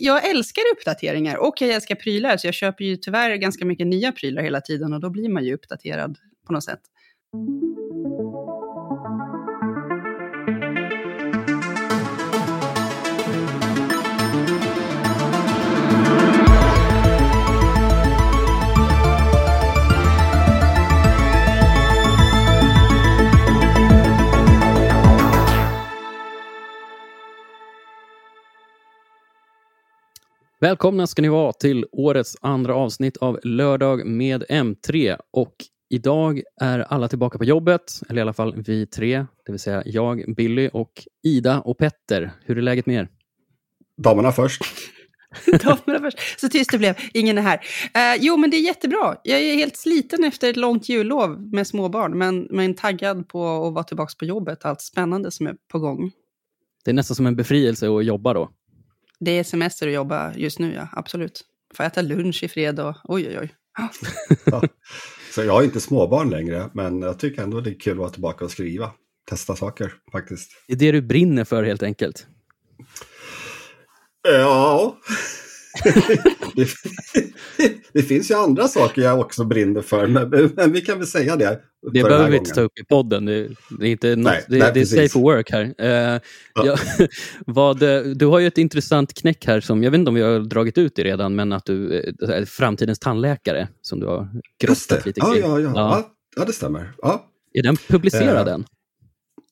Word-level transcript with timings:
jag 0.00 0.30
älskar 0.30 0.62
uppdateringar 0.72 1.36
och 1.36 1.54
jag 1.60 1.70
älskar 1.70 1.94
prylar, 1.94 2.36
så 2.36 2.46
jag 2.46 2.54
köper 2.54 2.84
ju 2.84 2.96
tyvärr 2.96 3.36
ganska 3.36 3.64
mycket 3.64 3.86
nya 3.86 4.12
prylar 4.12 4.42
hela 4.42 4.60
tiden 4.60 4.92
och 4.92 5.00
då 5.00 5.10
blir 5.10 5.28
man 5.28 5.44
ju 5.44 5.54
uppdaterad 5.54 6.18
på 6.46 6.52
något 6.52 6.64
sätt. 6.64 6.80
Välkomna 30.60 31.06
ska 31.06 31.22
ni 31.22 31.28
vara 31.28 31.52
till 31.52 31.86
årets 31.92 32.36
andra 32.40 32.74
avsnitt 32.74 33.16
av 33.16 33.40
Lördag 33.42 34.06
med 34.06 34.44
M3. 34.48 35.16
Och 35.32 35.54
idag 35.90 36.42
är 36.60 36.78
alla 36.78 37.08
tillbaka 37.08 37.38
på 37.38 37.44
jobbet, 37.44 38.00
eller 38.08 38.18
i 38.18 38.22
alla 38.22 38.32
fall 38.32 38.62
vi 38.66 38.86
tre, 38.86 39.26
det 39.46 39.52
vill 39.52 39.58
säga 39.58 39.82
jag, 39.86 40.34
Billy 40.36 40.70
och 40.72 40.92
Ida 41.22 41.60
och 41.60 41.78
Petter. 41.78 42.32
Hur 42.44 42.58
är 42.58 42.62
läget 42.62 42.86
med 42.86 42.96
er? 42.96 43.08
Damerna 44.02 44.32
först. 44.32 44.62
Damerna 45.46 46.00
först. 46.00 46.40
Så 46.40 46.48
tyst 46.48 46.70
det 46.70 46.78
blev, 46.78 46.96
ingen 47.14 47.38
är 47.38 47.42
här. 47.42 47.58
Uh, 47.58 48.22
jo, 48.24 48.36
men 48.36 48.50
det 48.50 48.56
är 48.56 48.64
jättebra. 48.66 49.16
Jag 49.24 49.40
är 49.40 49.54
helt 49.54 49.76
sliten 49.76 50.24
efter 50.24 50.50
ett 50.50 50.56
långt 50.56 50.88
jullov 50.88 51.52
med 51.52 51.66
småbarn, 51.66 52.18
men, 52.18 52.48
men 52.50 52.74
taggad 52.74 53.28
på 53.28 53.66
att 53.66 53.74
vara 53.74 53.84
tillbaka 53.84 54.12
på 54.18 54.24
jobbet. 54.24 54.64
Allt 54.64 54.80
spännande 54.80 55.30
som 55.30 55.46
är 55.46 55.54
på 55.72 55.78
gång. 55.78 56.12
Det 56.84 56.90
är 56.90 56.94
nästan 56.94 57.14
som 57.14 57.26
en 57.26 57.36
befrielse 57.36 57.88
att 57.88 58.04
jobba 58.04 58.34
då. 58.34 58.50
Det 59.20 59.30
är 59.30 59.44
semester 59.44 59.86
att 59.86 59.92
jobba 59.92 60.34
just 60.34 60.58
nu, 60.58 60.74
ja. 60.74 60.88
Absolut. 60.92 61.44
Får 61.74 61.84
äta 61.84 62.02
lunch 62.02 62.42
i 62.42 62.48
fred 62.48 62.80
och 62.80 62.96
oj, 63.04 63.28
oj, 63.28 63.38
oj. 63.40 63.54
ja. 64.44 64.62
Så 65.34 65.44
jag 65.44 65.52
har 65.52 65.62
inte 65.62 65.80
småbarn 65.80 66.30
längre, 66.30 66.70
men 66.74 67.02
jag 67.02 67.18
tycker 67.18 67.42
ändå 67.42 67.60
det 67.60 67.70
är 67.70 67.80
kul 67.80 67.92
att 67.92 67.98
vara 67.98 68.10
tillbaka 68.10 68.44
och 68.44 68.50
skriva. 68.50 68.90
Testa 69.28 69.56
saker, 69.56 69.92
faktiskt. 70.12 70.50
Det 70.68 70.72
är 70.72 70.76
det 70.76 70.92
du 70.92 71.02
brinner 71.02 71.44
för, 71.44 71.64
helt 71.64 71.82
enkelt? 71.82 72.26
Ja. 74.22 74.96
Det, 76.54 76.68
det, 77.92 78.02
finns 78.02 78.30
ju 78.30 78.34
andra 78.34 78.68
saker 78.68 79.02
jag 79.02 79.20
också 79.20 79.44
brinner 79.44 79.82
för, 79.82 80.06
men, 80.06 80.52
men 80.56 80.72
vi 80.72 80.80
kan 80.80 80.98
väl 80.98 81.06
säga 81.06 81.36
det. 81.36 81.60
Det 81.92 82.02
behöver 82.02 82.30
vi 82.30 82.36
inte 82.36 82.50
ta 82.50 82.60
upp 82.60 82.78
i 82.78 82.84
podden. 82.84 83.24
Det, 83.24 83.48
det 83.78 83.86
är, 83.86 83.90
inte 83.90 84.16
något, 84.16 84.24
nej, 84.24 84.44
det, 84.48 84.58
nej, 84.58 84.70
det 84.74 84.80
är 84.80 84.84
safe 84.84 85.08
for 85.08 85.20
work 85.20 85.50
här. 85.50 85.64
Uh, 85.64 86.20
ja. 86.54 86.64
Ja, 86.64 86.76
vad, 87.46 87.78
du 88.18 88.26
har 88.26 88.38
ju 88.38 88.46
ett 88.46 88.58
intressant 88.58 89.14
knäck 89.14 89.46
här 89.46 89.60
som, 89.60 89.82
jag 89.82 89.90
vet 89.90 89.98
inte 89.98 90.08
om 90.08 90.14
vi 90.14 90.22
har 90.22 90.40
dragit 90.40 90.78
ut 90.78 90.96
det 90.96 91.04
redan, 91.04 91.34
men 91.34 91.52
att 91.52 91.64
du 91.64 91.94
är 92.20 92.44
framtidens 92.44 92.98
tandläkare 92.98 93.68
som 93.82 94.00
du 94.00 94.06
har 94.06 94.28
grottat 94.60 95.06
lite 95.06 95.20
kring. 95.20 95.40
Ja, 95.40 95.60
ja, 95.60 95.72
ja. 95.74 96.10
ja. 96.36 96.44
det 96.44 96.52
stämmer. 96.52 96.92
Ja. 96.98 97.26
Är 97.52 97.62
den 97.62 97.76
publicerad 97.76 98.48
uh, 98.48 98.54
än? 98.54 98.64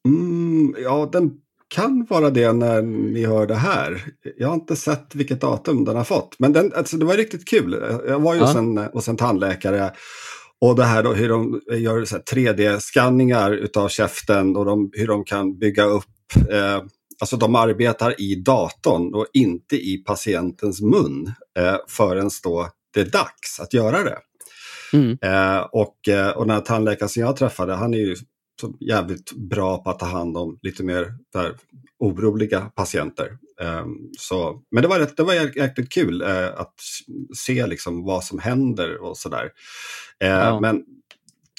Mm, 0.08 0.74
ja, 0.78 1.08
den 1.12 1.30
kan 1.68 2.06
vara 2.10 2.30
det 2.30 2.52
när 2.52 2.82
ni 2.82 3.24
hör 3.24 3.46
det 3.46 3.54
här. 3.54 4.04
Jag 4.36 4.48
har 4.48 4.54
inte 4.54 4.76
sett 4.76 5.14
vilket 5.14 5.40
datum 5.40 5.84
den 5.84 5.96
har 5.96 6.04
fått. 6.04 6.36
Men 6.38 6.52
den, 6.52 6.72
alltså, 6.76 6.96
det 6.96 7.04
var 7.04 7.14
riktigt 7.14 7.48
kul. 7.48 7.82
Jag 8.08 8.20
var 8.20 8.34
ju 8.34 8.40
ja. 8.40 8.52
sen, 8.52 8.78
hos 8.78 9.08
en 9.08 9.16
tandläkare. 9.16 9.92
Och 10.60 10.76
det 10.76 10.84
här 10.84 11.02
då, 11.02 11.12
hur 11.12 11.28
de 11.28 11.60
gör 11.76 12.04
3D-skanningar 12.04 13.68
av 13.76 13.88
käften 13.88 14.56
och 14.56 14.64
de, 14.64 14.90
hur 14.92 15.06
de 15.06 15.24
kan 15.24 15.58
bygga 15.58 15.84
upp 15.84 16.04
eh, 16.50 16.82
Alltså 17.20 17.36
de 17.36 17.54
arbetar 17.54 18.20
i 18.20 18.34
datorn 18.34 19.14
och 19.14 19.26
inte 19.32 19.76
i 19.76 20.02
patientens 20.06 20.80
mun 20.80 21.32
eh, 21.58 21.76
förrän 21.88 22.30
då 22.42 22.68
det 22.94 23.00
är 23.00 23.04
dags 23.04 23.60
att 23.60 23.74
göra 23.74 24.02
det. 24.04 24.18
Mm. 24.92 25.18
Eh, 25.22 25.60
och, 25.60 26.08
eh, 26.08 26.28
och 26.28 26.46
den 26.46 26.54
här 26.54 26.60
tandläkaren 26.60 27.08
som 27.08 27.22
jag 27.22 27.36
träffade, 27.36 27.74
han 27.74 27.94
är 27.94 27.98
ju 27.98 28.16
så 28.60 28.76
jävligt 28.80 29.32
bra 29.32 29.82
på 29.82 29.90
att 29.90 29.98
ta 29.98 30.06
hand 30.06 30.36
om 30.36 30.58
lite 30.62 30.82
mer 30.82 31.14
där, 31.32 31.56
oroliga 31.98 32.60
patienter. 32.60 33.38
Um, 33.60 34.10
så, 34.18 34.62
men 34.70 34.82
det 34.82 34.88
var, 34.88 34.98
rätt, 34.98 35.16
det 35.16 35.22
var 35.22 35.34
jäkligt 35.34 35.92
kul 35.92 36.22
uh, 36.22 36.60
att 36.60 36.74
se 37.36 37.66
liksom 37.66 38.04
vad 38.04 38.24
som 38.24 38.38
händer 38.38 39.02
och 39.02 39.16
sådär. 39.16 39.44
Uh, 40.24 40.28
ja. 40.28 40.60
Men 40.60 40.84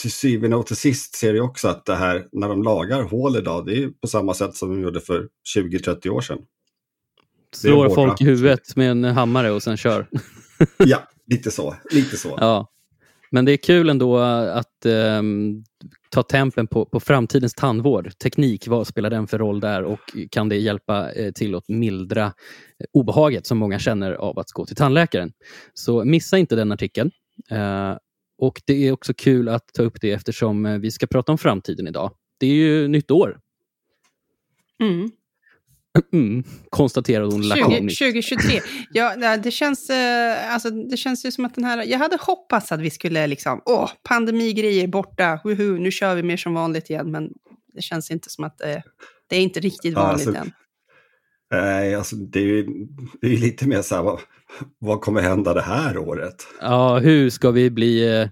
till 0.02 0.12
syvende 0.12 0.56
och 0.56 0.68
till 0.68 0.76
sist 0.76 1.16
ser 1.16 1.34
jag 1.34 1.46
också 1.46 1.68
att 1.68 1.86
det 1.86 1.96
här 1.96 2.28
när 2.32 2.48
de 2.48 2.64
lagar 2.64 3.02
hål 3.02 3.38
idag, 3.38 3.66
det 3.66 3.84
är 3.84 3.90
på 3.90 4.08
samma 4.08 4.34
sätt 4.34 4.56
som 4.56 4.70
de 4.70 4.82
gjorde 4.82 5.02
för 5.02 5.28
20-30 5.58 6.10
år 6.10 6.22
sedan. 6.22 6.40
Slår 7.56 7.90
folk 7.90 8.22
i 8.22 8.26
huvudet 8.26 8.76
med 8.76 8.92
en 8.92 9.04
hammare 9.04 9.52
och 9.52 9.64
sen 9.64 9.78
kör. 9.78 10.08
ja, 10.78 11.08
lite 11.28 11.52
så. 11.52 11.76
Lite 11.92 12.18
så. 12.18 12.38
Ja. 12.42 12.72
Men 13.32 13.46
det 13.46 13.52
är 13.52 13.58
kul 13.58 13.90
ändå 13.90 14.18
att 14.18 14.86
um, 14.86 15.64
ta 16.16 16.24
tempen 16.24 16.68
på, 16.68 16.86
på 16.86 17.00
framtidens 17.00 17.54
tandvård. 17.54 18.18
Teknik, 18.18 18.68
vad 18.68 18.88
spelar 18.88 19.10
den 19.10 19.28
för 19.28 19.38
roll 19.38 19.60
där 19.60 19.84
och 19.84 20.00
kan 20.32 20.50
det 20.50 20.58
hjälpa 20.58 21.12
eh, 21.12 21.32
till 21.32 21.56
att 21.56 21.70
mildra 21.70 22.26
eh, 22.26 22.32
obehaget 22.94 23.48
som 23.48 23.58
många 23.58 23.80
känner 23.80 24.12
av 24.12 24.40
att 24.40 24.52
gå 24.52 24.66
till 24.66 24.76
tandläkaren? 24.76 25.32
Så 25.74 26.04
missa 26.06 26.38
inte 26.38 26.56
den 26.56 26.72
artikeln. 26.72 27.12
Eh, 27.52 27.98
och 28.38 28.62
Det 28.66 28.88
är 28.88 28.92
också 28.92 29.14
kul 29.14 29.50
att 29.50 29.68
ta 29.74 29.84
upp 29.84 30.02
det 30.02 30.12
eftersom 30.12 30.66
eh, 30.66 30.78
vi 30.78 30.92
ska 30.92 31.08
prata 31.08 31.32
om 31.32 31.38
framtiden 31.38 31.88
idag. 31.88 32.12
Det 32.40 32.48
är 32.48 32.54
ju 32.54 32.88
nytt 32.88 33.12
år. 33.12 33.40
Mm. 34.82 35.12
Mm, 36.14 36.44
konstaterade 36.70 37.32
hon 37.32 37.48
lakoniskt. 37.48 38.00
2023. 38.00 38.62
Ja, 38.92 39.38
det 39.38 39.52
känns, 39.52 39.90
eh, 39.90 40.54
alltså, 40.54 40.70
det 40.70 40.98
känns 40.98 41.26
ju 41.26 41.32
som 41.32 41.46
att 41.46 41.56
den 41.56 41.64
här... 41.64 41.84
Jag 41.84 42.00
hade 42.00 42.18
hoppats 42.22 42.72
att 42.72 42.82
vi 42.82 42.90
skulle 42.90 43.28
liksom... 43.28 43.62
Åh, 43.66 43.90
pandemigrejer 44.04 44.88
borta. 44.88 45.40
Woho, 45.44 45.78
nu 45.78 45.92
kör 45.92 46.16
vi 46.16 46.24
mer 46.24 46.38
som 46.38 46.54
vanligt 46.54 46.90
igen. 46.90 47.12
Men 47.12 47.30
det 47.74 47.82
känns 47.82 48.12
inte 48.12 48.30
som 48.30 48.44
att 48.44 48.62
eh, 48.62 48.78
det 49.30 49.36
är 49.36 49.42
inte 49.42 49.60
riktigt 49.60 49.94
vanligt 49.94 50.28
alltså, 50.28 50.42
än. 50.42 50.52
Nej, 51.52 51.96
alltså, 51.96 52.16
det 52.16 52.40
är 52.40 52.44
ju 52.44 52.66
det 53.22 53.28
är 53.28 53.38
lite 53.38 53.68
mer 53.68 53.82
så 53.82 53.96
här, 53.96 54.04
vad, 54.04 54.20
vad 54.80 55.02
kommer 55.02 55.22
hända 55.22 55.54
det 55.54 55.62
här 55.62 55.98
året? 55.98 56.48
Ja, 56.62 56.98
hur 56.98 57.30
ska 57.30 57.52
vi 57.52 57.70
bli... 57.70 58.20
Eh, 58.22 58.28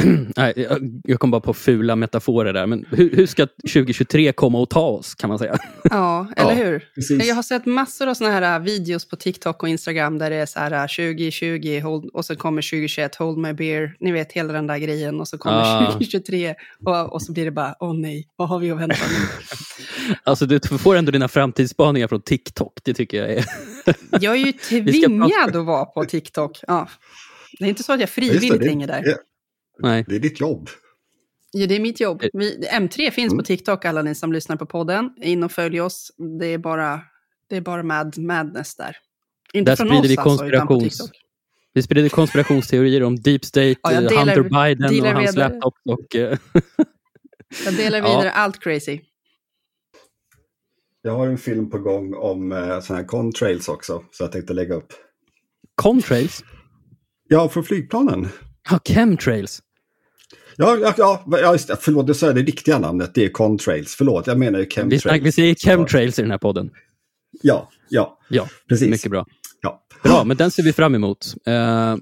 Nej, 0.36 0.68
jag 1.04 1.20
kom 1.20 1.30
bara 1.30 1.40
på 1.40 1.54
fula 1.54 1.96
metaforer 1.96 2.52
där. 2.52 2.66
Men 2.66 2.86
hur, 2.90 3.16
hur, 3.16 3.26
ska 3.26 3.46
2023 3.46 4.32
komma 4.32 4.58
och 4.58 4.70
ta 4.70 4.80
oss, 4.80 5.14
kan 5.14 5.28
man 5.28 5.38
säga? 5.38 5.58
Ja, 5.84 6.26
eller 6.36 6.50
ja, 6.50 6.56
hur? 6.56 6.88
Precis. 6.94 7.28
Jag 7.28 7.34
har 7.34 7.42
sett 7.42 7.66
massor 7.66 8.08
av 8.08 8.14
såna 8.14 8.30
här 8.30 8.54
äh, 8.54 8.62
videos 8.62 9.08
på 9.08 9.16
TikTok 9.16 9.62
och 9.62 9.68
Instagram 9.68 10.18
där 10.18 10.30
det 10.30 10.36
är 10.36 10.46
så 10.46 10.58
här 10.58 10.88
2020 10.88 11.76
äh, 11.76 11.82
hold, 11.82 12.10
och 12.14 12.24
så 12.24 12.36
kommer 12.36 12.62
2021, 12.62 13.14
hold 13.14 13.38
my 13.38 13.52
beer. 13.52 13.96
Ni 14.00 14.12
vet, 14.12 14.32
hela 14.32 14.52
den 14.52 14.66
där 14.66 14.78
grejen. 14.78 15.20
Och 15.20 15.28
så 15.28 15.38
kommer 15.38 15.60
ah. 15.60 15.86
2023 15.86 16.54
och, 16.86 17.12
och 17.12 17.22
så 17.22 17.32
blir 17.32 17.44
det 17.44 17.50
bara, 17.50 17.74
åh 17.80 17.90
oh, 17.90 18.00
nej, 18.00 18.28
vad 18.36 18.48
har 18.48 18.58
vi 18.58 18.70
att 18.70 18.80
vänta 18.80 18.96
nu? 19.10 19.26
alltså, 20.24 20.46
du 20.46 20.60
får 20.60 20.96
ändå 20.96 21.12
dina 21.12 21.28
framtidsspaningar 21.28 22.08
från 22.08 22.20
TikTok. 22.20 22.72
Det 22.82 22.94
tycker 22.94 23.18
jag 23.18 23.30
är... 23.30 23.44
jag 24.20 24.34
är 24.34 24.46
ju 24.46 24.52
tvingad 24.82 25.56
att 25.56 25.66
vara 25.66 25.84
på 25.84 26.04
TikTok. 26.04 26.60
Ja. 26.66 26.88
Det 27.58 27.64
är 27.64 27.68
inte 27.68 27.82
så 27.82 27.92
att 27.92 28.00
jag 28.00 28.08
frivilligt 28.08 28.64
hänger 28.64 28.86
där. 28.86 29.16
Nej. 29.82 30.04
Det 30.08 30.14
är 30.14 30.20
ditt 30.20 30.40
jobb. 30.40 30.68
Ja, 31.52 31.66
det 31.66 31.76
är 31.76 31.80
mitt 31.80 32.00
jobb. 32.00 32.22
Vi, 32.32 32.68
M3 32.72 33.10
finns 33.10 33.32
mm. 33.32 33.38
på 33.38 33.44
TikTok, 33.44 33.84
alla 33.84 34.02
ni 34.02 34.14
som 34.14 34.32
lyssnar 34.32 34.56
på 34.56 34.66
podden. 34.66 35.10
In 35.16 35.44
och 35.44 35.52
följ 35.52 35.80
oss. 35.80 36.12
Det 36.40 36.46
är 36.46 36.58
bara, 36.58 37.00
det 37.48 37.56
är 37.56 37.60
bara 37.60 37.82
mad, 37.82 38.18
madness 38.18 38.76
där. 38.76 38.96
Inte 39.52 39.70
där 39.70 39.76
från 39.76 39.86
sprider 39.86 40.04
oss 40.04 40.10
vi 40.10 40.16
konspirations... 40.16 40.84
alltså, 40.84 41.06
Vi 41.72 41.82
sprider 41.82 42.08
konspirationsteorier 42.08 43.02
om 43.02 43.16
deep 43.16 43.44
state, 43.44 43.76
ja, 43.82 44.00
delar, 44.00 44.16
Hunter 44.16 44.42
Biden 44.42 45.00
och 45.00 45.20
hans 45.20 45.36
laptop. 45.36 45.74
Och, 45.84 46.16
eh, 46.16 46.38
jag 47.64 47.74
delar 47.74 48.00
vidare 48.00 48.24
ja. 48.24 48.30
allt 48.30 48.60
crazy. 48.60 49.00
Jag 51.02 51.12
har 51.12 51.26
en 51.26 51.38
film 51.38 51.70
på 51.70 51.78
gång 51.78 52.14
om 52.14 52.52
eh, 52.52 52.58
sådana 52.58 53.00
här 53.00 53.04
contrails 53.04 53.68
också, 53.68 54.04
så 54.10 54.24
jag 54.24 54.32
tänkte 54.32 54.52
lägga 54.52 54.74
upp. 54.74 54.92
Contrails? 55.74 56.44
Ja, 57.28 57.48
från 57.48 57.64
flygplanen. 57.64 58.28
Ja, 58.70 58.80
chemtrails. 58.84 59.62
Ja, 60.62 60.94
ja, 60.96 61.24
ja 61.26 61.52
just 61.52 61.68
det. 61.68 61.76
förlåt, 61.80 62.06
du 62.06 62.14
sa 62.14 62.32
det 62.32 62.42
riktiga 62.42 62.78
namnet. 62.78 63.14
Det 63.14 63.24
är 63.24 63.28
contrails. 63.28 63.94
Förlåt, 63.98 64.26
jag 64.26 64.38
menar 64.38 64.58
ju 64.58 64.66
chemtrails. 64.68 65.06
Vi, 65.06 65.20
vi 65.20 65.32
säger 65.32 65.54
chemtrails 65.54 66.18
i 66.18 66.22
den 66.22 66.30
här 66.30 66.38
podden. 66.38 66.70
Ja, 67.42 67.70
ja. 67.88 68.18
Ja, 68.28 68.48
precis. 68.68 68.90
Mycket 68.90 69.10
bra. 69.10 69.26
Ja. 69.62 69.82
Bra, 70.02 70.24
men 70.24 70.36
den 70.36 70.50
ser 70.50 70.62
vi 70.62 70.72
fram 70.72 70.94
emot. 70.94 71.34
Uh, 71.48 71.54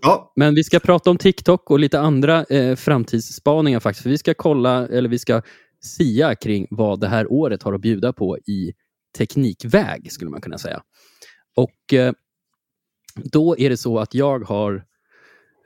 ja. 0.03 0.33
Men 0.37 0.55
vi 0.55 0.65
ska 0.65 0.81
prata 0.81 1.11
om 1.11 1.19
TikTok 1.19 1.71
och 1.71 1.79
lite 1.79 2.01
andra 2.01 2.45
uh, 2.53 2.77
framtidsspaningar 2.77 3.81
faktiskt. 3.81 4.03
För 4.03 4.11
vi 4.11 4.19
ska 4.19 4.35
kolla, 4.35 4.89
eller 4.89 5.09
vi 5.09 5.19
ska 5.19 5.43
sia 5.83 6.35
kring 6.35 6.67
vad 6.71 7.01
det 7.01 7.09
här 7.09 7.33
året 7.33 7.62
har 7.62 7.73
att 7.73 7.81
bjuda 7.81 8.12
på 8.12 8.39
i 8.39 8.73
teknikväg, 9.19 10.12
skulle 10.12 10.31
man 10.31 10.41
kunna 10.41 10.59
säga. 10.59 10.83
Och 11.57 11.93
uh, 11.95 12.12
då 13.25 13.59
är 13.59 13.71
det 13.71 13.77
så 13.77 13.99
att 13.99 14.15
jag 14.15 14.45
har 14.45 14.85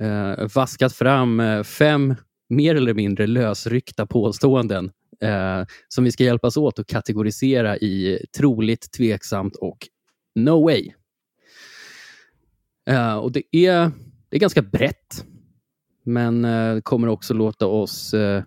eh, 0.01 0.49
vaskat 0.55 0.93
fram 0.93 1.41
eh, 1.41 1.63
fem 1.63 2.15
mer 2.49 2.75
eller 2.75 2.95
mindre 2.95 3.27
lösryckta 3.27 4.07
påståenden 4.07 4.91
eh, 5.21 5.65
som 5.89 6.05
vi 6.05 6.13
ska 6.13 6.25
hjälpas 6.25 6.57
åt 6.57 6.79
att 6.79 6.87
kategorisera 6.87 7.77
i 7.77 8.27
troligt, 8.37 8.93
tveksamt 8.93 9.57
och 9.57 9.79
no 10.35 10.65
way. 10.65 10.93
Eh, 12.87 13.17
och 13.17 13.33
det 13.33 13.57
är, 13.57 13.91
det 14.29 14.37
är 14.37 14.41
ganska 14.41 14.63
brett, 14.63 15.25
men 16.05 16.45
eh, 16.45 16.81
kommer 16.81 17.09
också 17.09 17.35
låta 17.35 17.67
oss 17.67 18.15
eh, 18.15 18.43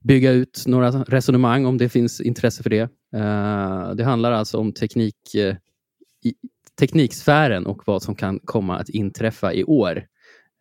bygga 0.00 0.30
ut 0.30 0.64
några 0.66 0.90
resonemang 0.90 1.66
om 1.66 1.78
det 1.78 1.88
finns 1.88 2.20
intresse 2.20 2.62
för 2.62 2.70
det. 2.70 2.90
Eh, 3.14 3.94
det 3.94 4.04
handlar 4.04 4.32
alltså 4.32 4.58
om 4.58 4.72
teknik, 4.72 5.34
eh, 5.34 5.56
i, 6.24 6.34
tekniksfären 6.78 7.66
och 7.66 7.82
vad 7.86 8.02
som 8.02 8.14
kan 8.14 8.40
komma 8.44 8.78
att 8.78 8.88
inträffa 8.88 9.54
i 9.54 9.64
år. 9.64 10.02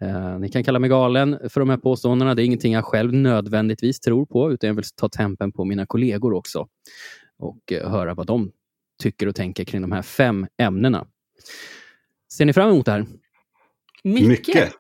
Eh, 0.02 0.40
ni 0.40 0.50
kan 0.50 0.64
kalla 0.64 0.80
mig 0.80 0.90
galen 0.90 1.40
för 1.50 1.60
de 1.60 1.70
här 1.70 1.78
påståendena. 1.78 2.36
Det 2.36 2.44
är 2.44 2.46
ingenting 2.46 2.74
jag 2.74 2.86
själv 2.86 3.14
nödvändigtvis 3.14 4.00
tror 4.00 4.26
på, 4.26 4.52
utan 4.52 4.68
jag 4.68 4.76
vill 4.76 4.86
ta 4.96 5.10
tempen 5.10 5.52
på 5.52 5.66
mina 5.66 5.86
kollegor 5.86 6.34
också 6.34 6.68
och 7.40 7.72
eh, 7.72 7.90
höra 7.90 8.14
vad 8.14 8.28
de 8.28 8.52
tycker 9.04 9.28
och 9.28 9.36
tänker 9.36 9.64
kring 9.64 9.82
de 9.82 9.92
här 9.92 10.02
fem 10.02 10.48
ämnena. 10.58 11.08
Ser 12.32 12.46
ni 12.46 12.54
fram 12.54 12.70
emot 12.70 12.86
det 12.86 12.92
här? 12.92 13.06
Mycket. 14.04 14.28
Mycket. 14.28 14.74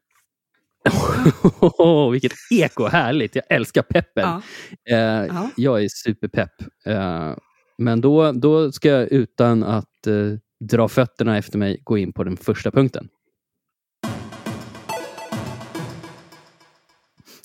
oh, 1.62 2.12
vilket 2.12 2.32
eko, 2.52 2.88
härligt! 2.88 3.36
Jag 3.36 3.44
älskar 3.50 3.82
peppen. 3.82 4.30
Ja. 4.30 4.42
Eh, 4.90 5.26
ja. 5.28 5.50
Jag 5.58 5.84
är 5.84 5.88
superpepp. 5.90 6.62
Eh, 6.86 7.36
men 7.78 8.02
då, 8.02 8.32
då 8.32 8.72
ska 8.72 8.90
jag 8.90 9.12
utan 9.12 9.64
att 9.64 10.08
eh, 10.08 10.14
dra 10.60 10.88
fötterna 10.88 11.38
efter 11.38 11.58
mig 11.58 11.82
gå 11.84 11.98
in 11.98 12.14
på 12.14 12.24
den 12.24 12.38
första 12.38 12.72
punkten. 12.72 13.10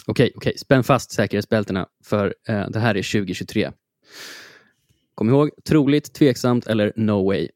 Okej, 0.06 0.32
okej. 0.36 0.58
Spänn 0.58 0.84
fast 0.84 1.12
säkerhetsbältena 1.12 1.88
för 2.04 2.34
eh, 2.48 2.68
det 2.68 2.78
här 2.78 2.94
är 2.94 3.12
2023. 3.12 3.72
Kom 5.14 5.28
ihåg, 5.28 5.50
troligt, 5.64 6.14
tveksamt 6.14 6.66
eller 6.66 6.92
no 6.96 7.26
way. 7.26 7.48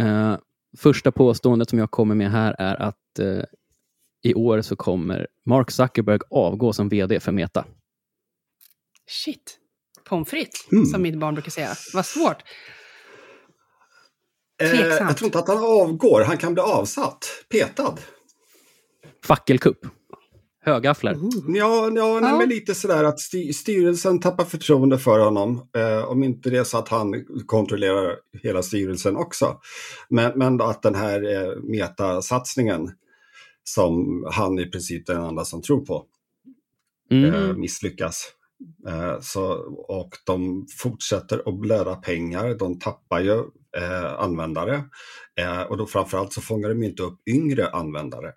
Eh, 0.00 0.36
första 0.78 1.12
påståendet 1.12 1.70
som 1.70 1.78
jag 1.78 1.90
kommer 1.90 2.14
med 2.14 2.30
här 2.30 2.56
är 2.58 2.82
att 2.82 3.18
eh, 3.18 3.44
i 4.22 4.34
år 4.34 4.62
så 4.62 4.76
kommer 4.76 5.26
Mark 5.46 5.70
Zuckerberg 5.70 6.18
avgå 6.30 6.72
som 6.72 6.88
VD 6.88 7.20
för 7.20 7.32
Meta. 7.32 7.64
Shit. 9.06 9.58
Pommes 10.04 10.28
frites, 10.28 10.72
mm. 10.72 10.86
som 10.86 11.02
mitt 11.02 11.18
barn 11.18 11.34
brukar 11.34 11.50
säga. 11.50 11.70
Vad 11.94 12.06
svårt. 12.06 12.42
Eh, 14.62 14.80
jag 14.80 15.16
tror 15.16 15.26
inte 15.26 15.38
att 15.38 15.48
han 15.48 15.58
avgår. 15.58 16.24
Han 16.26 16.38
kan 16.38 16.54
bli 16.54 16.62
avsatt. 16.62 17.44
Petad. 17.48 17.98
Fackelkupp. 19.24 19.86
Högafflar. 20.64 21.16
Ja, 21.48 21.90
ja, 21.94 22.18
nej, 22.22 22.32
men 22.38 22.48
lite 22.48 22.74
sådär 22.74 23.04
att 23.04 23.20
styrelsen 23.54 24.20
tappar 24.20 24.44
förtroende 24.44 24.98
för 24.98 25.18
honom. 25.18 25.68
Eh, 25.76 26.04
om 26.04 26.24
inte 26.24 26.50
det 26.50 26.58
är 26.58 26.64
så 26.64 26.78
att 26.78 26.88
han 26.88 27.24
kontrollerar 27.46 28.16
hela 28.42 28.62
styrelsen 28.62 29.16
också. 29.16 29.60
Men, 30.08 30.32
men 30.38 30.60
att 30.60 30.82
den 30.82 30.94
här 30.94 31.34
eh, 31.34 31.62
metasatsningen 31.62 32.90
som 33.64 34.24
han 34.32 34.58
i 34.58 34.66
princip 34.66 35.08
är 35.08 35.14
den 35.14 35.24
enda 35.24 35.44
som 35.44 35.62
tror 35.62 35.84
på 35.86 36.04
mm. 37.10 37.34
eh, 37.34 37.56
misslyckas. 37.56 38.32
Eh, 38.88 39.20
så, 39.20 39.52
och 39.88 40.10
de 40.26 40.66
fortsätter 40.78 41.42
att 41.48 41.60
blöda 41.60 41.94
pengar, 41.94 42.54
de 42.58 42.78
tappar 42.78 43.20
ju 43.20 43.38
eh, 43.76 44.12
användare. 44.18 44.84
Eh, 45.40 45.62
och 45.62 45.76
då 45.76 45.86
framförallt 45.86 46.32
så 46.32 46.40
fångar 46.40 46.68
de 46.68 46.82
inte 46.82 47.02
upp 47.02 47.28
yngre 47.28 47.68
användare. 47.68 48.32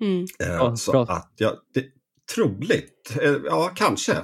Mm. 0.00 0.26
Eh, 0.38 0.46
ja, 0.46 0.76
så 0.76 0.92
bra. 0.92 1.02
att, 1.02 1.32
ja, 1.36 1.54
det, 1.74 1.84
troligt, 2.34 3.16
eh, 3.22 3.34
ja 3.44 3.70
kanske. 3.76 4.16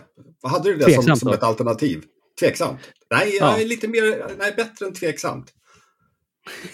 Hade 0.42 0.72
du 0.72 0.76
det 0.76 1.02
som, 1.02 1.16
som 1.16 1.32
ett 1.32 1.42
alternativ? 1.42 2.02
Tveksamt? 2.40 2.80
Nej, 3.10 3.36
ja. 3.40 3.52
jag 3.52 3.62
är 3.62 3.66
lite 3.66 3.88
mer, 3.88 4.34
nej, 4.38 4.52
bättre 4.56 4.86
än 4.86 4.94
tveksamt. 4.94 5.52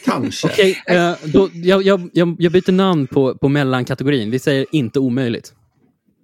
Kanske. 0.05 0.47
Okej, 0.47 0.83
okay, 0.87 0.97
eh, 0.97 1.17
jag, 1.55 1.83
jag, 1.83 2.11
jag, 2.13 2.37
jag 2.39 2.53
byter 2.53 2.73
namn 2.73 3.07
på, 3.07 3.35
på 3.35 3.49
mellankategorin. 3.49 4.31
Vi 4.31 4.39
säger 4.39 4.67
inte 4.73 4.99
omöjligt. 4.99 5.55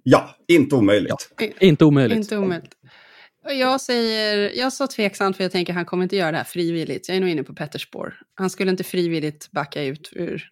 Ja, 0.03 0.35
inte 0.47 0.75
omöjligt. 0.75 1.29
Ja, 1.37 1.47
inte 1.59 1.85
omöjligt. 1.85 2.17
Inte 2.17 2.37
omöjligt. 2.37 2.71
Jag 3.45 3.81
säger, 3.81 4.51
jag 4.55 4.73
sa 4.73 4.87
tveksamt 4.87 5.37
för 5.37 5.43
jag 5.43 5.51
tänker 5.51 5.73
han 5.73 5.85
kommer 5.85 6.03
inte 6.03 6.15
göra 6.15 6.31
det 6.31 6.37
här 6.37 6.43
frivilligt. 6.43 7.07
Jag 7.07 7.17
är 7.17 7.21
nog 7.21 7.29
inne 7.29 7.43
på 7.43 7.53
Petters 7.53 7.83
spår. 7.83 8.15
Han 8.35 8.49
skulle 8.49 8.71
inte 8.71 8.83
frivilligt 8.83 9.51
backa 9.51 9.83
ut 9.83 10.09
ur 10.13 10.49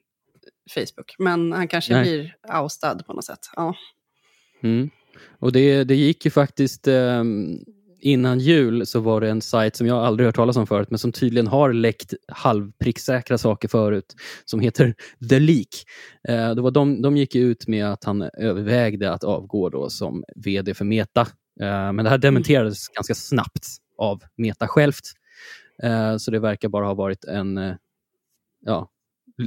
Facebook. 0.70 1.16
Men 1.20 1.52
han 1.52 1.68
kanske 1.68 1.94
Nej. 1.94 2.04
blir 2.04 2.36
oustad 2.62 2.96
på 2.96 3.14
något 3.14 3.26
sätt. 3.26 3.40
Ja. 3.56 3.76
Mm. 4.64 4.90
Och 5.40 5.52
det, 5.52 5.84
det 5.84 5.96
gick 5.96 6.26
ju 6.26 6.32
faktiskt 6.32 6.88
eh, 6.88 7.24
innan 8.02 8.40
jul 8.40 8.86
så 8.86 9.00
var 9.00 9.22
det 9.22 9.30
en 9.30 9.42
sajt 9.42 9.76
som 9.76 9.88
jag 9.88 9.98
aldrig 9.98 10.28
hört 10.28 10.36
talas 10.36 10.58
om 10.58 10.68
förut 10.68 10.90
men 10.90 11.00
som 11.00 11.12
tydligen 11.12 11.48
har 11.48 11.74
läckt 11.74 12.14
halvpricksäkra 12.28 13.38
saker 13.38 13.68
förut 13.68 14.16
som 14.46 14.60
heter 14.60 14.96
The 15.30 15.40
Leak. 15.40 15.68
Eh, 16.28 16.56
det 16.56 16.62
var 16.62 16.72
de, 16.72 17.02
de 17.02 17.18
gick 17.18 17.36
ut 17.36 17.68
med 17.68 17.86
att 17.86 18.04
han 18.04 18.22
övervägde 18.22 19.12
att 19.12 19.24
avgå 19.24 19.70
då 19.70 19.90
som 19.90 20.24
VD 20.36 20.74
för 20.74 20.86
Meta. 20.86 21.22
Eh, 21.62 21.92
men 21.94 21.98
det 21.98 22.10
här 22.10 22.18
dementerades 22.18 22.90
mm. 22.90 22.94
ganska 22.96 23.16
snabbt 23.16 23.68
av 23.98 24.22
Meta 24.38 24.68
självt. 24.68 25.06
Eh, 25.84 26.18
så 26.18 26.32
det 26.32 26.40
verkar 26.40 26.70
bara 26.70 26.86
ha 26.86 26.94
varit 26.94 27.24
en 27.26 27.58
eh, 27.58 27.76
ja, 28.66 28.90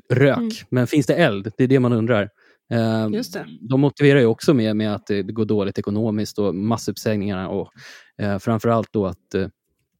rök. 0.08 0.38
Mm. 0.38 0.50
Men 0.69 0.87
finns 0.87 1.06
det 1.06 1.14
eld? 1.14 1.52
Det 1.56 1.64
är 1.64 1.69
det 1.69 1.81
man 1.81 1.93
undrar. 1.93 2.31
Eh, 2.70 3.08
Just 3.12 3.32
det. 3.32 3.46
De 3.61 3.81
motiverar 3.81 4.20
ju 4.20 4.26
också 4.26 4.55
med, 4.55 4.76
med 4.76 4.94
att 4.94 5.06
det 5.06 5.23
går 5.23 5.44
dåligt 5.44 5.79
ekonomiskt 5.79 6.38
och 6.38 6.55
massuppsägningarna 6.55 7.49
och 7.49 7.70
eh, 8.19 8.38
framförallt 8.38 8.93
då 8.93 9.06
att 9.06 9.35
eh, 9.35 9.49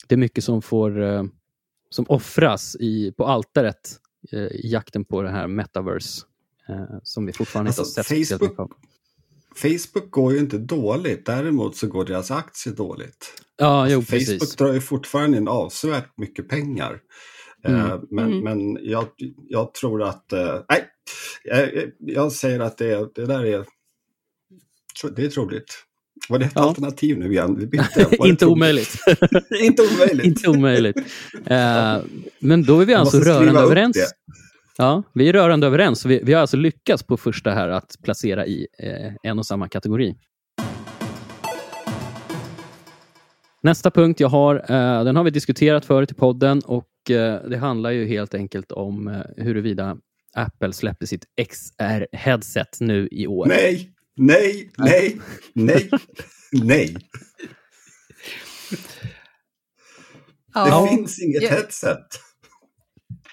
det 0.09 0.15
är 0.15 0.17
mycket 0.17 0.45
som 0.45 0.63
får 0.63 1.03
eh, 1.03 1.23
som 1.91 2.05
offras 2.09 2.77
i, 2.81 3.13
på 3.13 3.27
altaret 3.27 3.99
eh, 4.33 4.41
i 4.41 4.71
jakten 4.73 5.05
på 5.05 5.23
det 5.23 5.31
här 5.31 5.47
metaverse 5.47 6.23
eh, 6.69 6.99
som 7.03 7.27
vi 7.27 7.33
fortfarande 7.33 7.69
alltså, 7.69 7.83
inte 7.83 8.01
har 8.01 8.25
sett 8.25 8.39
Facebook, 8.39 8.71
Facebook 9.57 10.11
går 10.11 10.33
ju 10.33 10.39
inte 10.39 10.59
dåligt, 10.59 11.27
däremot 11.27 11.77
så 11.77 11.87
går 11.87 12.05
deras 12.05 12.31
aktier 12.31 12.75
dåligt. 12.75 13.43
Ja, 13.57 13.67
alltså, 13.67 13.95
jo, 13.95 14.01
Facebook 14.01 14.41
precis. 14.41 14.57
drar 14.57 14.73
ju 14.73 14.81
fortfarande 14.81 15.39
in 15.39 15.49
avsevärt 15.49 16.19
mycket 16.19 16.49
pengar. 16.49 17.01
Mm. 17.65 17.81
Eh, 17.81 18.01
men, 18.11 18.33
mm. 18.33 18.45
men 18.45 18.79
jag, 18.83 19.07
jag 19.49 19.75
tror 19.75 20.03
att, 20.03 20.33
eh, 20.33 20.61
nej, 20.69 20.85
jag, 21.45 21.71
jag 21.99 22.33
säger 22.33 22.61
att 22.61 22.79
det, 22.79 23.15
det 23.15 23.27
där 23.27 23.45
är, 23.45 23.65
det 25.17 25.25
är 25.25 25.29
troligt. 25.29 25.85
Var 26.29 26.39
det 26.39 26.45
ett 26.45 26.53
ja. 26.55 26.63
alternativ 26.63 27.19
nu 27.19 27.33
igen? 27.33 27.71
inte, 28.25 28.47
omöjligt. 28.47 28.97
inte 29.61 29.83
omöjligt. 29.83 30.27
inte 30.27 30.51
omöjligt. 30.51 30.97
Uh, 30.97 31.99
men 32.39 32.63
då 32.63 32.81
är 32.81 32.87
vi 32.87 32.95
alltså 32.95 33.19
rörande 33.19 33.61
överens. 33.61 33.97
Det. 33.97 34.33
Ja, 34.79 35.03
vi 35.13 35.29
är 35.29 35.33
rörande 35.33 35.67
överens. 35.67 36.07
Vi, 36.07 36.21
vi 36.23 36.33
har 36.33 36.41
alltså 36.41 36.57
lyckats 36.57 37.03
på 37.03 37.17
första 37.17 37.51
här 37.51 37.69
att 37.69 37.97
placera 38.03 38.47
i 38.47 38.67
eh, 38.79 39.31
en 39.31 39.39
och 39.39 39.47
samma 39.47 39.69
kategori. 39.69 40.17
Nästa 43.63 43.91
punkt 43.91 44.21
jag 44.21 44.29
har, 44.29 44.55
eh, 44.55 45.05
den 45.05 45.17
har 45.17 45.25
vi 45.25 45.31
diskuterat 45.31 45.85
förut 45.85 46.11
i 46.11 46.15
podden 46.15 46.61
och 46.61 46.85
Eh, 46.85 46.94
det 47.05 47.57
handlar 47.61 47.91
ju 47.91 48.07
helt 48.07 48.35
enkelt 48.35 48.73
om 48.73 49.09
eh, 49.09 49.45
huruvida 49.45 49.97
Apple 50.35 50.73
släpper 50.73 51.07
sitt 51.07 51.25
XR-headset 51.37 52.77
nu 52.81 53.09
i 53.11 53.27
år. 53.27 53.47
Nej, 53.47 53.91
nej, 54.17 54.71
nej, 54.77 55.21
nej, 55.55 55.91
nej. 56.53 56.97
Ja. 60.55 60.81
Det 60.83 60.97
finns 60.97 61.23
inget 61.23 61.43
ja. 61.43 61.51
headset. 61.51 62.07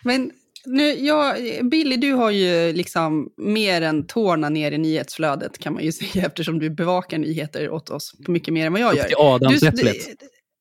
Men 0.04 0.32
nu, 0.66 0.84
ja, 0.84 1.36
Billy, 1.72 1.98
du 1.98 2.14
har 2.14 2.32
ju 2.32 2.74
liksom 2.74 3.30
mer 3.38 3.82
än 3.82 4.08
tårna 4.08 4.50
ner 4.50 4.72
i 4.72 4.78
nyhetsflödet 4.78 5.58
kan 5.58 5.74
man 5.74 5.84
ju 5.84 5.92
säga 5.92 6.26
eftersom 6.26 6.60
du 6.60 6.70
bevakar 6.70 7.18
nyheter 7.18 7.70
åt 7.70 7.90
oss 7.90 8.14
på 8.26 8.32
mycket 8.32 8.54
mer 8.54 8.66
än 8.66 8.74
vad 8.74 8.82
jag 8.82 8.96
gör. 8.96 9.04
Upp 9.04 9.08
till 9.08 9.18
Adamsäpplet. 9.18 9.96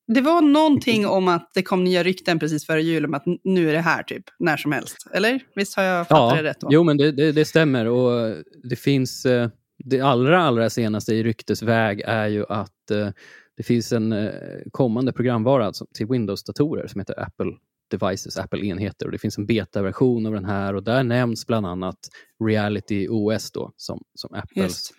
Det 0.07 0.21
var 0.21 0.41
någonting 0.41 1.07
om 1.07 1.27
att 1.27 1.51
det 1.53 1.63
kom 1.63 1.83
nya 1.83 2.03
rykten 2.03 2.39
precis 2.39 2.65
före 2.65 2.81
jul 2.81 3.05
om 3.05 3.13
att 3.13 3.23
nu 3.43 3.69
är 3.69 3.73
det 3.73 3.79
här 3.79 4.03
typ, 4.03 4.23
när 4.39 4.57
som 4.57 4.71
helst. 4.71 5.07
Eller? 5.13 5.39
Visst 5.55 5.75
har 5.75 5.83
jag 5.83 6.07
fattat 6.07 6.37
ja, 6.37 6.43
det 6.43 6.49
rätt? 6.49 6.59
Då? 6.59 6.67
Jo, 6.71 6.83
men 6.83 6.97
det, 6.97 7.11
det, 7.11 7.31
det, 7.31 7.45
stämmer. 7.45 7.85
Och 7.85 8.35
det 8.63 8.75
finns... 8.75 9.25
Eh, 9.25 9.49
det 9.83 10.01
allra, 10.01 10.43
allra 10.43 10.69
senaste 10.69 11.15
i 11.15 11.23
ryktesväg 11.23 12.01
är 12.05 12.27
ju 12.27 12.45
att 12.49 12.91
eh, 12.91 13.09
det 13.57 13.63
finns 13.63 13.91
en 13.91 14.11
eh, 14.11 14.31
kommande 14.71 15.13
programvara 15.13 15.71
till 15.95 16.07
Windows-datorer 16.07 16.87
som 16.87 16.99
heter 17.01 17.19
Apple 17.19 17.51
Devices, 17.91 18.37
Apple-enheter. 18.37 19.05
Och 19.05 19.11
Det 19.11 19.17
finns 19.17 19.37
en 19.37 19.45
beta-version 19.45 20.25
av 20.25 20.33
den 20.33 20.45
här 20.45 20.75
och 20.75 20.83
där 20.83 21.03
nämns 21.03 21.47
bland 21.47 21.65
annat 21.65 21.97
Reality 22.45 23.07
OS 23.09 23.51
då, 23.51 23.73
som, 23.77 24.03
som 24.15 24.33
Apples 24.33 24.91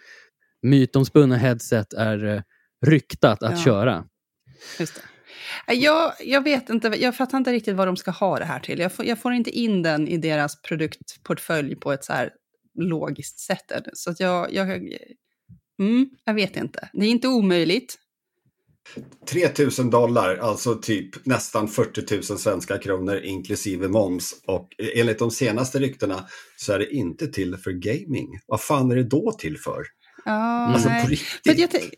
mytomspunna 0.63 1.37
headset 1.37 1.93
är 1.93 2.43
ryktat 2.87 3.43
att 3.43 3.51
ja. 3.51 3.65
köra. 3.65 4.05
Just 4.79 4.95
det. 4.95 5.03
Jag, 5.75 6.13
jag 6.21 6.45
vet 6.45 6.71
inte, 6.71 6.89
jag 6.89 7.17
fattar 7.17 7.39
inte 7.39 7.53
riktigt 7.53 7.77
vad 7.77 7.89
de 7.89 7.97
ska 7.97 8.11
ha 8.11 8.39
det 8.39 8.45
här 8.45 8.61
till. 8.61 8.79
Jag 8.79 8.93
får, 8.93 9.05
jag 9.05 9.19
får 9.19 9.33
inte 9.33 9.51
in 9.51 9.83
den 9.83 10.09
i 10.09 10.17
deras 10.17 10.63
produktportfölj 10.63 11.77
på 11.77 11.93
ett 11.93 12.05
så 12.05 12.13
här 12.13 12.31
logiskt 12.79 13.39
sätt. 13.39 13.73
Så 13.93 14.11
att 14.11 14.21
jag, 14.21 14.55
jag, 14.55 14.69
mm, 15.81 16.11
jag 16.25 16.35
vet 16.35 16.57
inte. 16.57 16.89
Det 16.93 17.07
är 17.07 17.11
inte 17.11 17.29
omöjligt. 17.29 17.99
3000 19.31 19.91
dollar, 19.91 20.37
alltså 20.37 20.75
typ 20.75 21.27
nästan 21.27 21.69
40 21.69 22.15
000 22.15 22.23
svenska 22.23 22.79
kronor 22.79 23.17
inklusive 23.17 23.89
moms. 23.89 24.35
Och 24.47 24.69
enligt 24.97 25.19
de 25.19 25.31
senaste 25.31 25.79
ryktena 25.79 26.27
så 26.57 26.73
är 26.73 26.79
det 26.79 26.95
inte 26.95 27.27
till 27.27 27.57
för 27.57 27.71
gaming. 27.73 28.29
Vad 28.47 28.61
fan 28.61 28.91
är 28.91 28.97
det 28.97 29.05
då 29.05 29.33
till 29.33 29.59
för? 29.59 29.83
Ja, 30.25 30.33
alltså 30.67 30.89
nej. 30.89 31.05
på 31.05 31.11
riktigt. 31.11 31.95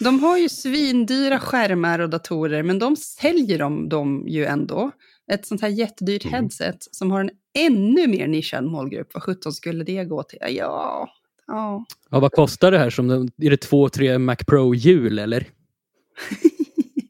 De 0.00 0.20
har 0.20 0.38
ju 0.38 0.48
svindyra 0.48 1.38
skärmar 1.38 1.98
och 1.98 2.10
datorer, 2.10 2.62
men 2.62 2.78
de 2.78 2.96
säljer 2.96 3.58
dem, 3.58 3.88
dem 3.88 4.24
ju 4.28 4.44
ändå. 4.44 4.90
Ett 5.32 5.46
sånt 5.46 5.60
här 5.60 5.68
jättedyrt 5.68 6.24
mm. 6.24 6.34
headset 6.34 6.76
som 6.90 7.10
har 7.10 7.20
en 7.20 7.30
ännu 7.58 8.06
mer 8.06 8.28
nischad 8.28 8.64
målgrupp. 8.64 9.14
Vad 9.14 9.22
sjutton 9.22 9.52
skulle 9.52 9.84
det 9.84 10.04
gå 10.04 10.22
till? 10.22 10.38
Ja, 10.40 11.08
ja. 11.46 11.84
ja 12.10 12.20
vad 12.20 12.32
kostar 12.32 12.70
det 12.70 12.78
här? 12.78 12.90
Som 12.90 13.10
är 13.10 13.50
det 13.50 13.56
två, 13.56 13.88
tre 13.88 14.18
Mac 14.18 14.36
Pro-hjul 14.36 15.18
eller? 15.18 15.48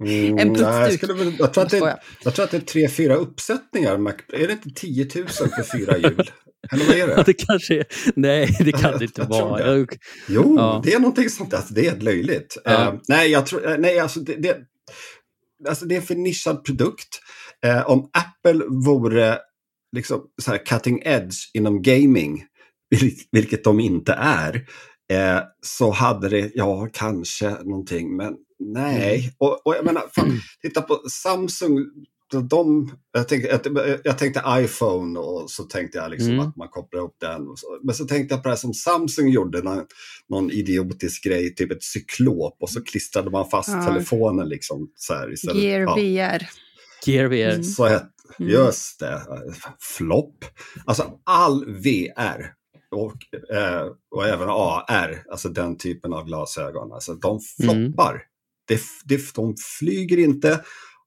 Mm, 0.00 0.38
en 0.38 0.54
jag, 0.54 1.14
väl, 1.14 1.34
jag, 1.38 1.54
tror 1.54 1.64
att 1.64 1.70
det, 1.70 1.98
jag 2.24 2.34
tror 2.34 2.44
att 2.44 2.50
det 2.50 2.56
är 2.56 2.60
tre, 2.60 2.88
fyra 2.88 3.14
uppsättningar. 3.14 3.98
Mac, 3.98 4.14
är 4.32 4.46
det 4.46 4.52
inte 4.52 4.70
10 4.70 5.08
000 5.14 5.28
för 5.28 5.78
fyra 5.78 5.98
hjul? 5.98 6.30
Eller 6.72 6.86
vad 6.86 6.96
är 6.96 7.06
det? 7.06 7.22
Det 7.26 7.32
kanske 7.32 7.74
är, 7.74 7.86
nej, 8.14 8.56
det 8.60 8.72
kan 8.72 8.98
det 8.98 9.04
inte 9.04 9.22
vara. 9.22 9.74
Det. 9.74 9.86
Jo, 10.28 10.54
ja. 10.56 10.80
det 10.84 10.92
är 10.94 10.98
någonting 10.98 11.30
sånt. 11.30 11.54
Alltså, 11.54 11.74
det 11.74 11.86
är 11.86 12.00
löjligt. 12.00 12.58
Ja. 12.64 12.92
Uh, 12.92 13.00
nej, 13.08 13.30
jag 13.30 13.46
tror, 13.46 13.78
nej, 13.78 13.98
alltså 13.98 14.20
det, 14.20 14.34
det, 14.34 14.56
alltså 15.68 15.86
det 15.86 15.94
är 15.94 16.00
en 16.00 16.06
för 16.06 16.14
nischad 16.14 16.64
produkt. 16.64 17.20
Uh, 17.66 17.90
om 17.90 18.10
Apple 18.12 18.64
vore 18.86 19.38
liksom 19.96 20.22
så 20.42 20.50
här 20.50 20.66
cutting 20.66 21.02
edge 21.04 21.36
inom 21.54 21.82
gaming, 21.82 22.44
vilket 23.32 23.64
de 23.64 23.80
inte 23.80 24.12
är, 24.12 24.54
uh, 25.12 25.42
så 25.62 25.90
hade 25.90 26.28
det, 26.28 26.50
ja, 26.54 26.88
kanske 26.92 27.50
någonting, 27.50 28.16
men 28.16 28.34
nej. 28.58 29.18
Mm. 29.18 29.30
Och, 29.38 29.66
och 29.66 29.74
jag 29.74 29.84
menar, 29.84 30.02
fan, 30.14 30.40
titta 30.62 30.82
på 30.82 31.00
Samsung, 31.22 31.78
de, 32.32 32.92
jag, 33.12 33.28
tänkte, 33.28 33.60
jag, 34.04 34.18
tänkte 34.18 34.42
iPhone 34.48 35.18
och 35.18 35.50
så 35.50 35.62
tänkte 35.62 35.98
jag 35.98 36.10
liksom 36.10 36.30
mm. 36.30 36.40
att 36.40 36.56
man 36.56 36.68
kopplar 36.68 37.00
upp 37.00 37.16
den. 37.20 37.56
Så, 37.56 37.78
men 37.82 37.94
så 37.94 38.04
tänkte 38.04 38.34
jag 38.34 38.42
på 38.42 38.48
det 38.48 38.56
som 38.56 38.74
Samsung 38.74 39.28
gjorde, 39.28 39.62
någon, 39.62 39.84
någon, 40.28 40.50
idiotisk 40.50 41.24
grej, 41.24 41.54
typ 41.54 41.72
ett 41.72 41.82
cyklop 41.82 42.56
och 42.60 42.70
så 42.70 42.84
klistrade 42.84 43.30
man 43.30 43.50
fast 43.50 43.68
ja. 43.68 43.86
telefonen 43.86 44.48
liksom. 44.48 44.90
Så 44.94 45.14
här, 45.14 45.32
istället. 45.32 45.62
Gear 45.62 45.80
ja. 45.80 45.94
VR. 45.94 46.48
Gear 47.06 47.28
VR. 47.28 47.54
Mm. 47.54 47.64
Så 47.64 47.86
het, 47.86 48.02
mm. 48.38 48.50
just 48.52 49.00
det, 49.00 49.22
flopp. 49.78 50.44
Alltså 50.86 51.20
all 51.24 51.64
VR 51.64 52.54
och, 52.90 53.16
eh, 53.56 53.86
och 54.10 54.26
även 54.26 54.48
AR, 54.48 55.24
alltså 55.30 55.48
den 55.48 55.78
typen 55.78 56.12
av 56.12 56.26
glasögon, 56.26 56.92
alltså 56.92 57.14
de 57.14 57.40
floppar. 57.40 58.10
Mm. 58.10 58.22
Det, 58.68 58.80
det, 59.04 59.34
de 59.34 59.54
flyger 59.78 60.18
inte 60.18 60.60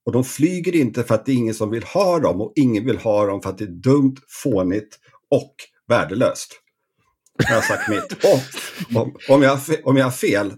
och 0.06 0.12
de 0.12 0.24
flyger 0.24 0.76
inte 0.76 1.04
för 1.04 1.16
att 1.16 1.26
det 1.26 1.32
är 1.32 1.36
ingen 1.36 1.54
som 1.54 1.70
vill 1.70 1.84
ha 1.84 2.20
dem 2.20 2.42
och 2.42 2.54
ingen 2.56 2.86
vill 2.86 2.98
ha 2.98 3.26
dem 3.26 3.42
för 3.42 3.50
att 3.50 3.58
det 3.58 3.64
är 3.64 3.82
dumt, 3.84 4.16
fånigt 4.44 5.00
och 5.32 5.56
värdelöst. 5.88 6.60
Jag 7.38 7.56
har 7.56 7.62
sagt 7.62 7.90
mitt. 7.90 8.24
Och, 8.24 9.02
om, 9.02 9.16
om, 9.30 9.42
jag, 9.42 9.60
om 9.84 9.98
jag 9.98 10.06
har 10.06 10.12
fel, 10.12 10.54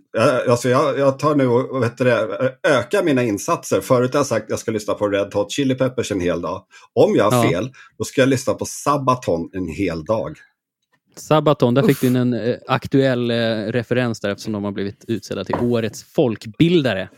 alltså 0.49 0.69
jag, 0.69 0.99
jag 0.99 1.19
tar 1.19 1.35
nu 1.35 1.47
och 1.47 1.83
vet 1.83 1.97
det, 1.97 2.57
ökar 2.67 3.03
mina 3.03 3.23
insatser. 3.23 3.81
Förut 3.81 4.13
har 4.13 4.19
jag 4.19 4.27
sagt 4.27 4.43
att 4.43 4.49
jag 4.49 4.59
ska 4.59 4.71
lyssna 4.71 4.93
på 4.93 5.07
Red 5.07 5.33
Hot 5.33 5.51
Chili 5.51 5.75
Peppers 5.75 6.11
en 6.11 6.19
hel 6.19 6.41
dag. 6.41 6.65
Om 6.93 7.15
jag 7.15 7.31
har 7.31 7.45
ja. 7.45 7.49
fel, 7.49 7.71
då 7.97 8.03
ska 8.03 8.21
jag 8.21 8.29
lyssna 8.29 8.53
på 8.53 8.65
Sabaton 8.65 9.49
en 9.53 9.67
hel 9.67 10.03
dag. 10.03 10.37
Sabaton, 11.15 11.73
där 11.73 11.81
fick 11.81 12.03
Uff. 12.03 12.13
du 12.13 12.19
en 12.19 12.33
eh, 12.33 12.55
aktuell 12.67 13.31
eh, 13.31 13.35
referens 13.71 14.19
där 14.19 14.29
eftersom 14.29 14.53
de 14.53 14.63
har 14.63 14.71
blivit 14.71 15.05
utsedda 15.07 15.43
till 15.43 15.55
årets 15.55 16.03
folkbildare. 16.03 17.09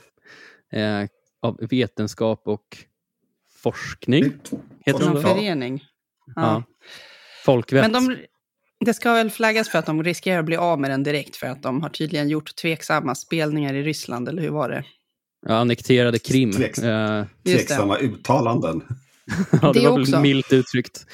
Eh, 0.73 1.07
av 1.41 1.57
vetenskap 1.69 2.41
och 2.45 2.77
forskning. 3.49 4.33
Heter 4.85 4.99
de 4.99 5.21
förening. 5.21 5.83
Ja. 6.35 6.41
ja. 6.41 6.63
Folkvett. 7.45 7.91
Men 7.91 7.93
de, 8.07 8.17
det 8.85 8.93
ska 8.93 9.13
väl 9.13 9.29
flaggas 9.29 9.69
för 9.69 9.79
att 9.79 9.85
de 9.85 10.03
riskerar 10.03 10.39
att 10.39 10.45
bli 10.45 10.55
av 10.55 10.79
med 10.79 10.89
den 10.89 11.03
direkt 11.03 11.35
för 11.35 11.47
att 11.47 11.63
de 11.63 11.81
har 11.81 11.89
tydligen 11.89 12.29
gjort 12.29 12.55
tveksamma 12.55 13.15
spelningar 13.15 13.73
i 13.73 13.83
Ryssland, 13.83 14.29
eller 14.29 14.41
hur 14.41 14.49
var 14.49 14.69
det? 14.69 14.83
Ja, 15.47 15.55
annekterade 15.55 16.19
Krim. 16.19 16.51
Tveks, 16.51 16.83
uh, 16.83 17.23
tveksamma 17.45 17.97
uttalanden. 17.97 18.83
ja, 19.61 19.73
det, 19.73 19.79
det 19.79 19.89
var 19.89 20.01
också. 20.01 20.19
milt 20.19 20.53
uttryckt. 20.53 21.05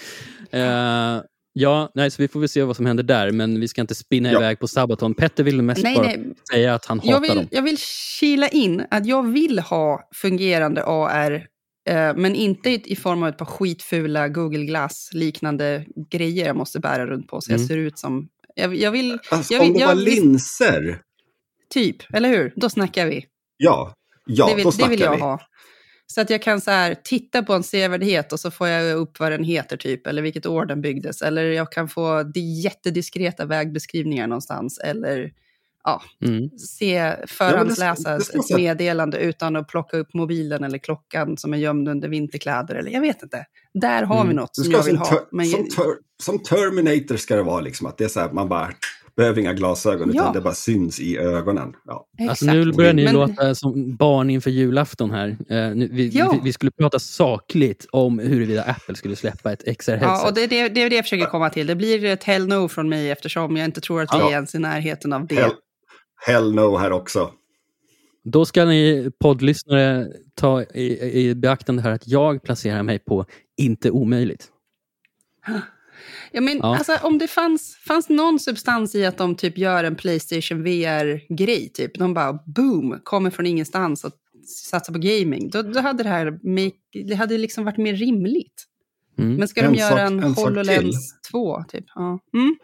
Uh, 0.53 1.22
Ja, 1.56 1.92
nej, 1.96 2.12
så 2.12 2.22
vi 2.22 2.28
får 2.28 2.40
väl 2.40 2.50
se 2.50 2.64
vad 2.64 2.76
som 2.76 2.86
händer 2.86 3.04
där, 3.04 3.32
men 3.32 3.60
vi 3.60 3.68
ska 3.68 3.82
inte 3.82 3.96
spinna 3.96 4.32
ja. 4.32 4.40
iväg 4.40 4.60
på 4.60 4.68
Sabaton. 4.68 5.14
Petter 5.14 5.44
vill 5.44 5.62
mest 5.62 5.84
nej, 5.84 5.96
bara 5.96 6.08
nej. 6.08 6.34
säga 6.52 6.76
att 6.76 6.86
han 6.86 7.00
hatar 7.00 7.12
jag 7.12 7.22
vill, 7.22 7.36
dem. 7.36 7.48
Jag 7.52 7.62
vill 7.62 7.78
kila 8.20 8.48
in 8.48 8.86
att 8.90 9.06
jag 9.06 9.32
vill 9.32 9.60
ha 9.60 10.10
fungerande 10.16 10.84
AR, 10.86 11.48
eh, 11.90 12.16
men 12.16 12.36
inte 12.36 12.70
i, 12.70 12.82
i, 12.86 12.96
form 12.96 13.24
av 13.24 13.30
ett 13.30 13.38
par 13.38 13.46
skitfula 13.46 14.28
Google 14.28 14.66
Glass-liknande 14.66 15.86
grejer 16.10 16.46
jag 16.46 16.56
måste 16.56 16.80
bära 16.80 17.06
runt 17.08 17.28
på, 17.28 17.42
så 17.42 17.52
jag 17.52 17.58
mm. 17.58 17.68
ser 17.68 17.78
ut 17.78 18.00
som... 18.00 18.28
Jag, 18.56 18.76
jag 18.76 18.92
vill... 18.92 19.20
Alltså, 19.32 19.54
jag 19.54 19.62
vill, 19.62 19.72
om 19.72 19.78
det 19.78 19.86
var 19.86 19.96
linser? 19.96 21.02
Typ, 21.74 22.14
eller 22.14 22.30
hur? 22.30 22.54
Då 22.56 22.70
snackar 22.70 23.06
vi. 23.06 23.26
Ja, 23.58 23.94
ja 24.26 24.48
det 24.48 24.56
vill, 24.56 24.64
då 24.64 24.72
snackar 24.72 24.90
det 24.90 24.96
vill 24.96 25.02
jag 25.02 25.16
vi. 25.16 25.22
ha. 25.22 25.40
Så 26.08 26.22
att 26.22 26.30
jag 26.30 26.42
kan 26.42 26.62
så 26.62 26.72
här, 26.72 26.96
titta 27.04 27.44
på 27.44 27.54
en 27.54 27.64
sevärdhet 27.64 28.34
och 28.34 28.40
så 28.40 28.52
får 28.52 28.68
jag 28.68 28.98
upp 28.98 29.20
vad 29.20 29.32
den 29.32 29.44
heter 29.44 29.78
typ, 29.78 30.08
eller 30.08 30.22
vilket 30.22 30.46
år 30.46 30.66
den 30.66 30.82
byggdes. 30.82 31.22
Eller 31.22 31.44
jag 31.44 31.72
kan 31.72 31.90
få 31.90 32.32
jättediskreta 32.64 33.46
vägbeskrivningar 33.46 34.28
någonstans. 34.28 34.78
Eller 34.78 35.32
ja, 35.84 36.02
mm. 36.26 36.50
se, 36.50 37.16
förhandsläsa 37.28 38.20
ja, 38.34 38.40
ett 38.40 38.58
meddelande 38.58 39.18
utan 39.18 39.56
att 39.56 39.68
plocka 39.68 39.98
upp 39.98 40.14
mobilen 40.14 40.64
eller 40.64 40.78
klockan 40.78 41.38
som 41.38 41.54
är 41.54 41.58
gömd 41.58 41.90
under 41.90 42.10
vinterkläder. 42.10 42.76
Eller 42.76 42.92
jag 42.92 43.02
vet 43.02 43.24
inte. 43.24 43.46
Där 43.74 44.04
har 44.04 44.16
mm. 44.16 44.28
vi 44.28 44.34
något 44.34 44.56
som 44.56 44.72
jag 44.72 44.84
vill 44.84 44.98
ha. 44.98 45.28
Men... 45.32 45.46
Som, 45.46 45.70
ter 45.70 45.86
som 46.24 46.40
Terminator 46.40 47.18
ska 47.18 47.36
det 47.36 47.44
vara, 47.44 47.62
liksom, 47.62 47.88
att 47.88 47.98
det 47.98 48.04
är 48.04 48.10
så 48.10 48.20
här, 48.20 48.32
man 48.32 48.50
bara 48.50 48.74
behöver 49.15 49.41
inga 49.41 49.53
glasögon 49.53 50.12
ja. 50.13 50.22
utan 50.22 50.34
det 50.34 50.41
bara 50.41 50.53
syns 50.53 51.00
i 51.00 51.17
ögonen. 51.17 51.74
Ja. 51.86 52.08
Alltså, 52.29 52.46
nu 52.46 52.72
börjar 52.72 52.93
ni 52.93 53.03
Men... 53.03 53.13
låta 53.13 53.55
som 53.55 53.96
barn 53.96 54.29
inför 54.29 54.50
julafton 54.50 55.12
här. 55.12 55.29
Uh, 55.29 55.75
nu, 55.75 55.89
vi, 55.91 56.10
ja. 56.10 56.32
vi, 56.32 56.39
vi, 56.43 56.53
skulle 56.53 56.72
prata 56.72 57.00
sakligt 57.00 57.86
om 57.91 58.20
huruvida 58.20 58.63
Apple 58.63 58.96
skulle 58.96 59.15
släppa 59.15 59.51
ett 59.51 59.63
XR-headset. 59.63 60.01
Ja, 60.01 60.27
och 60.27 60.34
det, 60.34 60.48
det, 60.48 60.70
det 60.70 60.84
är 60.84 60.89
det 60.89 60.96
jag 60.96 61.05
försöker 61.05 61.25
komma 61.25 61.50
till. 61.50 61.67
Det 61.67 61.75
blir 61.75 62.05
ett 62.05 62.24
hell 62.24 62.48
no 62.48 62.67
från 62.67 62.89
mig 62.89 63.12
eftersom 63.12 63.58
jag 63.58 63.65
inte 63.65 63.82
tror 63.82 64.01
att 64.01 64.13
vi 64.13 64.20
ja. 64.20 64.29
är 64.29 64.34
ens 64.34 64.55
i 64.55 64.60
närheten 64.60 65.13
av 65.13 65.27
det. 65.27 65.36
Hell, 65.36 65.51
hell 66.25 66.53
no 66.53 66.77
här 66.77 66.91
också. 66.91 67.32
Då 68.24 68.46
ska 68.46 68.65
ni 68.65 69.12
poddlyssnare 69.20 70.08
ta 70.36 70.63
i, 70.63 71.12
i 71.29 71.36
beaktande 71.36 71.82
här 71.82 71.91
att 71.91 72.08
jag 72.08 72.43
placerar 72.43 72.84
mig 72.84 73.00
på 73.00 73.25
inte 73.58 73.91
omöjligt. 73.91 74.48
Ja, 76.32 76.42
men, 76.42 76.58
ja. 76.58 76.78
Alltså, 76.78 76.98
om 77.02 77.18
det 77.18 77.28
fanns, 77.28 77.76
fanns 77.88 78.10
någon 78.10 78.40
substans 78.40 78.96
i 78.96 79.06
att 79.06 79.18
de 79.18 79.36
typ 79.36 79.58
gör 79.58 79.84
en 79.84 79.96
Playstation 79.96 80.64
VR-grej, 80.64 81.72
typ. 81.74 82.00
de 82.00 82.14
bara 82.14 82.40
boom, 82.46 83.00
kommer 83.04 83.30
från 83.30 83.46
ingenstans 83.46 84.04
och 84.04 84.12
satsar 84.48 84.94
på 84.94 85.00
gaming, 85.00 85.50
då, 85.50 85.62
då 85.62 85.80
hade 85.80 86.04
det 86.04 86.10
här 86.10 86.32
make, 86.32 87.06
det 87.08 87.16
hade 87.16 87.38
liksom 87.38 87.66
varit 87.66 87.78
mer 87.78 87.96
rimligt. 87.96 88.64
Mm. 89.20 89.36
Men 89.36 89.48
ska 89.48 89.62
en 89.62 89.74
de 89.74 89.80
göra 89.80 89.90
sak, 89.90 90.00
en, 90.00 90.24
en 90.24 90.34
HoloLens 90.34 91.22
2, 91.32 91.64
typ? 91.68 91.86
Ja. 91.96 92.20
Mm. 92.34 92.56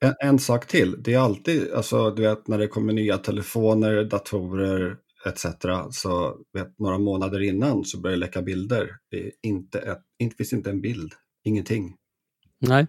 En, 0.00 0.14
en, 0.28 0.38
sak 0.38 0.66
till, 0.66 1.02
det 1.02 1.14
är 1.14 1.18
alltid, 1.18 1.72
alltså 1.72 2.10
du 2.10 2.22
vet 2.22 2.48
när 2.48 2.58
det 2.58 2.68
kommer 2.68 2.92
nya 2.92 3.18
telefoner, 3.18 4.04
datorer 4.04 4.96
etc. 5.26 5.46
Så 5.90 6.36
vet, 6.52 6.78
några 6.78 6.98
månader 6.98 7.42
innan 7.42 7.84
så 7.84 8.00
börjar 8.00 8.16
det 8.16 8.20
läcka 8.20 8.42
bilder. 8.42 8.90
Det 9.10 9.26
är 9.26 9.30
inte 9.42 9.78
ett, 9.78 10.02
inte, 10.18 10.36
finns 10.36 10.52
inte 10.52 10.70
en 10.70 10.80
bild, 10.80 11.12
ingenting. 11.44 11.94
Nej. 12.60 12.86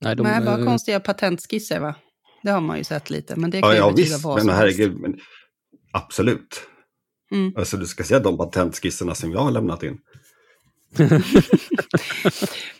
Nej, 0.00 0.16
de, 0.16 0.22
Nej 0.22 0.40
bara 0.40 0.58
äh, 0.58 0.64
konstiga 0.64 1.00
patentskisser 1.00 1.80
va? 1.80 1.94
Det 2.42 2.50
har 2.50 2.60
man 2.60 2.78
ju 2.78 2.84
sett 2.84 3.10
lite, 3.10 3.36
men 3.36 3.50
det 3.50 3.60
kan 3.60 3.70
ja, 3.70 3.74
ju 3.74 3.80
ja, 3.80 3.90
betyda 3.90 4.14
visst, 4.14 4.24
vad 4.24 4.38
som 4.38 4.46
men, 4.46 4.56
herregud, 4.56 5.00
men, 5.00 5.18
Absolut. 5.92 6.62
Mm. 7.32 7.52
Alltså 7.56 7.76
du 7.76 7.86
ska 7.86 8.04
se 8.04 8.18
de 8.18 8.38
patentskisserna 8.38 9.14
som 9.14 9.32
jag 9.32 9.40
har 9.40 9.50
lämnat 9.50 9.82
in. 9.82 9.98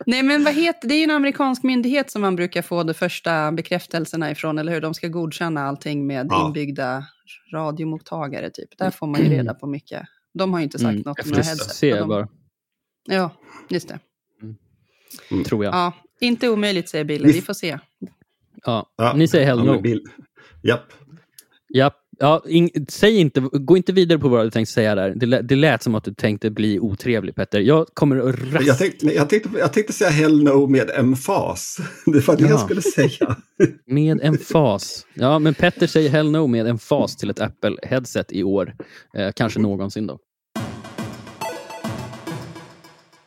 Nej 0.06 0.22
men 0.22 0.44
vad 0.44 0.54
heter, 0.54 0.88
det 0.88 0.94
är 0.94 0.98
ju 0.98 1.04
en 1.04 1.10
amerikansk 1.10 1.62
myndighet 1.62 2.10
som 2.10 2.22
man 2.22 2.36
brukar 2.36 2.62
få 2.62 2.82
de 2.82 2.94
första 2.94 3.52
bekräftelserna 3.52 4.30
ifrån, 4.30 4.58
eller 4.58 4.72
hur? 4.72 4.80
De 4.80 4.94
ska 4.94 5.08
godkänna 5.08 5.62
allting 5.62 6.06
med 6.06 6.26
ja. 6.30 6.46
inbyggda 6.46 7.06
radiomottagare 7.52 8.50
typ. 8.50 8.78
Där 8.78 8.90
får 8.90 9.06
man 9.06 9.20
ju 9.20 9.28
reda 9.28 9.54
på 9.54 9.66
mycket. 9.66 10.02
De 10.34 10.52
har 10.52 10.60
ju 10.60 10.64
inte 10.64 10.78
sagt 10.78 10.90
mm. 10.90 11.02
något 11.02 11.24
om 11.24 11.30
några 11.30 11.42
headset. 11.42 11.98
De... 11.98 12.08
bara. 12.08 12.28
Ja, 13.04 13.30
just 13.68 13.88
det. 13.88 13.98
Mm. 15.30 15.44
Tror 15.44 15.64
jag. 15.64 15.74
Ja, 15.74 15.92
inte 16.26 16.48
omöjligt 16.48 16.88
säger 16.88 17.04
Bill. 17.04 17.26
Vi 17.26 17.40
får 17.40 17.54
se. 17.54 17.78
Ja, 18.64 18.86
ja 18.96 19.12
ni 19.16 19.28
säger 19.28 19.46
hell 19.46 19.64
no. 19.64 19.80
Bill. 19.80 20.04
Japp. 20.62 20.92
Japp, 21.74 21.94
Ja, 22.18 22.42
in, 22.46 22.86
säg 22.88 23.16
inte, 23.16 23.40
gå 23.40 23.76
inte 23.76 23.92
vidare 23.92 24.18
på 24.18 24.28
vad 24.28 24.46
du 24.46 24.50
tänkte 24.50 24.72
säga 24.72 24.94
där. 24.94 25.14
Det, 25.14 25.42
det 25.42 25.56
lät 25.56 25.82
som 25.82 25.94
att 25.94 26.04
du 26.04 26.14
tänkte 26.14 26.50
bli 26.50 26.80
otrevlig 26.80 27.34
Petter. 27.34 27.60
Jag 27.60 27.86
kommer 27.94 28.16
att 28.16 28.52
rasta. 28.52 28.62
Jag 28.62 28.78
tänkte, 28.78 29.06
jag, 29.06 29.28
tänkte, 29.28 29.48
jag 29.58 29.72
tänkte 29.72 29.92
säga 29.92 30.10
hell 30.10 30.42
no 30.42 30.66
med 30.66 30.90
emfas. 30.90 31.78
Det 32.06 32.26
var 32.26 32.36
det 32.36 32.42
ja. 32.42 32.50
jag 32.50 32.60
skulle 32.60 32.82
säga. 32.82 33.36
Med 33.86 34.20
emfas. 34.22 35.06
Ja, 35.14 35.38
men 35.38 35.54
Petter 35.54 35.86
säger 35.86 36.10
hell 36.10 36.30
no 36.30 36.46
med 36.46 36.66
emfas 36.66 37.16
till 37.16 37.30
ett 37.30 37.40
Apple-headset 37.40 38.24
i 38.28 38.42
år. 38.42 38.74
Eh, 39.14 39.32
kanske 39.32 39.60
någonsin 39.60 40.06
då. 40.06 40.18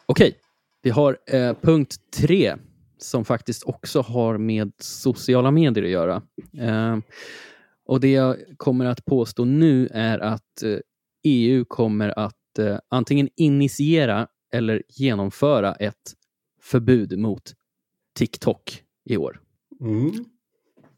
Okej, 0.05 0.35
vi 0.83 0.89
har 0.89 1.17
eh, 1.31 1.53
punkt 1.61 1.95
tre 2.17 2.55
som 2.97 3.25
faktiskt 3.25 3.63
också 3.63 4.01
har 4.01 4.37
med 4.37 4.71
sociala 4.79 5.51
medier 5.51 5.83
att 5.83 5.89
göra. 5.89 6.21
Eh, 6.59 6.97
och 7.85 7.99
Det 7.99 8.11
jag 8.11 8.37
kommer 8.57 8.85
att 8.85 9.05
påstå 9.05 9.45
nu 9.45 9.87
är 9.93 10.19
att 10.19 10.63
EU 11.23 11.55
eh, 11.55 11.61
e 11.61 11.65
kommer 11.67 12.19
att 12.19 12.59
eh, 12.59 12.77
antingen 12.89 13.29
initiera 13.35 14.27
eller 14.53 14.83
genomföra 14.89 15.73
ett 15.75 16.13
förbud 16.61 17.19
mot 17.19 17.53
TikTok 18.15 18.83
i 19.05 19.17
år. 19.17 19.41
Mm. 19.81 20.25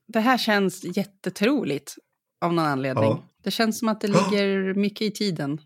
Det 0.08 0.20
här 0.20 0.38
känns 0.38 0.98
jättetroligt 0.98 1.96
av 2.42 2.54
någon 2.54 2.66
anledning. 2.66 3.04
Ja. 3.04 3.24
Det 3.44 3.52
känns 3.52 3.80
som 3.80 3.88
att 3.88 4.02
det 4.02 4.08
ligger 4.08 4.74
mycket 4.74 5.02
i 5.02 5.12
tiden. 5.12 5.62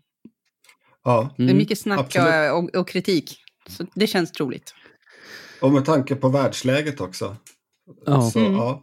Ja. 1.04 1.20
Mm. 1.20 1.32
Det 1.36 1.42
är 1.42 1.44
mm. 1.44 1.56
mycket 1.56 1.78
snack 1.78 2.16
och, 2.52 2.74
och, 2.74 2.88
kritik. 2.88 3.38
Så 3.68 3.86
det 3.94 4.06
känns 4.06 4.32
troligt. 4.32 4.74
Och 5.64 5.72
med 5.72 5.84
tanke 5.84 6.14
på 6.14 6.28
världsläget 6.28 7.00
också. 7.00 7.36
Ja. 8.06 8.30
Så, 8.30 8.38
mm. 8.38 8.52
ja. 8.52 8.82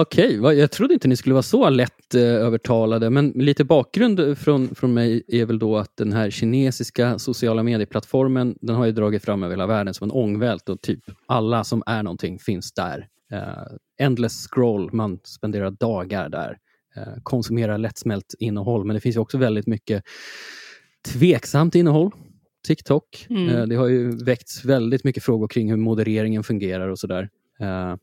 Okej, 0.00 0.40
okay. 0.40 0.56
jag 0.56 0.70
trodde 0.70 0.94
inte 0.94 1.08
ni 1.08 1.16
skulle 1.16 1.32
vara 1.32 1.42
så 1.42 1.70
lätt 1.70 2.14
eh, 2.14 2.22
övertalade, 2.22 3.10
men 3.10 3.30
lite 3.30 3.64
bakgrund 3.64 4.38
från, 4.38 4.74
från 4.74 4.94
mig 4.94 5.22
är 5.28 5.46
väl 5.46 5.58
då 5.58 5.76
att 5.76 5.96
den 5.96 6.12
här 6.12 6.30
kinesiska 6.30 7.18
sociala 7.18 7.62
medieplattformen, 7.62 8.56
den 8.60 8.76
har 8.76 8.86
ju 8.86 8.92
dragit 8.92 9.24
fram 9.24 9.42
över 9.42 9.52
hela 9.52 9.66
världen 9.66 9.94
som 9.94 10.04
en 10.04 10.12
ångvält 10.12 10.68
och 10.68 10.80
typ 10.80 11.00
alla 11.26 11.64
som 11.64 11.82
är 11.86 12.02
någonting 12.02 12.38
finns 12.38 12.72
där. 12.72 13.08
Uh, 13.32 13.76
endless 14.00 14.48
scroll, 14.48 14.90
man 14.92 15.18
spenderar 15.24 15.70
dagar 15.70 16.28
där. 16.28 16.58
Uh, 16.96 17.22
konsumerar 17.22 17.78
lättsmält 17.78 18.34
innehåll, 18.38 18.84
men 18.84 18.94
det 18.94 19.00
finns 19.00 19.16
ju 19.16 19.20
också 19.20 19.38
väldigt 19.38 19.66
mycket 19.66 20.04
tveksamt 21.12 21.74
innehåll. 21.74 22.10
TikTok. 22.66 23.26
Mm. 23.30 23.48
Uh, 23.48 23.66
det 23.66 23.74
har 23.74 23.88
ju 23.88 24.24
väckts 24.24 24.64
väldigt 24.64 25.04
mycket 25.04 25.22
frågor 25.22 25.48
kring 25.48 25.70
hur 25.70 25.76
modereringen 25.76 26.44
fungerar 26.44 26.88
och 26.88 26.98
sådär. 26.98 27.28
Uh, 27.60 27.96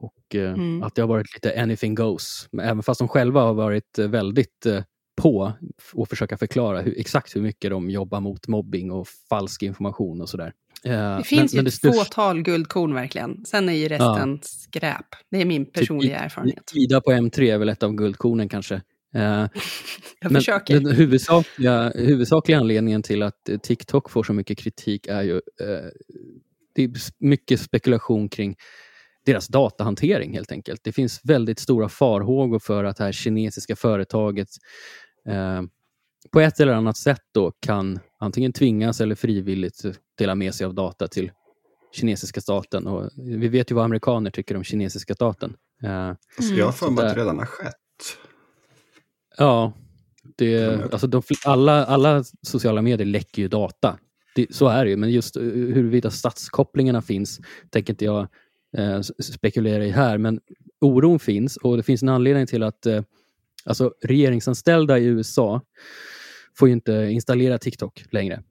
och 0.00 0.34
eh, 0.34 0.52
mm. 0.52 0.82
att 0.82 0.94
det 0.94 1.02
har 1.02 1.08
varit 1.08 1.34
lite 1.34 1.62
anything 1.62 1.94
goes. 1.94 2.48
Även 2.52 2.82
fast 2.82 2.98
de 2.98 3.08
själva 3.08 3.40
har 3.40 3.54
varit 3.54 3.98
eh, 3.98 4.08
väldigt 4.08 4.66
eh, 4.66 4.82
på 5.16 5.52
och 5.92 6.08
försöka 6.08 6.36
förklara 6.36 6.80
hur, 6.80 7.00
exakt 7.00 7.36
hur 7.36 7.40
mycket 7.40 7.70
de 7.70 7.90
jobbar 7.90 8.20
mot 8.20 8.48
mobbing 8.48 8.90
och 8.90 9.08
falsk 9.28 9.62
information 9.62 10.20
och 10.20 10.28
sådär. 10.28 10.52
Det 10.82 11.22
finns 11.24 11.54
men, 11.54 11.64
ju 11.64 11.68
ett 11.68 11.74
störst... 11.74 11.98
fåtal 11.98 12.42
guldkorn 12.42 12.94
verkligen. 12.94 13.44
Sen 13.44 13.68
är 13.68 13.72
ju 13.72 13.88
resten 13.88 14.30
ja. 14.30 14.38
skräp. 14.42 15.06
Det 15.30 15.40
är 15.40 15.44
min 15.44 15.64
typ 15.64 15.74
personliga 15.74 16.16
typ, 16.16 16.24
erfarenhet. 16.24 16.72
Ida 16.74 17.00
på 17.00 17.10
M3 17.10 17.54
är 17.54 17.58
väl 17.58 17.68
ett 17.68 17.82
av 17.82 17.92
guldkornen 17.92 18.48
kanske. 18.48 18.82
Jag 20.20 20.32
men 20.32 20.34
försöker. 20.34 20.80
Den 20.80 20.96
huvudsakliga, 20.96 21.92
huvudsakliga 21.94 22.58
anledningen 22.58 23.02
till 23.02 23.22
att 23.22 23.48
TikTok 23.62 24.10
får 24.10 24.22
så 24.22 24.32
mycket 24.32 24.58
kritik 24.58 25.06
är 25.06 25.22
ju 25.22 25.34
eh, 25.36 25.90
det 26.74 26.84
är 26.84 26.90
mycket 27.18 27.60
spekulation 27.60 28.28
kring 28.28 28.56
deras 29.26 29.48
datahantering 29.48 30.32
helt 30.34 30.52
enkelt. 30.52 30.80
Det 30.84 30.92
finns 30.92 31.20
väldigt 31.24 31.58
stora 31.58 31.88
farhågor 31.88 32.58
för 32.58 32.84
att 32.84 32.96
det 32.96 33.04
här 33.04 33.12
kinesiska 33.12 33.76
företaget 33.76 34.48
eh, 35.28 35.62
på 36.32 36.40
ett 36.40 36.60
eller 36.60 36.72
annat 36.72 36.96
sätt 36.96 37.22
då 37.34 37.52
kan 37.60 38.00
antingen 38.18 38.52
tvingas 38.52 39.00
eller 39.00 39.14
frivilligt 39.14 39.82
dela 40.18 40.34
med 40.34 40.54
sig 40.54 40.66
av 40.66 40.74
data 40.74 41.08
till 41.08 41.30
kinesiska 41.92 42.40
staten. 42.40 42.86
Och 42.86 43.10
vi 43.16 43.48
vet 43.48 43.70
ju 43.70 43.74
vad 43.74 43.84
amerikaner 43.84 44.30
tycker 44.30 44.56
om 44.56 44.64
kinesiska 44.64 45.14
staten. 45.14 45.56
Eh, 45.82 46.12
Så 46.40 46.54
jag 46.54 46.64
har 46.64 46.72
för 46.72 46.90
mig 46.90 47.06
att 47.06 47.14
det 47.14 47.20
redan 47.20 47.38
har 47.38 47.46
skett. 47.46 47.74
Ja, 49.38 49.72
det, 50.36 50.82
alltså 50.92 51.06
de, 51.06 51.22
alla, 51.44 51.84
alla 51.84 52.24
sociala 52.42 52.82
medier 52.82 53.06
läcker 53.06 53.42
ju 53.42 53.48
data. 53.48 53.98
Det, 54.34 54.54
så 54.54 54.68
är 54.68 54.84
det 54.84 54.90
ju, 54.90 54.96
men 54.96 55.10
just 55.10 55.36
eh, 55.36 55.42
huruvida 55.42 56.10
statskopplingarna 56.10 57.02
finns 57.02 57.40
tänker 57.70 57.92
inte 57.92 58.04
jag 58.04 58.28
eh, 58.76 59.00
spekulera 59.20 59.84
i 59.84 59.90
här, 59.90 60.18
men 60.18 60.40
oron 60.80 61.18
finns 61.18 61.56
och 61.56 61.76
det 61.76 61.82
finns 61.82 62.02
en 62.02 62.08
anledning 62.08 62.46
till 62.46 62.62
att 62.62 62.86
eh, 62.86 63.02
alltså, 63.64 63.92
regeringsanställda 64.04 64.98
i 64.98 65.04
USA 65.04 65.60
får 66.58 66.68
ju 66.68 66.74
inte 66.74 66.92
installera 66.92 67.58
TikTok 67.58 68.04
längre. 68.10 68.42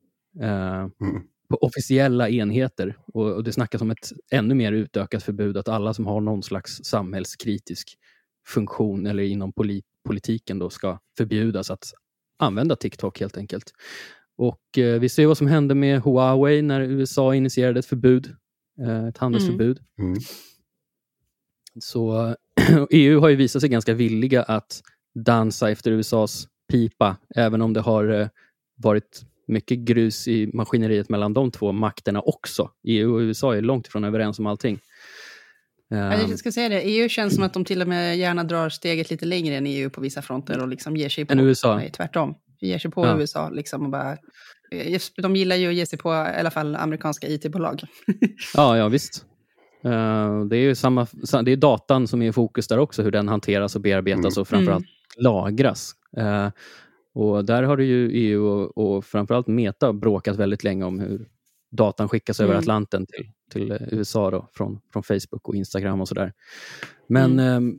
Eh, 0.42 0.80
mm. 0.80 1.22
På 1.50 1.56
officiella 1.56 2.30
enheter. 2.30 2.98
Och, 3.14 3.32
och, 3.32 3.44
det 3.44 3.52
snackas 3.52 3.82
om 3.82 3.92
ett 3.92 4.12
ännu 4.32 4.56
mer 4.56 4.72
utökat 4.72 5.24
förbud 5.24 5.58
att 5.58 5.68
alla 5.68 5.94
som 5.94 6.06
har 6.06 6.22
någon 6.22 6.44
slags 6.44 6.84
samhällskritisk 6.84 7.98
funktion 8.48 9.06
eller 9.06 9.24
inom 9.24 9.54
polit 9.54 9.86
politiken 10.06 10.60
då 10.60 10.70
ska 10.70 11.00
förbjudas 11.18 11.72
att 11.72 11.94
använda 12.40 12.76
TikTok 12.76 13.20
helt 13.20 13.38
enkelt. 13.38 13.72
Och 14.38 14.78
eh, 14.78 15.00
Vi 15.00 15.10
ser 15.10 15.26
vad 15.28 15.38
som 15.38 15.48
hände 15.48 15.76
med 15.76 16.02
Huawei 16.02 16.62
när 16.62 16.82
USA 16.82 17.36
initierade 17.36 17.80
ett 17.80 17.86
förbud 17.86 18.36
Eh, 18.82 19.08
ett 19.08 19.18
handelsförbud. 19.18 19.80
Mm. 20.00 20.12
Mm. 20.12 20.22
Så 21.80 22.36
EU 22.90 23.20
har 23.20 23.30
ju 23.30 23.36
visat 23.36 23.62
sig 23.62 23.70
ganska 23.70 23.94
villiga 23.94 24.44
att 24.44 24.82
dansa 25.16 25.72
efter 25.72 25.92
USAs 25.92 26.48
pipa, 26.72 27.18
även 27.36 27.62
om 27.62 27.74
det 27.74 27.82
har 27.82 28.10
eh, 28.10 28.28
varit 28.76 29.22
mycket 29.48 29.80
grus 29.80 30.28
i 30.28 30.52
maskineriet 30.54 31.10
mellan 31.10 31.34
de 31.34 31.52
två 31.52 31.72
makterna 31.72 32.22
också. 32.22 32.72
EU 32.84 33.14
och 33.14 33.20
USA 33.20 33.56
är 33.56 33.62
långt 33.62 33.88
ifrån 33.88 34.04
överens 34.04 34.40
om 34.40 34.46
allting. 34.46 34.80
Jag 35.90 36.22
ehm. 36.24 36.38
ska 36.38 36.52
säga 36.52 36.70
det, 36.70 36.82
EU 36.82 37.10
känns 37.10 37.36
som 37.36 37.44
att 37.44 37.54
de 37.54 37.66
till 37.66 37.82
och 37.82 37.88
med 37.88 38.18
gärna 38.18 38.44
drar 38.44 38.70
steget 38.70 39.10
lite 39.10 39.26
längre 39.26 39.56
än 39.56 39.68
EU 39.68 39.90
på 39.90 40.02
vissa 40.02 40.22
fronter 40.22 40.62
och 40.62 40.68
liksom 40.68 40.98
ger 40.98 41.10
sig 41.10 41.26
på... 41.26 41.34
Än 41.34 41.40
USA? 41.40 41.76
Nej, 41.76 41.92
tvärtom. 41.92 42.36
Ger 42.62 42.80
sig 42.80 42.92
på 42.92 43.06
ja. 43.06 43.20
USA 43.20 43.50
liksom 43.50 43.84
och 43.84 43.90
bara 43.90 44.18
Eh, 44.72 45.00
de 45.18 45.36
gillar 45.36 45.56
ju 45.56 45.68
att 45.68 45.74
ge 45.74 45.86
sig 45.86 46.00
på 46.00 46.10
i 46.10 46.40
alla 46.40 46.52
fall 46.52 46.76
amerikanska 46.76 47.28
IT-bolag. 47.28 47.82
ja, 48.54 48.78
ja 48.78 48.88
visst. 48.88 49.26
Uh, 49.86 50.46
det 50.46 50.58
är 50.58 50.62
ju 50.62 50.76
samma, 50.76 51.08
det 51.44 51.52
är 51.52 51.58
datan 51.58 52.08
som 52.08 52.22
är 52.22 52.30
i 52.30 52.32
fokus 52.32 52.68
där 52.68 52.80
också, 52.80 53.04
hur 53.04 53.12
den 53.12 53.28
hanteras 53.28 53.76
och 53.76 53.82
bearbetas 53.82 54.38
mm. 54.38 54.42
och 54.42 54.48
framförallt 54.48 54.86
mm. 54.86 55.24
lagras. 55.24 55.92
Uh, 56.18 56.50
och 57.14 57.46
där 57.46 57.64
har 57.64 57.78
det 57.78 57.84
ju 57.84 58.12
EU 58.12 58.46
och, 58.46 58.78
och 58.78 59.06
framförallt 59.06 59.48
Meta 59.48 59.94
bråkat 59.94 60.36
väldigt 60.36 60.64
länge 60.64 60.86
om 60.86 61.00
hur 61.00 61.28
datan 61.72 62.10
skickas 62.10 62.40
mm. 62.40 62.50
över 62.50 62.60
Atlanten 62.60 63.06
till, 63.06 63.32
till 63.50 63.78
USA 63.92 64.32
då, 64.32 64.48
från, 64.54 64.80
från 64.94 65.04
Facebook 65.04 65.48
och 65.50 65.56
Instagram 65.56 66.02
och 66.02 66.08
sådär. 66.08 66.34
Men 67.08 67.40
uh, 67.40 67.74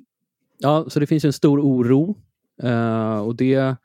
ja, 0.59 0.87
så 0.89 1.01
det 1.01 1.07
finns 1.07 1.25
en 1.25 1.33
stor 1.33 1.61
oro 1.61 2.17
och 3.25 3.37
det 3.37 3.77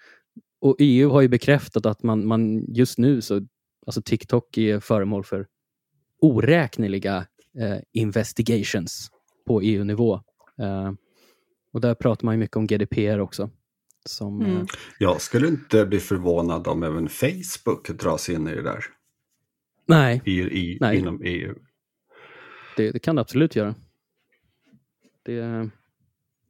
och 0.64 0.76
EU 0.80 1.10
har 1.10 1.22
ju 1.22 1.28
bekräftat 1.28 1.86
att 1.86 2.04
man, 2.04 2.28
man 2.28 2.66
just 2.68 2.98
nu 2.98 3.22
så, 3.22 3.42
alltså 3.86 4.02
TikTok 4.02 4.58
är 4.58 4.80
föremål 4.80 5.24
för 5.24 5.48
oräkneliga 6.22 7.26
eh, 7.60 7.78
investigations 7.94 9.12
på 9.48 9.62
EU-nivå. 9.62 10.14
Eh, 10.62 10.92
och 11.74 11.82
där 11.82 11.96
pratar 11.96 12.26
man 12.26 12.36
ju 12.36 12.40
mycket 12.40 12.58
om 12.58 12.68
GDPR 12.68 13.20
också. 13.20 13.50
Som, 14.06 14.42
mm. 14.42 14.58
eh, 14.58 14.66
Jag 15.00 15.22
skulle 15.22 15.48
inte 15.48 15.86
bli 15.86 16.00
förvånad 16.00 16.68
om 16.68 16.84
även 16.84 17.10
Facebook 17.10 17.90
dras 17.90 18.30
in 18.30 18.48
i 18.48 18.56
det 18.56 18.64
där. 18.64 18.86
Nej. 19.86 20.22
I, 20.26 20.42
i, 20.42 20.78
Nej. 20.82 20.98
Inom 20.98 21.22
EU. 21.24 21.56
Det, 22.78 22.92
det, 22.92 23.00
kan 23.00 23.16
det 23.16 23.22
absolut 23.22 23.56
göra. 23.56 23.76
Det, 25.24 25.70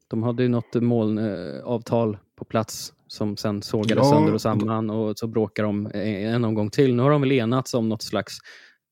de 0.08 0.24
hade 0.24 0.44
ju 0.44 0.50
något 0.50 0.74
molnavtal 0.74 2.18
på 2.36 2.46
plats 2.46 2.94
som 3.08 3.38
sen 3.38 3.62
sågades 3.62 4.06
ja, 4.06 4.12
sönder 4.12 4.34
och 4.34 4.42
samman 4.42 4.90
och 4.90 5.18
så 5.18 5.28
bråkar 5.28 5.64
de 5.64 5.92
en 5.94 6.46
omgång 6.46 6.70
till. 6.70 6.96
Nu 6.96 7.04
har 7.04 7.12
de 7.12 7.22
väl 7.22 7.32
enats 7.32 7.74
om 7.74 7.90
något 7.90 8.02
slags 8.02 8.38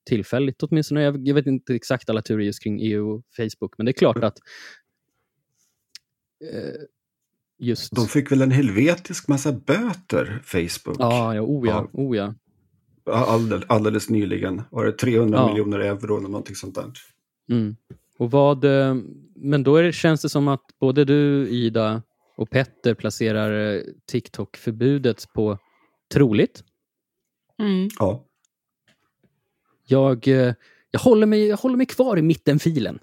tillfälligt 0.06 0.63
åtminstone. 0.63 1.02
Jag, 1.02 1.28
jag 1.28 1.36
vet 1.36 1.48
inte 1.48 1.76
exakt 1.76 2.10
alla 2.10 2.22
turer 2.22 2.44
just 2.44 2.63
kring 2.63 2.82
EU 2.82 3.10
och 3.10 3.24
Facebook, 3.38 3.78
men 3.78 3.86
det 3.86 3.91
är 3.91 3.94
klart 3.94 4.24
att 4.24 4.38
eh, 6.54 6.82
just... 7.60 7.96
De 7.96 8.08
fick 8.08 8.32
väl 8.32 8.41
en 8.41 8.52
helvetisk 8.52 9.28
massa 9.28 9.52
böter, 9.52 10.41
Facebook? 10.44 10.98
Ja, 11.00 11.36
ja, 11.36 11.41
oh 11.41 11.67
ja. 11.67 11.89
Oh 11.94 12.17
ja. 12.17 12.34
Alldeles, 13.06 13.65
alldeles 13.67 14.10
nyligen 14.10 14.62
var 14.72 14.86
det 14.86 14.91
300 14.91 15.39
ja. 15.39 15.48
miljoner 15.48 15.80
euro 15.80 16.17
eller 16.17 16.28
någonting 16.28 16.56
sånt 16.56 16.76
där. 16.76 16.91
Mm. 17.49 17.75
Och 18.17 18.32
vad, 18.32 18.63
eh, 18.63 18.95
men 19.36 19.63
då 19.63 19.75
är 19.75 19.84
det, 19.84 19.91
känns 19.91 20.21
det 20.21 20.30
som 20.30 20.47
att 20.47 20.63
både 20.80 21.06
du, 21.06 21.49
Ida, 21.49 22.04
och 22.36 22.49
Petter 22.49 22.93
placerar 22.93 23.75
eh, 23.75 23.82
TikTok-förbudet 24.06 25.34
på 25.34 25.58
troligt. 26.13 26.63
Mm. 27.60 27.89
Ja. 27.99 28.25
Jag, 29.88 30.27
eh, 30.27 30.54
jag, 30.91 30.99
håller 30.99 31.27
mig, 31.27 31.47
jag 31.47 31.58
håller 31.58 31.77
mig 31.77 31.86
kvar 31.86 32.17
i 32.17 32.21
mittenfilen. 32.21 32.99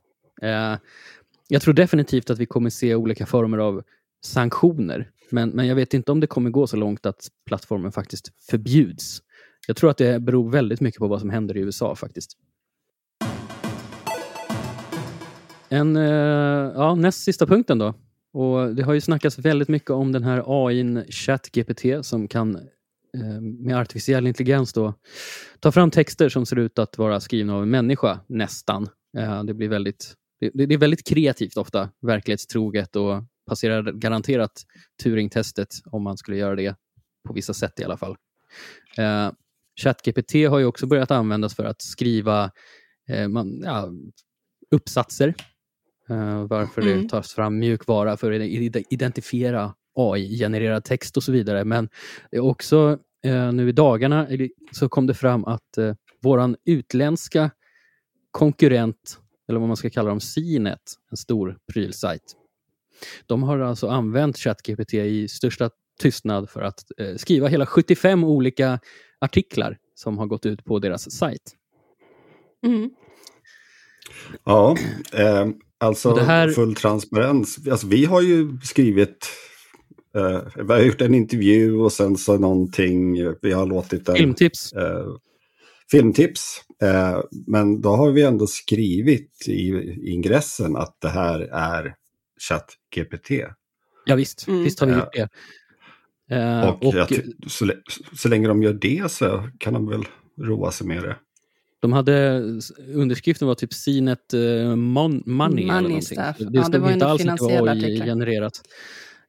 Jag 1.48 1.62
tror 1.62 1.74
definitivt 1.74 2.30
att 2.30 2.38
vi 2.38 2.46
kommer 2.46 2.70
se 2.70 2.94
olika 2.94 3.26
former 3.26 3.58
av 3.58 3.82
sanktioner. 4.24 5.10
Men, 5.30 5.50
men 5.50 5.66
jag 5.66 5.76
vet 5.76 5.94
inte 5.94 6.12
om 6.12 6.20
det 6.20 6.26
kommer 6.26 6.50
gå 6.50 6.66
så 6.66 6.76
långt 6.76 7.06
att 7.06 7.28
plattformen 7.46 7.92
faktiskt 7.92 8.32
förbjuds. 8.50 9.22
Jag 9.66 9.76
tror 9.76 9.90
att 9.90 9.96
det 9.96 10.20
beror 10.20 10.50
väldigt 10.50 10.80
mycket 10.80 10.98
på 10.98 11.08
vad 11.08 11.20
som 11.20 11.30
händer 11.30 11.56
i 11.56 11.60
USA 11.60 11.94
faktiskt. 11.94 12.36
En, 15.68 15.96
eh, 15.96 16.72
ja, 16.74 16.94
näst 16.94 17.22
sista 17.22 17.46
punkten 17.46 17.78
då. 17.78 17.94
Och 18.32 18.74
Det 18.74 18.82
har 18.82 18.92
ju 18.92 19.00
snackats 19.00 19.38
väldigt 19.38 19.68
mycket 19.68 19.90
om 19.90 20.12
den 20.12 20.22
här 20.22 20.42
AI 20.46 21.04
ChatGPT 21.10 22.06
som 22.06 22.28
kan 22.28 22.56
eh, 23.14 23.40
med 23.40 23.76
artificiell 23.78 24.26
intelligens 24.26 24.72
då 24.72 24.94
ta 25.60 25.72
fram 25.72 25.90
texter 25.90 26.28
som 26.28 26.46
ser 26.46 26.58
ut 26.58 26.78
att 26.78 26.98
vara 26.98 27.20
skrivna 27.20 27.54
av 27.54 27.62
en 27.62 27.70
människa, 27.70 28.20
nästan. 28.26 28.88
Eh, 29.18 29.44
det 29.44 29.54
blir 29.54 29.68
väldigt 29.68 30.14
det, 30.54 30.74
är 30.74 30.78
väldigt 30.78 31.08
kreativt 31.08 31.56
ofta, 31.56 31.90
verklighetstroget 32.00 32.96
och 32.96 33.24
passerar 33.46 33.92
garanterat 33.92 34.52
Turing-testet 35.02 35.68
om 35.84 36.02
man 36.02 36.16
skulle 36.16 36.36
göra 36.36 36.56
det 36.56 36.76
på 37.26 37.32
vissa 37.32 37.54
sätt 37.54 37.80
i 37.80 37.84
alla 37.84 37.96
fall. 37.96 38.16
ChatGPT 39.80 40.32
har 40.32 40.58
ju 40.58 40.64
också 40.64 40.86
börjat 40.86 41.10
användas 41.10 41.54
för 41.56 41.64
att 41.64 41.82
skriva 41.82 42.50
man, 43.28 43.60
ja, 43.64 43.90
uppsatser. 44.70 45.34
Eh, 46.10 46.44
varför 46.44 46.82
mm. 46.82 47.02
det 47.02 47.08
tas 47.08 47.32
fram 47.32 47.58
mjukvara 47.58 48.16
för 48.16 48.32
att 48.32 48.42
identifiera 48.90 49.74
AI-genererad 49.94 50.84
text 50.84 51.16
och 51.16 51.22
så 51.22 51.32
vidare. 51.32 51.64
Men 51.64 51.88
det 52.30 52.36
är 52.36 52.40
också 52.40 52.98
eh, 53.24 53.52
nu 53.52 53.68
i 53.68 53.72
dagarna 53.72 54.28
så 54.72 54.88
kom 54.88 55.06
det 55.06 55.14
fram 55.14 55.44
att 55.44 55.78
eh, 55.78 55.94
våran 56.22 56.56
utländska 56.64 57.50
konkurrent 58.30 59.18
eller 59.48 59.58
vad 59.58 59.68
man 59.68 59.76
ska 59.76 59.90
kalla 59.90 60.08
dem, 60.08 60.20
Cnet, 60.20 60.80
en 61.10 61.16
stor 61.16 61.58
prylsajt. 61.72 62.36
De 63.26 63.42
har 63.42 63.58
alltså 63.58 63.88
använt 63.88 64.38
ChatGPT 64.38 64.94
i 64.94 65.28
största 65.28 65.70
tystnad 66.00 66.50
för 66.50 66.62
att 66.62 66.84
eh, 66.98 67.16
skriva 67.16 67.48
hela 67.48 67.66
75 67.66 68.24
olika 68.24 68.80
artiklar 69.18 69.78
som 69.94 70.18
har 70.18 70.26
gått 70.26 70.46
ut 70.46 70.64
på 70.64 70.78
deras 70.78 71.10
sajt. 71.10 71.54
Mm. 72.66 72.90
Ja, 74.44 74.76
eh, 75.12 75.48
alltså 75.78 76.16
här... 76.16 76.48
full 76.48 76.74
transparens. 76.74 77.68
Alltså, 77.70 77.86
vi 77.86 78.04
har 78.04 78.22
ju 78.22 78.58
skrivit 78.62 79.28
eh, 80.16 80.42
vi 80.56 80.72
har 80.72 80.80
gjort 80.80 81.00
en 81.00 81.14
intervju 81.14 81.76
och 81.76 81.92
sen 81.92 82.16
så 82.16 82.38
någonting, 82.38 83.14
vi 83.42 83.52
har 83.52 83.66
låtit 83.66 84.08
en... 84.08 84.16
Filmtips. 84.16 84.72
Eh, 84.72 85.06
filmtips. 85.90 86.62
Eh, 86.82 87.20
men 87.46 87.80
då 87.80 87.88
har 87.88 88.10
vi 88.10 88.22
ändå 88.22 88.46
skrivit 88.46 89.48
i, 89.48 89.70
ingressen 90.12 90.76
att 90.76 90.96
det 91.00 91.08
här 91.08 91.40
är 91.40 91.94
ChatGPT. 92.48 93.30
Ja 94.04 94.14
visst, 94.14 94.48
mm. 94.48 94.62
visst 94.62 94.80
har 94.80 94.86
vi 94.86 94.94
gjort 94.94 95.12
det. 95.12 95.28
Eh, 96.30 96.68
och, 96.68 96.86
och 96.86 96.94
jag, 96.94 97.08
så, 97.46 97.72
så 98.12 98.28
länge 98.28 98.48
de 98.48 98.62
gör 98.62 98.72
det 98.72 99.10
så 99.10 99.48
kan 99.58 99.72
de 99.72 99.88
väl 99.88 100.04
roa 100.42 100.70
sig 100.70 100.86
med 100.86 101.02
det. 101.02 101.16
De 101.80 101.92
hade, 101.92 102.42
underskriften 102.94 103.48
var 103.48 103.54
typ 103.54 103.74
Sinet 103.74 104.34
uh, 104.34 104.76
mon, 104.76 105.22
Money. 105.26 105.66
Money 105.66 106.00
eller. 106.12 106.50
Det, 106.50 106.58
ja, 106.58 106.68
det 106.68 106.78
var 106.78 106.92
inte 106.92 107.06
alls 107.06 107.26
att 107.26 107.38
det 107.38 107.60
var 107.60 108.06
genererat. 108.06 108.60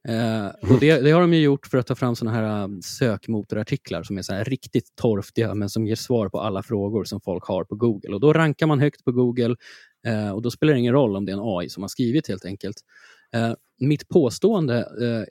Uh, 0.09 0.71
och 0.73 0.79
det, 0.79 1.01
det, 1.01 1.11
har 1.11 1.21
de 1.21 1.33
ju 1.33 1.41
gjort 1.41 1.67
för 1.67 1.77
att 1.77 1.87
ta 1.87 1.95
fram 1.95 2.15
såna 2.15 2.31
här 2.31 2.63
um, 2.63 2.81
sökmotorartiklar 2.81 4.03
som 4.03 4.17
är 4.17 4.21
så 4.21 4.33
riktigt 4.33 4.95
torftiga 4.95 5.55
men 5.55 5.69
som 5.69 5.87
ger 5.87 5.95
svar 5.95 6.29
på 6.29 6.39
alla 6.39 6.63
frågor 6.63 7.03
som 7.03 7.21
folk 7.21 7.43
har 7.43 7.63
på 7.63 7.75
Google. 7.75 8.13
Och 8.13 8.19
Då 8.19 8.33
rankar 8.33 8.67
man 8.67 8.79
högt 8.79 9.03
på 9.03 9.11
Google 9.11 9.55
uh, 10.07 10.31
och 10.31 10.41
då 10.41 10.51
spelar 10.51 10.73
det 10.73 10.79
ingen 10.79 10.93
roll 10.93 11.15
om 11.15 11.25
det 11.25 11.31
är 11.31 11.33
en 11.33 11.57
AI 11.59 11.69
som 11.69 11.83
har 11.83 11.87
skrivit 11.87 12.27
helt 12.27 12.45
enkelt. 12.45 12.77
Uh, 13.35 13.53
mitt 13.79 14.07
påstående 14.07 14.75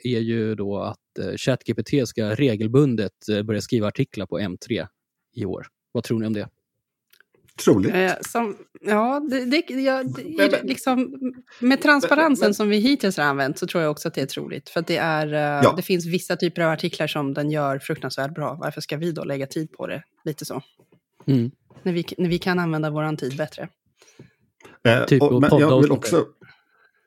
är 0.05 0.21
ju 0.21 0.55
då 0.55 0.79
att 0.79 0.99
ChatGPT 1.37 2.09
ska 2.09 2.35
regelbundet 2.35 3.13
börja 3.45 3.61
skriva 3.61 3.89
artiklar 3.89 4.27
på 4.27 4.39
M3 4.39 4.87
i 5.35 5.45
år. 5.45 5.67
Vad 5.93 6.05
tror 6.05 6.21
ni 6.21 6.27
om 6.27 6.33
det? 6.33 6.49
Troligt. 7.65 7.95
Eh, 7.95 8.13
som, 8.21 8.57
ja, 8.81 9.27
det, 9.31 9.45
det, 9.45 9.71
ja, 9.71 10.05
det, 10.05 10.63
liksom, 10.63 11.21
med 11.61 11.83
transparensen 11.83 12.45
men, 12.45 12.49
men, 12.49 12.55
som 12.55 12.69
vi 12.69 12.77
hittills 12.77 13.17
har 13.17 13.25
använt 13.25 13.59
så 13.59 13.67
tror 13.67 13.83
jag 13.83 13.91
också 13.91 14.09
att 14.09 14.15
det 14.15 14.21
är 14.21 14.27
troligt. 14.27 14.69
För 14.69 14.85
det, 14.87 14.97
är, 14.97 15.33
eh, 15.33 15.41
ja. 15.41 15.75
det 15.77 15.83
finns 15.83 16.07
vissa 16.07 16.37
typer 16.37 16.63
av 16.63 16.73
artiklar 16.73 17.07
som 17.07 17.35
den 17.35 17.51
gör 17.51 17.79
fruktansvärt 17.79 18.35
bra. 18.35 18.59
Varför 18.61 18.81
ska 18.81 18.97
vi 18.97 19.13
då 19.13 19.25
lägga 19.25 19.47
tid 19.47 19.73
på 19.73 19.87
det? 19.87 20.03
Lite 20.25 20.45
så. 20.45 20.63
Mm. 21.27 21.51
När, 21.83 21.93
vi, 21.93 22.05
när 22.19 22.29
vi 22.29 22.39
kan 22.39 22.59
använda 22.59 22.91
vår 22.91 23.17
tid 23.17 23.37
bättre. 23.37 23.69
Eh, 24.85 25.05
typ 25.05 25.23
och, 25.23 25.41
men 25.41 25.59
jag 25.59 25.83
vill 25.83 25.93
också... 25.93 26.27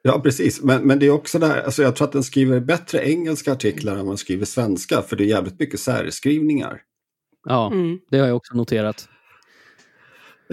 Ja, 0.03 0.19
precis. 0.19 0.61
Men, 0.61 0.81
men 0.81 0.99
det 0.99 1.05
är 1.05 1.11
också 1.11 1.39
där, 1.39 1.61
alltså 1.63 1.83
jag 1.83 1.95
tror 1.95 2.07
att 2.07 2.11
den 2.11 2.23
skriver 2.23 2.59
bättre 2.59 3.09
engelska 3.09 3.51
artiklar 3.51 3.97
än 3.97 4.05
man 4.05 4.17
skriver 4.17 4.45
svenska, 4.45 5.01
för 5.01 5.15
det 5.15 5.23
är 5.23 5.27
jävligt 5.27 5.59
mycket 5.59 5.79
särskrivningar. 5.79 6.81
Ja, 7.43 7.71
mm. 7.71 7.99
det 8.09 8.17
har 8.17 8.27
jag 8.27 8.37
också 8.37 8.55
noterat. 8.55 9.09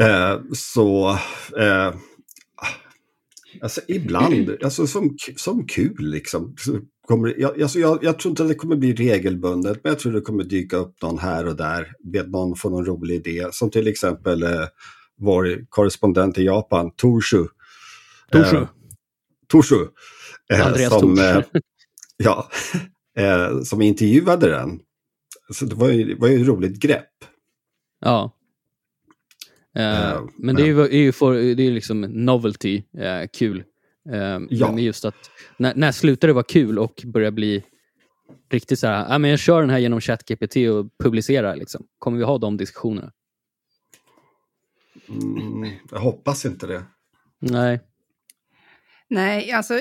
Eh, 0.00 0.40
så 0.52 1.10
eh, 1.58 1.94
alltså 3.62 3.80
ibland, 3.88 4.56
alltså 4.64 4.86
som, 4.86 5.16
som 5.36 5.66
kul 5.66 5.96
liksom. 5.98 6.54
Så 6.58 6.80
kommer, 7.06 7.34
jag, 7.38 7.62
alltså 7.62 7.78
jag, 7.78 8.04
jag 8.04 8.18
tror 8.18 8.30
inte 8.30 8.42
att 8.42 8.48
det 8.48 8.54
kommer 8.54 8.76
bli 8.76 8.94
regelbundet, 8.94 9.80
men 9.84 9.90
jag 9.90 9.98
tror 9.98 10.12
det 10.12 10.20
kommer 10.20 10.44
dyka 10.44 10.76
upp 10.76 11.02
någon 11.02 11.18
här 11.18 11.46
och 11.46 11.56
där. 11.56 11.92
Vet 12.12 12.28
någon 12.28 12.56
får 12.56 12.70
någon 12.70 12.86
rolig 12.86 13.14
idé, 13.14 13.48
som 13.52 13.70
till 13.70 13.88
exempel 13.88 14.42
eh, 14.42 14.66
vår 15.18 15.66
korrespondent 15.68 16.38
i 16.38 16.44
Japan, 16.44 16.90
Torshu. 16.96 17.46
Torshu. 18.32 18.56
Eh, 18.56 18.68
Torshu. 19.48 19.86
Eh, 20.52 20.66
Andreas 20.66 21.00
som, 21.00 21.18
eh, 21.18 21.42
Ja, 22.16 22.48
eh, 23.18 23.60
som 23.62 23.82
intervjuade 23.82 24.48
den. 24.48 24.80
Så 25.52 25.64
det 25.64 25.74
var 25.74 25.88
ju, 25.88 26.18
var 26.18 26.28
ju 26.28 26.40
ett 26.40 26.48
roligt 26.48 26.80
grepp. 26.80 27.10
Ja. 28.00 28.37
Uh, 29.78 30.28
men 30.36 30.56
det 30.56 30.62
är 30.62 30.66
ju, 30.66 30.80
är 30.80 31.32
ju 31.34 31.54
det 31.54 31.62
är 31.62 31.70
liksom 31.70 32.00
novelty, 32.00 32.82
uh, 32.98 33.26
kul. 33.32 33.64
Uh, 34.08 34.46
ja. 34.50 34.72
Men 34.72 34.84
just 34.84 35.04
att, 35.04 35.30
när, 35.56 35.74
när 35.74 35.92
slutar 35.92 36.28
det 36.28 36.34
vara 36.34 36.44
kul 36.44 36.78
och 36.78 37.02
börjar 37.04 37.30
bli 37.30 37.64
riktigt 38.50 38.78
så 38.78 38.86
här, 38.86 39.14
ah, 39.14 39.18
men 39.18 39.30
jag 39.30 39.38
kör 39.38 39.60
den 39.60 39.70
här 39.70 39.78
genom 39.78 40.00
ChatGPT 40.00 40.56
och 40.56 40.98
publicerar. 41.04 41.56
Liksom. 41.56 41.86
Kommer 41.98 42.18
vi 42.18 42.24
ha 42.24 42.38
de 42.38 42.56
diskussionerna? 42.56 43.12
Mm, 45.08 45.70
jag 45.90 45.98
hoppas 45.98 46.46
inte 46.46 46.66
det. 46.66 46.82
Nej. 47.38 47.80
Nej, 49.10 49.52
alltså 49.52 49.74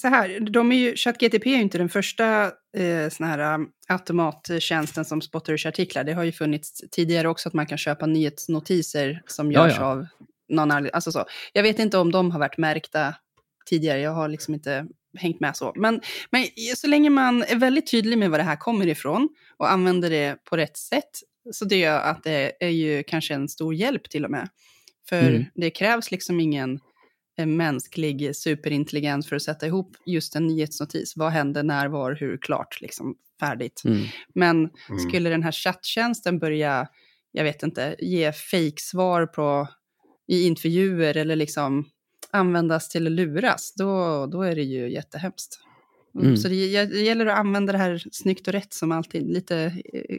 så 0.00 0.08
här, 0.08 0.40
de 0.40 0.72
är 0.72 0.76
ju, 0.76 0.96
ChatGTP 0.96 1.50
är 1.50 1.56
ju 1.56 1.62
inte 1.62 1.78
den 1.78 1.88
första 1.88 2.44
eh, 2.76 3.08
sån 3.10 3.26
här 3.26 3.54
um, 3.54 3.68
automattjänsten 3.88 5.04
som 5.04 5.20
spottar 5.20 5.52
ur 5.52 5.66
artiklar. 5.66 6.04
Det 6.04 6.12
har 6.12 6.24
ju 6.24 6.32
funnits 6.32 6.82
tidigare 6.90 7.28
också 7.28 7.48
att 7.48 7.54
man 7.54 7.66
kan 7.66 7.78
köpa 7.78 8.06
nyhetsnotiser 8.06 9.22
som 9.26 9.52
görs 9.52 9.72
ja, 9.76 9.80
ja. 9.80 9.86
av 9.86 10.06
någon. 10.48 10.90
Alltså 10.92 11.12
så. 11.12 11.24
Jag 11.52 11.62
vet 11.62 11.78
inte 11.78 11.98
om 11.98 12.12
de 12.12 12.30
har 12.30 12.38
varit 12.38 12.58
märkta 12.58 13.14
tidigare, 13.66 14.00
jag 14.00 14.10
har 14.10 14.28
liksom 14.28 14.54
inte 14.54 14.86
hängt 15.18 15.40
med 15.40 15.56
så. 15.56 15.72
Men, 15.76 16.00
men 16.30 16.46
så 16.76 16.86
länge 16.86 17.10
man 17.10 17.42
är 17.42 17.56
väldigt 17.56 17.90
tydlig 17.90 18.18
med 18.18 18.30
var 18.30 18.38
det 18.38 18.44
här 18.44 18.56
kommer 18.56 18.86
ifrån 18.86 19.28
och 19.56 19.70
använder 19.70 20.10
det 20.10 20.44
på 20.44 20.56
rätt 20.56 20.76
sätt, 20.76 21.10
så 21.52 21.64
det 21.64 21.76
gör 21.76 22.00
att 22.00 22.24
det 22.24 22.52
är 22.60 22.68
ju 22.68 23.02
kanske 23.02 23.34
en 23.34 23.48
stor 23.48 23.74
hjälp 23.74 24.10
till 24.10 24.24
och 24.24 24.30
med. 24.30 24.48
För 25.08 25.28
mm. 25.28 25.44
det 25.54 25.70
krävs 25.70 26.10
liksom 26.10 26.40
ingen 26.40 26.80
mänsklig 27.36 28.36
superintelligens 28.36 29.28
för 29.28 29.36
att 29.36 29.42
sätta 29.42 29.66
ihop 29.66 29.96
just 30.06 30.36
en 30.36 30.46
nyhetsnotis. 30.46 31.16
Vad 31.16 31.32
händer, 31.32 31.62
när, 31.62 31.88
var, 31.88 32.12
hur, 32.12 32.36
klart, 32.36 32.80
liksom 32.80 33.16
färdigt. 33.40 33.82
Mm. 33.84 34.06
Men 34.34 34.56
mm. 34.56 34.98
skulle 35.08 35.30
den 35.30 35.42
här 35.42 35.52
chatttjänsten 35.52 36.38
börja, 36.38 36.88
jag 37.32 37.44
vet 37.44 37.62
inte, 37.62 37.96
ge 37.98 38.32
fejksvar 38.32 39.26
på 39.26 39.68
i 40.28 40.46
intervjuer 40.46 41.16
eller 41.16 41.36
liksom 41.36 41.84
användas 42.30 42.88
till 42.88 43.06
att 43.06 43.12
luras, 43.12 43.74
då, 43.74 44.26
då 44.26 44.42
är 44.42 44.54
det 44.54 44.62
ju 44.62 44.92
jättehemskt. 44.92 45.58
Mm. 46.22 46.36
Så 46.36 46.48
det, 46.48 46.84
det 46.86 47.00
gäller 47.00 47.26
att 47.26 47.38
använda 47.38 47.72
det 47.72 47.78
här 47.78 48.04
snyggt 48.12 48.48
och 48.48 48.52
rätt 48.52 48.74
som 48.74 48.92
alltid, 48.92 49.30
lite 49.30 49.56
eh, 49.94 50.16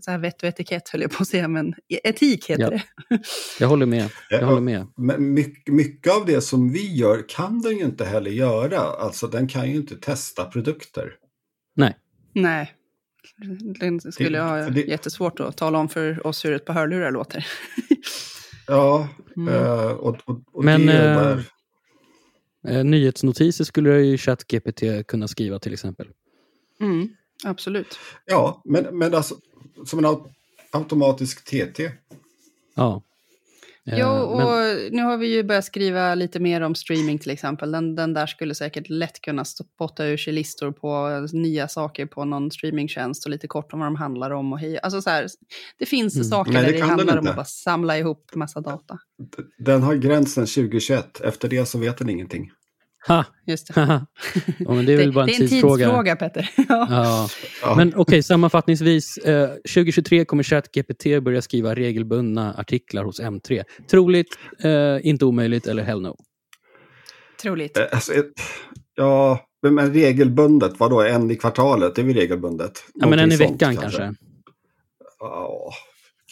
så 0.00 0.10
här 0.10 0.18
vett 0.18 0.42
och 0.42 0.48
etikett 0.48 0.88
höll 0.88 1.00
jag 1.02 1.10
på 1.10 1.22
att 1.22 1.28
säga, 1.28 1.48
men 1.48 1.74
etik 2.04 2.50
heter 2.50 2.62
ja. 2.62 2.70
det. 2.70 2.82
Jag 3.60 3.68
håller 3.68 3.86
med. 3.86 4.10
Jag 4.30 4.46
håller 4.46 4.60
med. 4.60 4.86
Men 4.96 5.34
mycket, 5.34 5.74
mycket 5.74 6.12
av 6.12 6.26
det 6.26 6.40
som 6.40 6.72
vi 6.72 6.94
gör 6.94 7.28
kan 7.28 7.60
den 7.60 7.78
ju 7.78 7.84
inte 7.84 8.04
heller 8.04 8.30
göra. 8.30 8.78
Alltså 8.78 9.26
den 9.26 9.48
kan 9.48 9.70
ju 9.70 9.76
inte 9.76 9.96
testa 9.96 10.44
produkter. 10.44 11.12
Nej. 11.74 11.96
Nej. 12.32 12.72
Den 13.80 14.12
skulle 14.12 14.40
ha 14.40 14.56
det, 14.56 14.80
jättesvårt 14.80 15.40
att 15.40 15.56
tala 15.56 15.78
om 15.78 15.88
för 15.88 16.26
oss 16.26 16.44
hur 16.44 16.52
ett 16.52 16.64
par 16.64 16.74
hörlurar 16.74 17.10
låter. 17.10 17.46
ja, 18.66 19.08
mm. 19.36 19.54
uh, 19.54 19.90
och, 19.90 20.16
och, 20.24 20.40
och, 20.52 20.64
Men, 20.64 20.86
det 20.86 20.92
är 20.92 21.14
där... 21.14 21.44
Uh, 22.78 22.84
nyhetsnotiser 22.84 23.64
skulle 23.64 24.00
ju 24.00 24.18
ChatGPT 24.18 24.82
kunna 25.06 25.28
skriva 25.28 25.58
till 25.58 25.72
exempel. 25.72 26.08
Mm, 26.80 27.08
absolut. 27.44 27.98
Ja, 28.24 28.62
men, 28.64 28.98
men 28.98 29.14
alltså 29.14 29.34
som 29.86 30.04
en 30.04 30.16
automatisk 30.70 31.44
TT. 31.44 31.90
Ja. 32.74 33.02
Jo, 33.88 34.08
och 34.08 34.38
Men... 34.38 34.92
nu 34.92 35.02
har 35.02 35.16
vi 35.16 35.26
ju 35.26 35.42
börjat 35.42 35.64
skriva 35.64 36.14
lite 36.14 36.40
mer 36.40 36.60
om 36.60 36.74
streaming 36.74 37.18
till 37.18 37.30
exempel. 37.30 37.72
Den, 37.72 37.94
den 37.94 38.14
där 38.14 38.26
skulle 38.26 38.54
säkert 38.54 38.88
lätt 38.88 39.20
kunna 39.20 39.44
spotta 39.44 40.06
ur 40.06 40.16
sig 40.16 40.32
listor 40.32 40.72
på 40.72 41.26
nya 41.32 41.68
saker 41.68 42.06
på 42.06 42.24
någon 42.24 42.50
streamingtjänst 42.50 43.24
och 43.24 43.30
lite 43.30 43.46
kort 43.46 43.72
om 43.72 43.78
vad 43.78 43.86
de 43.86 43.96
handlar 43.96 44.30
om. 44.30 44.52
Och 44.52 44.58
hej. 44.58 44.78
Alltså 44.82 45.02
så 45.02 45.10
här, 45.10 45.26
det 45.78 45.86
finns 45.86 46.14
mm. 46.14 46.24
saker 46.24 46.52
Nej, 46.52 46.62
där 46.62 46.72
det, 46.72 46.78
det 46.78 46.84
handlar 46.84 47.16
om 47.16 47.26
att 47.26 47.36
bara 47.36 47.44
samla 47.44 47.98
ihop 47.98 48.34
massa 48.34 48.60
data. 48.60 48.98
Den 49.58 49.82
har 49.82 49.94
gränsen 49.94 50.46
2021, 50.46 51.20
efter 51.20 51.48
det 51.48 51.66
så 51.66 51.78
vet 51.78 51.98
den 51.98 52.10
ingenting. 52.10 52.50
Ha! 53.06 53.24
Just 53.46 53.74
det. 53.74 54.06
ja, 54.58 54.74
men 54.74 54.86
det 54.86 54.92
är 54.92 54.96
väl 54.96 55.12
bara 55.12 55.24
en, 55.24 55.26
det 55.26 55.32
är 55.32 55.42
en 55.42 55.48
tidsfråga. 55.48 55.86
tidsfråga 55.86 56.16
Petter. 56.16 56.50
ja. 56.68 57.28
ja. 57.62 57.74
Men 57.76 57.88
okej, 57.88 58.00
okay, 58.00 58.22
sammanfattningsvis. 58.22 59.18
Eh, 59.18 59.48
2023 59.48 60.24
kommer 60.24 60.42
ChatGPT 60.42 61.22
börja 61.22 61.42
skriva 61.42 61.74
regelbundna 61.74 62.54
artiklar 62.54 63.04
hos 63.04 63.20
M3. 63.20 63.64
Troligt, 63.90 64.38
eh, 64.64 65.06
inte 65.06 65.24
omöjligt 65.24 65.66
eller 65.66 65.82
hell 65.82 66.02
no? 66.02 66.16
Troligt. 67.42 67.78
Eh, 67.78 67.84
alltså, 67.92 68.12
ja, 68.94 69.40
men 69.62 69.92
regelbundet, 69.92 70.80
vadå, 70.80 71.02
en 71.02 71.30
i 71.30 71.36
kvartalet, 71.36 71.94
det 71.94 72.02
är 72.02 72.06
väl 72.06 72.14
regelbundet? 72.14 72.84
Ja, 72.94 73.06
men 73.06 73.18
en 73.18 73.32
i 73.32 73.36
veckan 73.36 73.58
kanske? 73.58 73.80
kanske? 73.80 74.14
Ja, 75.18 75.72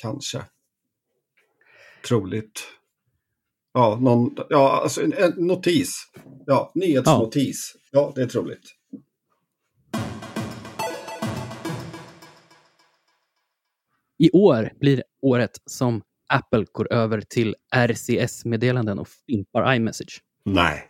kanske. 0.03 0.43
Troligt. 2.09 2.63
Ja, 3.77 3.99
någon, 4.01 4.37
ja 4.49 4.81
alltså 4.83 5.03
en, 5.03 5.13
en 5.13 5.33
notis. 5.37 6.11
Ja, 6.47 6.73
nyhetsnotis. 6.75 7.73
Ja. 7.91 8.01
ja, 8.01 8.13
det 8.15 8.23
är 8.23 8.27
troligt. 8.27 8.63
I 14.19 14.31
år 14.31 14.71
blir 14.81 15.03
året 15.23 15.51
som 15.71 16.03
Apple 16.29 16.65
går 16.73 16.93
över 16.93 17.21
till 17.21 17.55
RCS-meddelanden 17.77 18.99
och 18.99 19.09
fimpar 19.09 19.75
iMessage. 19.75 20.21
Nej. 20.45 20.83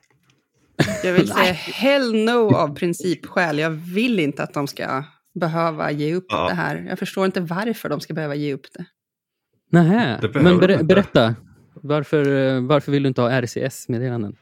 Jag 1.04 1.12
vill 1.12 1.28
säga 1.32 1.52
hell 1.52 2.24
no 2.24 2.54
av 2.54 2.74
principskäl. 2.74 3.58
Jag 3.58 3.70
vill 3.70 4.20
inte 4.20 4.42
att 4.42 4.54
de 4.54 4.66
ska 4.66 5.04
behöva 5.40 5.90
ge 5.90 6.14
upp 6.14 6.26
ja. 6.28 6.48
det 6.48 6.54
här. 6.54 6.86
Jag 6.88 6.98
förstår 6.98 7.26
inte 7.26 7.40
varför 7.40 7.88
de 7.88 8.00
ska 8.00 8.14
behöva 8.14 8.34
ge 8.34 8.54
upp 8.54 8.66
det. 8.72 8.84
Nähä, 9.70 10.20
men 10.34 10.58
ber 10.58 10.82
berätta. 10.82 11.34
Varför, 11.74 12.36
eh, 12.36 12.60
varför 12.60 12.92
vill 12.92 13.02
du 13.02 13.08
inte 13.08 13.20
ha 13.20 13.40
RCS-meddelanden? 13.42 14.36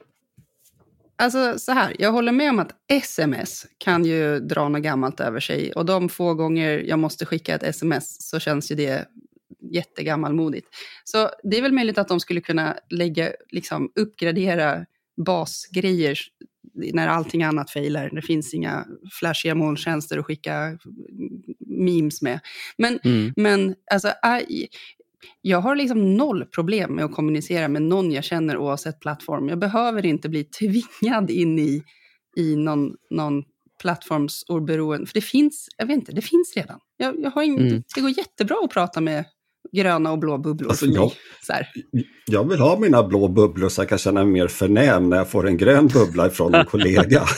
Alltså 1.17 1.59
så 1.59 1.73
här, 1.73 1.97
jag 1.99 2.13
håller 2.13 2.33
med 2.33 2.51
om 2.51 2.59
att 2.59 2.75
sms 2.89 3.67
kan 3.79 4.05
ju 4.05 4.41
dra 4.41 4.69
något 4.69 4.83
gammalt 4.83 5.21
över 5.21 5.41
sig. 5.41 5.73
Och 5.73 5.87
de 5.87 6.09
få 6.09 6.35
gånger 6.35 6.83
jag 6.87 6.99
måste 6.99 7.27
skicka 7.27 7.55
ett 7.55 7.63
sms 7.63 8.29
så 8.31 8.39
känns 8.41 8.71
ju 8.71 8.75
det 8.75 9.09
jättegammalmodigt. 9.73 10.69
Så 11.05 11.31
det 11.43 11.59
är 11.59 11.63
väl 11.63 11.73
möjligt 11.73 11.99
att 11.99 12.09
de 12.09 12.21
skulle 12.21 12.41
kunna 12.41 12.77
lägga, 12.91 13.33
liksom 13.51 13.93
uppgradera 13.95 14.87
basgrejer 15.17 16.19
när 16.75 17.09
allting 17.09 17.43
annat 17.43 17.71
failar. 17.71 18.11
Det 18.13 18.23
finns 18.23 18.55
inga 18.55 18.87
flashiga 19.13 19.55
molntjänster 19.55 20.19
att 20.19 20.27
skicka 20.27 20.79
memes 21.67 22.23
med. 22.23 22.41
Men, 22.77 22.99
mm. 23.05 23.33
men 23.37 23.75
alltså, 23.91 24.13
jag 25.43 25.61
har 25.61 25.77
liksom 25.77 26.17
noll 26.17 26.45
problem 26.45 26.95
med 26.95 27.05
att 27.05 27.15
kommunicera 27.15 27.69
med 27.69 27.83
någon 27.83 28.13
jag 28.13 28.25
känner 28.25 28.57
oavsett 28.57 29.01
plattform. 29.01 29.49
Jag 29.49 29.59
behöver 29.59 30.07
inte 30.07 30.29
bli 30.29 30.45
tvingad 30.59 31.31
in 31.31 31.59
i, 31.59 31.83
i 32.37 32.57
någon, 32.57 32.91
någon 33.11 33.43
plattformsoberoende. 33.83 35.07
För 35.07 35.15
det 35.15 35.21
finns, 35.21 35.69
jag 35.77 35.87
vet 35.87 35.97
inte, 35.97 36.13
det 36.13 36.23
finns 36.23 36.53
redan. 36.57 36.79
Jag, 36.97 37.15
jag 37.19 37.31
har 37.31 37.43
ingen, 37.43 37.69
mm. 37.69 37.83
Det 37.95 38.01
går 38.01 38.11
jättebra 38.11 38.57
att 38.65 38.71
prata 38.71 39.01
med 39.01 39.25
gröna 39.73 40.13
och 40.13 40.19
blå 40.19 40.39
bubblor 40.39 40.71
alltså. 40.71 40.87
Jag, 40.87 41.13
jag 42.27 42.49
vill 42.49 42.61
ha 42.61 42.79
mina 42.79 43.03
blå 43.03 43.29
bubblor 43.29 43.69
så 43.69 43.81
jag 43.81 43.89
kan 43.89 43.99
känna 43.99 44.25
mig 44.25 44.33
mer 44.33 44.49
förnäm 44.49 45.11
när 45.11 45.17
jag 45.17 45.31
får 45.31 45.47
en 45.47 45.57
grön 45.57 45.87
bubbla 45.87 46.31
från 46.31 46.55
en 46.55 46.67
kollega. 46.67 47.23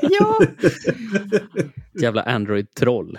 ja. 0.00 0.38
Jävla 2.00 2.22
Android-troll. 2.22 3.18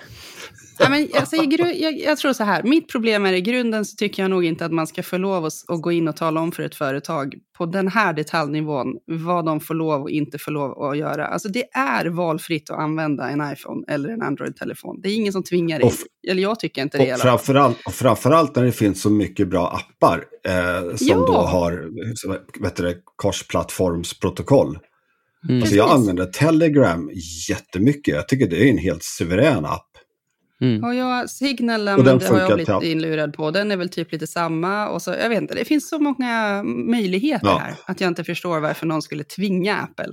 Ja, 0.80 0.90
men 0.90 1.08
alltså, 1.16 1.36
jag, 1.36 2.00
jag, 2.00 2.18
tror 2.18 2.34
så 2.34 2.44
här, 2.44 2.64
mitt 2.64 2.92
problem 2.92 3.26
är 3.26 3.34
i 3.34 3.42
grunden 3.42 3.86
så 3.86 3.96
tycker 3.96 4.24
jag 4.24 4.30
nog 4.30 4.46
inte 4.46 4.66
att 4.66 4.72
man 4.72 4.88
ska 4.88 5.04
få 5.04 5.18
lov 5.18 5.46
att, 5.46 5.54
att 5.68 5.82
gå 5.82 5.92
in 5.92 6.08
och 6.08 6.16
tala 6.16 6.42
om 6.42 6.52
för 6.52 6.64
ett 6.64 6.76
företag 6.76 7.36
på 7.58 7.66
den 7.66 7.88
här 7.88 8.14
detaljnivån 8.14 8.88
vad 9.06 9.46
de 9.46 9.60
får 9.60 9.74
lov 9.74 10.02
och 10.02 10.10
inte 10.10 10.38
får 10.38 10.52
lov 10.52 10.84
att 10.84 10.98
göra. 10.98 11.28
Alltså 11.28 11.50
det 11.50 11.64
är 11.72 12.06
valfritt 12.06 12.70
att 12.70 12.80
använda 12.80 13.30
en 13.30 13.54
iPhone 13.54 13.86
eller 13.88 14.10
en 14.10 14.22
Android-telefon. 14.22 15.02
Det 15.02 15.10
är 15.10 15.16
ingen 15.16 15.34
som 15.34 15.44
tvingar 15.44 15.80
dig. 15.80 15.92
Eller 16.28 16.42
jag 16.42 16.60
tycker 16.60 16.82
inte 16.82 16.98
det. 16.98 17.14
Och 17.14 17.20
framförallt, 17.20 17.78
och 17.86 17.94
framförallt 17.94 18.56
när 18.56 18.64
det 18.64 18.72
finns 18.72 19.02
så 19.02 19.10
mycket 19.10 19.48
bra 19.48 19.68
appar 19.68 20.24
eh, 20.44 20.96
som 20.96 21.08
ja. 21.08 21.16
då 21.16 21.34
har 21.34 21.92
vet 22.62 22.76
du, 22.76 23.02
korsplattformsprotokoll. 23.16 24.80
Mm. 25.50 25.62
Alltså 25.62 25.76
jag 25.76 25.90
använder 25.90 26.26
Telegram 26.26 27.12
jättemycket. 27.50 28.16
Jag 28.16 28.28
tycker 28.28 28.48
det 28.48 28.68
är 28.68 28.70
en 28.70 28.78
helt 28.78 29.04
suverän 29.04 29.66
app. 29.66 29.88
Mm. 30.62 30.84
Och 30.84 30.96
jag, 30.96 31.30
Signal 31.30 31.88
och 31.88 32.04
den 32.04 32.22
har 32.22 32.40
jag 32.40 32.54
blivit 32.56 32.84
inlurad 32.84 33.34
på. 33.34 33.52
Den 33.52 33.72
är 33.72 33.78
väl 33.78 33.90
typ 33.90 34.12
lite 34.12 34.28
samma. 34.28 34.90
Och 34.90 35.02
så, 35.02 35.12
jag 35.12 35.30
vet 35.30 35.42
inte, 35.42 35.56
det 35.56 35.66
finns 35.66 35.90
så 35.90 36.00
många 36.00 36.64
möjligheter 36.64 37.48
ja. 37.48 37.58
här. 37.58 37.76
Att 37.86 38.02
jag 38.02 38.08
inte 38.08 38.24
förstår 38.24 38.60
varför 38.60 38.86
någon 38.86 39.02
skulle 39.02 39.24
tvinga 39.24 39.76
Apple. 39.76 40.12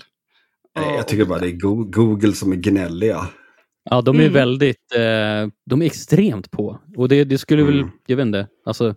Nej, 0.77 0.95
jag 0.97 1.09
tycker 1.09 1.25
bara 1.25 1.39
det 1.39 1.47
är 1.47 1.87
Google 1.91 2.33
som 2.33 2.53
är 2.53 2.57
gnälliga. 2.57 3.29
Ja, 3.91 4.03
de 4.03 4.17
är 4.17 4.21
mm. 4.21 4.33
väldigt, 4.33 4.95
eh, 4.95 5.49
de 5.67 5.83
är 5.83 5.87
extremt 5.87 6.51
på. 6.51 6.81
Och 6.97 7.09
det, 7.09 7.25
det 7.25 7.39
skulle 7.39 7.63
mm. 7.63 7.77
väl, 7.77 7.89
jag 8.07 8.17
vet 8.17 8.27
inte, 8.27 8.49
alltså, 8.67 8.95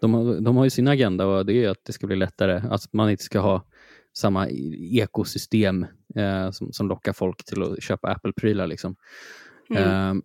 de, 0.00 0.14
har, 0.14 0.40
de 0.40 0.56
har 0.56 0.64
ju 0.64 0.70
sin 0.70 0.88
agenda 0.88 1.26
och 1.26 1.46
det 1.46 1.64
är 1.64 1.68
att 1.68 1.84
det 1.86 1.92
ska 1.92 2.06
bli 2.06 2.16
lättare, 2.16 2.62
att 2.70 2.92
man 2.92 3.10
inte 3.10 3.24
ska 3.24 3.40
ha 3.40 3.64
samma 4.16 4.48
ekosystem 4.92 5.86
eh, 6.14 6.50
som, 6.50 6.72
som 6.72 6.88
lockar 6.88 7.12
folk 7.12 7.44
till 7.44 7.62
att 7.62 7.82
köpa 7.82 8.08
Apple-prylar. 8.08 8.66
Liksom. 8.66 8.96
Mm. 9.70 9.82
Eh, 9.82 10.22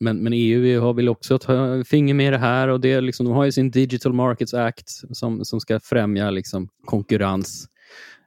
men, 0.00 0.22
men 0.22 0.32
EU 0.32 0.80
har 0.80 0.94
väl 0.94 1.08
också 1.08 1.38
ta 1.38 1.84
finger 1.84 2.14
med 2.14 2.32
det 2.32 2.38
här 2.38 2.68
och 2.68 2.80
det 2.80 3.00
liksom, 3.00 3.26
de 3.26 3.34
har 3.34 3.44
ju 3.44 3.52
sin 3.52 3.70
Digital 3.70 4.12
Markets 4.12 4.54
Act 4.54 4.90
som, 5.16 5.44
som 5.44 5.60
ska 5.60 5.80
främja 5.80 6.30
liksom, 6.30 6.68
konkurrens 6.84 7.68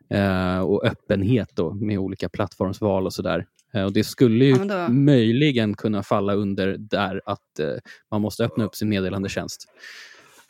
eh, 0.10 0.60
och 0.60 0.86
öppenhet 0.86 1.50
då, 1.54 1.74
med 1.74 2.00
olika 2.00 2.30
plattformsval 2.30 3.06
och 3.06 3.14
sådär. 3.14 3.46
Eh, 3.74 3.84
och 3.84 3.94
det 3.94 4.04
skulle 4.04 4.46
ju 4.46 4.56
ja, 4.70 4.90
möjligen 4.90 5.74
kunna 5.74 6.04
falla 6.04 6.34
under 6.34 6.78
där 6.80 7.22
att 7.26 7.60
eh, 7.60 7.76
man 8.12 8.22
måste 8.22 8.46
öppna 8.46 8.66
upp 8.66 8.76
sin 8.76 8.90
meddelandetjänst. 8.90 9.68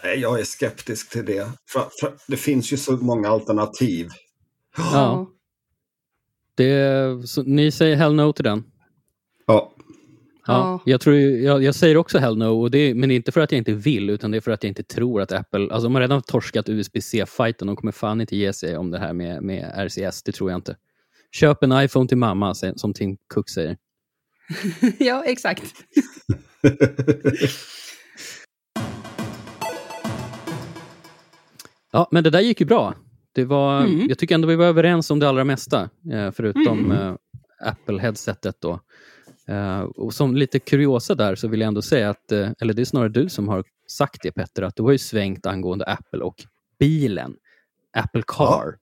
Jag 0.04 0.40
är 0.40 0.44
skeptisk 0.44 1.10
till 1.10 1.26
det. 1.26 1.52
För, 1.70 1.88
för 2.00 2.14
det 2.28 2.38
finns 2.38 2.74
ju 2.74 2.78
så 2.78 2.92
många 2.92 3.30
alternativ. 3.30 4.10
Ja. 4.78 5.30
Det, 6.56 7.28
så, 7.28 7.44
ni 7.44 7.72
säger 7.72 7.96
hell 7.96 8.14
no 8.14 8.34
till 8.34 8.44
den? 8.44 8.64
Ja. 9.46 9.74
Ja, 10.46 10.82
jag, 10.86 11.02
tror, 11.02 11.16
jag, 11.16 11.64
jag, 11.64 11.76
säger 11.76 11.98
också 11.98 12.18
hell 12.18 12.38
no, 12.38 12.62
och 12.62 12.72
det, 12.72 12.94
men 12.94 13.12
inte 13.12 13.32
för 13.32 13.42
att 13.42 13.52
jag 13.52 13.58
inte 13.58 13.74
vill 13.74 14.10
utan 14.10 14.32
det 14.32 14.38
är 14.38 14.42
för 14.42 14.52
att 14.52 14.64
jag 14.64 14.70
inte 14.70 14.84
tror 14.84 15.22
att 15.22 15.32
Apple, 15.32 15.62
alltså 15.62 15.84
de 15.84 15.94
har 15.96 16.02
redan 16.02 16.22
torskat 16.22 16.70
USB-C-fighten, 16.70 17.68
de 17.68 17.76
kommer 17.76 17.92
fan 17.92 18.22
inte 18.22 18.36
ge 18.36 18.54
sig 18.54 18.78
om 18.78 18.92
det 18.92 19.00
här 19.00 19.14
med, 19.14 19.44
med 19.44 19.74
RCS, 19.76 20.24
det 20.24 20.32
tror 20.32 20.52
jag 20.52 20.58
inte. 20.58 20.78
Köp 21.32 21.64
en 21.64 21.72
iPhone 21.72 22.08
till 22.08 22.18
mamma, 22.18 22.56
som 22.76 22.94
Tim 22.94 23.18
Cook 23.28 23.50
säger. 23.50 23.78
ja, 25.00 25.24
exakt. 25.26 25.74
ja, 31.94 32.08
men 32.12 32.24
det 32.24 32.30
där 32.30 32.40
gick 32.40 32.60
ju 32.60 32.66
bra. 32.66 32.96
Det 33.36 33.46
var, 33.46 33.82
mm. 33.82 34.10
Jag 34.10 34.18
tycker 34.18 34.36
ändå 34.36 34.48
vi 34.48 34.56
var 34.56 34.66
överens 34.66 35.12
om 35.12 35.20
det 35.20 35.30
allra 35.30 35.44
mesta, 35.44 35.90
eh, 36.12 36.32
förutom 36.32 36.92
mm. 36.92 37.18
Apple-headsetet. 37.64 38.56
då. 38.60 38.80
Uh, 39.50 39.82
och 39.82 40.14
som 40.14 40.36
lite 40.36 40.60
kuriosa 40.60 41.16
där 41.16 41.36
så 41.36 41.48
vill 41.48 41.60
jag 41.60 41.68
ändå 41.68 41.82
säga 41.82 42.10
att, 42.10 42.32
uh, 42.32 42.50
eller 42.60 42.74
det 42.74 42.82
är 42.82 42.86
snarare 42.86 43.10
du 43.10 43.30
som 43.30 43.48
har 43.48 43.64
sagt 43.88 44.20
det 44.24 44.32
Petter, 44.32 44.62
att 44.62 44.76
du 44.76 44.84
har 44.84 44.92
ju 44.92 44.98
svängt 44.98 45.46
angående 45.46 45.86
Apple 45.86 46.20
och 46.20 46.36
bilen. 46.80 47.36
Apple 47.98 48.24
Car. 48.28 48.76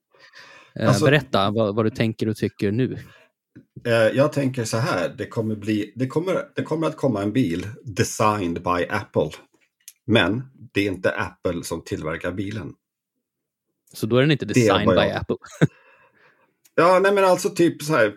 Ja. 0.73 0.81
Uh, 0.81 0.87
alltså, 0.87 1.05
berätta 1.05 1.51
vad, 1.51 1.75
vad, 1.75 1.85
du 1.85 1.89
tänker 1.89 2.29
och 2.29 2.35
tycker 2.35 2.71
nu. 2.71 2.97
Jag 4.13 4.33
tänker 4.33 4.63
så 4.63 4.77
här, 4.77 5.15
det 5.17 5.25
kommer, 5.25 5.55
bli, 5.55 5.93
det, 5.95 6.07
kommer, 6.07 6.35
det 6.55 6.63
kommer 6.63 6.87
att 6.87 6.97
komma 6.97 7.21
en 7.21 7.33
bil 7.33 7.67
designed 7.83 8.63
by 8.63 8.85
Apple. 8.89 9.29
Men 10.05 10.43
det 10.73 10.81
är 10.81 10.91
inte 10.91 11.11
Apple 11.11 11.63
som 11.63 11.81
tillverkar 11.83 12.31
bilen. 12.31 12.73
Så 13.93 14.05
då 14.05 14.17
är 14.17 14.21
den 14.21 14.31
inte 14.31 14.45
designed 14.45 14.87
by 14.87 14.95
jag... 14.95 15.11
Apple? 15.11 15.35
ja, 16.75 16.99
nej 16.99 17.13
men 17.13 17.23
alltså 17.23 17.49
typ 17.49 17.81
så 17.81 17.93
här, 17.93 18.13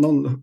någon 0.00 0.42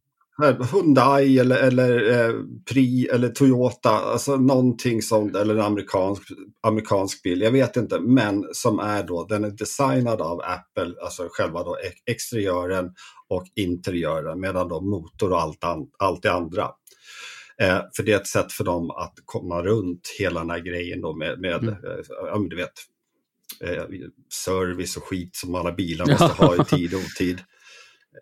Hyundai 0.72 1.40
eller, 1.40 1.58
eller 1.58 2.10
eh, 2.10 2.36
Pri 2.72 3.08
eller 3.08 3.30
Toyota, 3.30 3.90
alltså 3.90 4.36
någonting 4.36 5.02
som, 5.02 5.36
eller 5.36 5.56
en 5.56 5.62
amerikansk, 5.62 6.24
amerikansk 6.62 7.24
bil, 7.24 7.42
jag 7.42 7.52
vet 7.52 7.78
inte, 7.78 8.00
men 8.00 8.46
som 8.54 8.80
är 8.80 9.04
då, 9.04 9.26
den 9.26 9.44
är 9.44 9.52
designad 9.52 10.22
av 10.22 10.42
Apple, 10.42 10.94
alltså 11.04 11.28
själva 11.32 11.64
då 11.64 11.78
exteriören 12.06 12.90
och 13.30 13.44
interiören, 13.56 14.40
medan 14.40 14.68
då 14.68 14.82
motor 14.82 15.32
och 15.32 15.42
allt, 15.42 15.64
an, 15.64 15.88
allt 16.00 16.24
det 16.24 16.32
andra. 16.32 16.70
Eh, 17.62 17.82
för 17.96 18.04
det 18.04 18.12
är 18.12 18.18
ett 18.18 18.28
sätt 18.28 18.52
för 18.52 18.64
dem 18.64 18.92
att 18.92 19.14
komma 19.26 19.62
runt 19.62 20.02
hela 20.20 20.40
den 20.40 20.50
här 20.50 20.60
grejen 20.60 21.02
då 21.02 21.16
med, 21.16 21.40
med 21.40 21.64
mm. 21.64 21.74
eh, 21.74 22.00
ja, 22.08 22.46
du 22.50 22.56
vet, 22.56 22.74
eh, 23.60 23.84
service 24.46 24.98
och 24.98 25.04
skit 25.04 25.36
som 25.36 25.56
alla 25.56 25.72
bilar 25.72 26.06
måste 26.06 26.44
ha 26.44 26.62
i 26.62 26.66
tid 26.66 26.94
och 26.94 27.00
otid. 27.00 27.40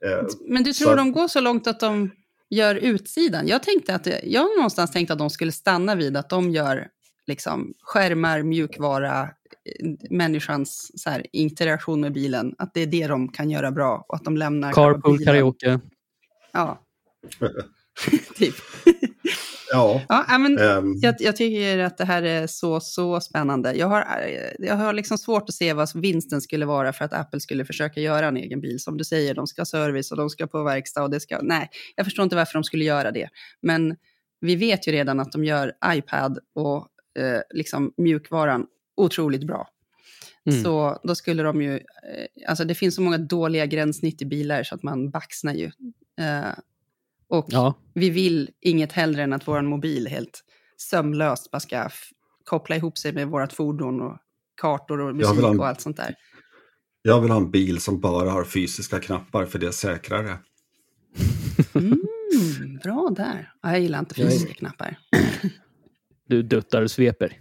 Eh, 0.05 0.27
Men 0.47 0.63
du 0.63 0.73
tror 0.73 0.89
så... 0.89 0.95
de 0.95 1.11
går 1.11 1.27
så 1.27 1.41
långt 1.41 1.67
att 1.67 1.79
de 1.79 2.11
gör 2.49 2.75
utsidan? 2.75 3.47
Jag, 3.47 3.63
tänkte 3.63 3.95
att, 3.95 4.07
jag 4.23 4.41
har 4.41 4.57
någonstans 4.57 4.91
tänkt 4.91 5.11
att 5.11 5.17
de 5.17 5.29
skulle 5.29 5.51
stanna 5.51 5.95
vid 5.95 6.17
att 6.17 6.29
de 6.29 6.51
gör 6.51 6.87
liksom, 7.27 7.73
skärmar, 7.81 8.43
mjukvara, 8.43 9.21
eh, 9.21 9.27
människans 10.09 10.91
så 10.95 11.09
här, 11.09 11.25
interaktion 11.31 12.01
med 12.01 12.13
bilen. 12.13 12.55
Att 12.57 12.73
det 12.73 12.81
är 12.81 12.87
det 12.87 13.07
de 13.07 13.31
kan 13.31 13.49
göra 13.49 13.71
bra 13.71 14.05
och 14.07 14.15
att 14.15 14.23
de 14.23 14.37
lämnar 14.37 14.73
Carpool 14.73 15.25
karaoke. 15.25 15.79
Ja. 16.51 16.81
typ. 18.35 18.55
Ja. 19.71 20.01
ja 20.07 20.37
men 20.37 20.59
um, 20.59 20.99
jag, 21.01 21.15
jag, 21.19 21.35
tycker 21.35 21.79
att 21.79 21.97
det 21.97 22.05
här 22.05 22.23
är 22.23 22.47
så, 22.47 22.79
så 22.79 23.21
spännande. 23.21 23.73
Jag 23.73 23.87
har, 23.87 24.05
jag 24.59 24.75
har 24.75 24.93
liksom 24.93 25.17
svårt 25.17 25.49
att 25.49 25.55
se 25.55 25.73
vad 25.73 25.95
vinsten 25.95 26.41
skulle 26.41 26.65
vara 26.65 26.93
för 26.93 27.05
att 27.05 27.13
Apple 27.13 27.39
skulle 27.39 27.65
försöka 27.65 28.01
göra 28.01 28.27
en 28.27 28.37
egen 28.37 28.61
bil. 28.61 28.79
Som 28.79 28.97
du 28.97 29.03
säger, 29.03 29.33
de 29.33 29.47
ska 29.47 29.61
ha 29.61 29.65
service 29.65 30.11
och 30.11 30.17
de 30.17 30.29
ska 30.29 30.47
på 30.47 30.63
verkstad 30.63 31.03
och 31.03 31.09
det 31.09 31.19
ska... 31.19 31.39
Nej, 31.41 31.69
jag 31.95 32.05
förstår 32.05 32.23
inte 32.23 32.35
varför 32.35 32.53
de 32.53 32.63
skulle 32.63 32.83
göra 32.83 33.11
det. 33.11 33.29
Men 33.61 33.95
vi 34.41 34.55
vet 34.55 34.87
ju 34.87 34.91
redan 34.91 35.19
att 35.19 35.31
de 35.31 35.45
gör 35.45 35.73
iPad 35.85 36.39
och 36.55 36.87
eh, 37.19 37.41
liksom 37.49 37.93
mjukvaran 37.97 38.65
otroligt 38.97 39.47
bra. 39.47 39.67
Mm. 40.45 40.63
Så 40.63 40.99
då 41.03 41.15
skulle 41.15 41.43
de 41.43 41.61
ju, 41.61 41.73
eh, 41.75 42.47
alltså 42.47 42.65
det 42.65 42.75
finns 42.75 42.95
så 42.95 43.01
många 43.01 43.17
dåliga 43.17 43.65
gränssnitt 43.65 44.21
i 44.21 44.25
bilar 44.25 44.63
så 44.63 44.75
att 44.75 44.83
man 44.83 45.09
baxnar 45.09 45.53
ju. 45.53 45.71
Eh, 46.19 46.53
och 47.29 47.45
ja. 47.47 47.73
vi 47.93 48.09
vill 48.09 48.49
inget 48.61 48.91
hellre 48.91 49.23
än 49.23 49.33
att 49.33 49.47
vår 49.47 49.61
mobil 49.61 50.07
helt 50.07 50.43
sömlöst 50.77 51.51
bara 51.51 51.59
ska 51.59 51.89
koppla 52.43 52.75
ihop 52.75 52.97
sig 52.97 53.13
med 53.13 53.27
vårt 53.27 53.53
fordon 53.53 54.01
och 54.01 54.17
kartor 54.61 55.01
och 55.01 55.15
musik 55.15 55.43
en, 55.43 55.59
och 55.59 55.67
allt 55.67 55.81
sånt 55.81 55.97
där. 55.97 56.15
Jag 57.01 57.21
vill 57.21 57.31
ha 57.31 57.37
en 57.37 57.51
bil 57.51 57.81
som 57.81 57.99
bara 57.99 58.31
har 58.31 58.43
fysiska 58.43 58.99
knappar 58.99 59.45
för 59.45 59.59
det 59.59 59.67
är 59.67 59.71
säkrare. 59.71 60.37
Mm, 61.73 62.79
bra 62.83 63.09
där. 63.15 63.53
Jag 63.61 63.79
gillar 63.79 63.99
inte 63.99 64.15
fysiska 64.15 64.53
knappar. 64.53 64.99
Du 66.27 66.43
duttar 66.43 66.81
och 66.81 66.91
sveper. 66.91 67.37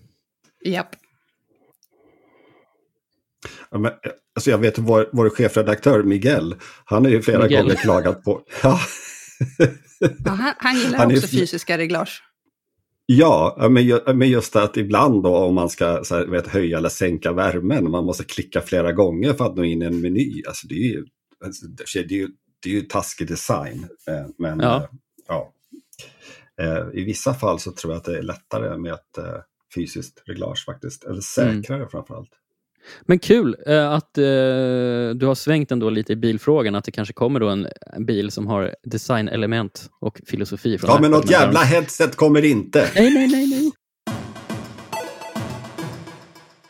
Japp. 0.64 0.96
Ja, 3.70 3.79
men, 3.79 3.92
alltså 4.35 4.51
jag 4.51 4.59
vet 4.59 4.79
vår, 4.79 5.09
vår 5.12 5.31
chefredaktör 5.31 6.03
Miguel, 6.03 6.57
han 6.85 7.05
har 7.05 7.12
ju 7.12 7.22
flera 7.22 7.42
Miguel. 7.42 7.62
gånger 7.62 7.77
klagat 7.77 8.24
på... 8.24 8.42
Ja, 8.62 8.81
ja, 10.24 10.31
han, 10.31 10.55
han, 10.59 10.77
gillar 10.77 10.98
han 10.98 11.12
också 11.12 11.27
är... 11.27 11.40
fysiska 11.40 11.79
reglage. 11.79 12.22
Ja, 13.11 13.68
men 14.14 14.29
just 14.29 14.57
att 14.57 14.77
ibland 14.77 15.22
då 15.22 15.37
om 15.37 15.55
man 15.55 15.70
ska 15.70 16.05
så 16.05 16.14
här, 16.16 16.27
vet, 16.27 16.46
höja 16.46 16.79
eller 16.79 16.88
sänka 16.88 17.33
värmen, 17.33 17.90
man 17.90 18.05
måste 18.05 18.24
klicka 18.24 18.61
flera 18.61 18.92
gånger 18.92 19.33
för 19.33 19.44
att 19.44 19.57
nå 19.57 19.64
in 19.64 19.83
i 19.83 19.85
en 19.85 20.01
meny. 20.01 20.42
Alltså 20.48 20.66
det 20.66 20.74
är 20.74 20.88
ju, 20.88 21.07
alltså, 21.44 21.66
det 21.66 22.01
är 22.01 22.12
ju, 22.12 22.29
det 22.62 22.70
är 22.70 22.74
ju 22.74 22.81
taskig 22.81 23.29
design. 23.29 23.88
Eh, 24.09 24.27
men 24.38 24.61
ja. 24.61 24.77
Eh, 24.77 24.88
ja. 25.29 25.53
Eh, 26.61 27.01
I 27.01 27.05
vissa 27.05 27.35
fall 27.35 27.61
så 27.61 27.72
tror 27.72 27.92
jag 27.92 27.98
att 27.98 28.05
det 28.05 28.18
är 28.18 28.22
lättare 28.22 28.79
med 28.79 28.92
ett 28.92 29.18
fysiskt 29.74 30.22
reglage 30.27 30.64
faktiskt, 30.64 31.05
eller 31.05 31.20
säkrare 31.20 31.79
mm. 31.79 31.88
framförallt. 31.88 32.31
Men 33.03 33.18
kul 33.18 33.57
eh, 33.66 33.92
att 33.92 34.18
eh, 34.18 34.24
du 35.14 35.27
har 35.27 35.35
svängt 35.35 35.72
ändå 35.72 35.90
lite 35.90 36.12
i 36.12 36.16
bilfrågan, 36.16 36.74
att 36.74 36.85
det 36.85 36.90
kanske 36.90 37.14
kommer 37.14 37.40
då 37.40 37.48
en, 37.48 37.68
en 37.96 38.07
bil 38.07 38.31
som 38.31 38.46
har 38.46 38.74
designelement 38.85 39.90
och 40.01 40.20
filosofi. 40.27 40.79
Från 40.79 40.90
ja, 40.90 41.01
men 41.01 41.11
något 41.11 41.31
jävla 41.31 41.61
headset 41.61 42.16
kommer 42.16 42.44
inte. 42.44 42.88
Nej, 42.94 43.14
nej, 43.14 43.29
nej, 43.29 43.46
nej. 43.46 43.72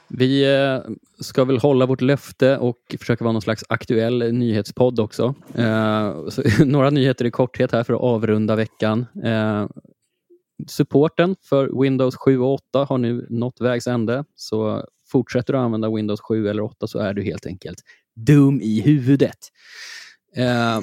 Vi 0.09 0.54
eh, 0.57 0.81
ska 1.20 1.44
väl 1.44 1.59
hålla 1.59 1.87
vårt 1.87 2.00
löfte 2.00 2.59
och 2.59 2.96
försöka 2.98 3.24
vara 3.24 3.33
någon 3.33 3.42
slags 3.42 3.64
aktuell 3.68 4.33
nyhetspodd 4.33 5.00
också. 5.00 5.35
Eh, 5.54 6.14
några 6.64 6.90
nyheter 6.90 7.24
i 7.24 7.31
korthet 7.31 7.72
här 7.72 7.85
för 7.85 7.94
att 7.94 8.00
avrunda 8.00 8.57
veckan. 8.57 9.07
Supporten 10.66 11.37
för 11.42 11.83
Windows 11.83 12.16
7 12.16 12.38
och 12.38 12.54
8 12.54 12.85
har 12.85 12.98
nu 12.98 13.26
nått 13.31 13.61
vägs 13.61 13.87
ände, 13.87 14.24
så 14.35 14.85
fortsätter 15.11 15.53
du 15.53 15.59
använda 15.59 15.94
Windows 15.94 16.21
7 16.21 16.49
eller 16.49 16.62
8 16.62 16.87
så 16.87 16.99
är 16.99 17.14
du 17.14 17.23
helt 17.23 17.47
enkelt 17.47 17.79
dum 18.16 18.61
i 18.61 18.81
huvudet. 18.81 19.38
Uh, 20.38 20.81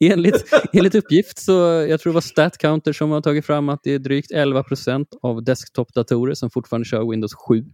enligt, 0.10 0.44
enligt 0.72 0.94
uppgift 0.94 1.38
så, 1.38 1.52
jag 1.88 2.00
tror 2.00 2.12
det 2.12 2.14
var 2.14 2.20
StatCounter 2.20 2.92
som 2.92 3.10
har 3.10 3.20
tagit 3.20 3.46
fram 3.46 3.68
att 3.68 3.80
det 3.82 3.94
är 3.94 3.98
drygt 3.98 4.32
11% 4.32 5.06
av 5.22 5.44
desktopdatorer 5.44 6.34
som 6.34 6.50
fortfarande 6.50 6.88
kör 6.88 7.10
Windows 7.10 7.34
7. 7.34 7.58
Uh, 7.58 7.64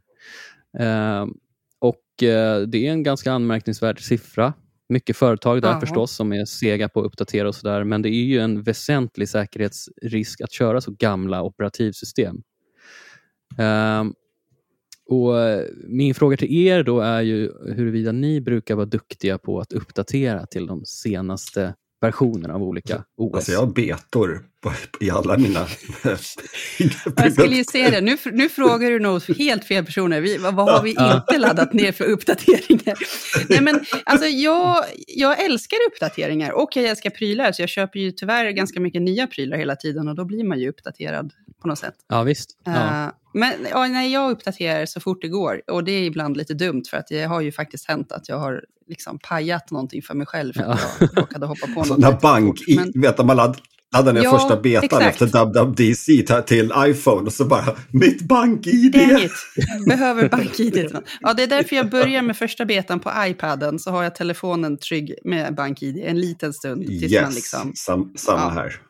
ehm, 0.87 1.29
och 1.81 2.03
uh, 2.23 2.67
det 2.69 2.87
är 2.87 2.91
en 2.91 3.03
ganska 3.03 3.33
anmärkningsvärd 3.33 4.01
siffra. 4.01 4.53
Mycket 4.89 5.17
företag 5.17 5.63
där 5.63 5.69
Aha. 5.69 5.81
förstås 5.81 6.17
som 6.17 6.33
är 6.33 6.45
sega 6.45 6.89
på 6.89 7.01
att 7.01 7.07
uppdatera 7.07 7.49
och 7.49 7.55
sådär, 7.55 7.85
men 7.85 8.03
det 8.03 8.09
är 8.09 8.25
ju 8.25 8.39
en 8.39 8.63
väsentlig 8.63 9.29
säkerhetsrisk 9.29 10.41
att 10.41 10.53
köra 10.53 10.81
så 10.81 10.91
gamla 10.91 11.43
operativsystem. 11.43 12.43
Um, 13.59 14.15
och 15.09 15.41
eh, 15.41 15.65
Min 15.87 16.15
fråga 16.15 16.37
till 16.37 16.67
er 16.67 16.83
då 16.83 17.01
är 17.01 17.23
ju 17.23 17.53
huruvida 17.67 18.13
ni 18.13 18.41
brukar 18.41 18.75
vara 18.75 18.87
duktiga 18.87 19.39
på 19.39 19.61
att 19.61 19.73
uppdatera 19.73 20.47
till 20.47 20.67
de 20.67 20.85
senaste 20.85 21.75
versionerna 22.01 22.55
av 22.55 22.63
olika 22.63 23.05
OS. 23.17 23.35
Alltså 23.35 23.53
jag 23.53 23.61
har 23.61 23.67
betor 23.67 24.41
i 25.01 25.11
alla 25.11 25.37
mina... 25.37 25.67
jag 27.17 27.33
skulle 27.33 27.57
ju 27.57 27.65
se 27.73 27.91
det. 27.91 28.01
Nu, 28.01 28.17
nu 28.33 28.49
frågar 28.49 28.91
du 28.91 29.01
nog 29.01 29.23
helt 29.39 29.65
fel 29.65 29.85
personer. 29.85 30.21
Vi, 30.21 30.39
vad, 30.39 30.55
vad 30.55 30.73
har 30.75 30.83
vi 30.83 30.91
inte 30.91 31.39
laddat 31.39 31.73
ner 31.73 31.93
för 31.93 32.05
uppdateringar? 32.05 32.99
Nej, 33.49 33.61
men, 33.61 33.85
alltså, 34.05 34.27
jag, 34.27 34.85
jag 35.07 35.45
älskar 35.45 35.79
uppdateringar 35.89 36.51
och 36.51 36.77
jag 36.77 36.85
älskar 36.85 37.11
prylar. 37.11 37.53
Så 37.53 37.63
jag 37.63 37.69
köper 37.69 37.99
ju 37.99 38.11
tyvärr 38.11 38.51
ganska 38.51 38.81
mycket 38.81 39.03
nya 39.03 39.27
prylar 39.27 39.57
hela 39.57 39.77
tiden 39.77 40.09
och 40.09 40.15
då 40.15 40.25
blir 40.25 40.45
man 40.45 40.59
ju 40.61 40.69
uppdaterad 40.69 41.33
på 41.63 41.69
något 41.69 41.79
sätt. 41.79 41.95
Ja, 42.09 42.23
visst. 42.23 42.51
Ja. 42.65 42.73
Uh, 42.73 43.11
men 43.33 43.53
ja, 43.71 43.87
nej, 43.87 44.13
jag 44.13 44.31
uppdaterar 44.31 44.87
så 44.87 45.01
fort 45.01 45.23
det 45.23 45.29
går. 45.29 45.63
Och 45.71 45.85
det 45.85 45.93
är 45.93 46.03
ibland 46.03 46.37
lite 46.37 46.55
dumt 46.55 46.83
för 46.91 46.97
att 46.97 47.07
det 47.07 47.23
har 47.23 47.41
ju 47.41 47.53
faktiskt 47.53 47.89
hänt 47.89 48.13
att 48.13 48.29
jag 48.29 48.39
har 48.39 48.65
liksom 48.89 49.19
pajat 49.19 49.71
någonting 49.71 50.03
för 50.03 50.15
mig 50.15 50.27
själv 50.27 50.53
för 50.53 50.63
att 50.63 50.97
ja. 51.01 51.07
jag 51.15 51.19
råkade 51.23 51.47
hoppa 51.47 51.67
på 51.67 51.85
något. 51.89 51.99
När 51.99 52.21
bank, 52.21 52.59
men... 52.77 53.01
vet 53.01 53.19
man 53.25 53.37
ladd, 53.37 53.57
laddade 53.95 54.19
ner 54.19 54.25
ja, 54.25 54.39
första 54.39 54.57
betan 54.57 54.85
exakt. 54.85 55.23
efter 55.23 55.45
WWDC 55.45 56.43
till 56.47 56.73
iPhone 56.77 57.27
och 57.27 57.33
så 57.33 57.45
bara 57.45 57.77
mitt 57.91 58.23
bank-id. 58.23 58.93
Behöver 59.87 60.29
bank-id. 60.29 60.97
Ja, 61.21 61.35
det 61.35 61.43
är 61.43 61.47
därför 61.47 61.77
jag 61.77 61.91
börjar 61.91 62.23
med 62.23 62.37
första 62.37 62.65
betan 62.65 63.01
på 63.01 63.13
iPaden 63.19 63.79
så 63.79 63.91
har 63.91 64.03
jag 64.03 64.15
telefonen 64.15 64.79
trygg 64.79 65.15
med 65.25 65.55
bank-id 65.55 66.03
en 66.05 66.21
liten 66.21 66.53
stund. 66.53 66.87
Tills 66.87 67.13
yes, 67.13 67.23
man 67.23 67.35
liksom, 67.35 67.73
sam, 67.75 68.13
samma 68.17 68.41
ja. 68.41 68.49
här. 68.49 68.81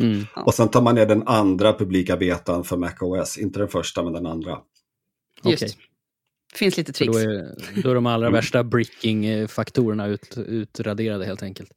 Mm. 0.00 0.26
Och 0.34 0.54
sen 0.54 0.68
tar 0.68 0.82
man 0.82 0.94
ner 0.94 1.06
den 1.06 1.28
andra 1.28 1.72
publika 1.72 2.16
betan 2.16 2.64
för 2.64 2.76
MacOS, 2.76 3.38
inte 3.38 3.58
den 3.58 3.68
första 3.68 4.02
men 4.02 4.12
den 4.12 4.26
andra. 4.26 4.58
Just. 5.44 5.62
Okay. 5.62 5.74
finns 6.54 6.76
lite 6.76 6.92
tricks. 6.92 7.12
Då 7.12 7.18
är, 7.18 7.54
då 7.82 7.90
är 7.90 7.94
de 7.94 8.06
allra 8.06 8.26
mm. 8.26 8.36
värsta 8.36 8.64
bricking-faktorerna 8.64 10.06
ut, 10.06 10.38
utraderade 10.38 11.24
helt 11.24 11.42
enkelt. 11.42 11.70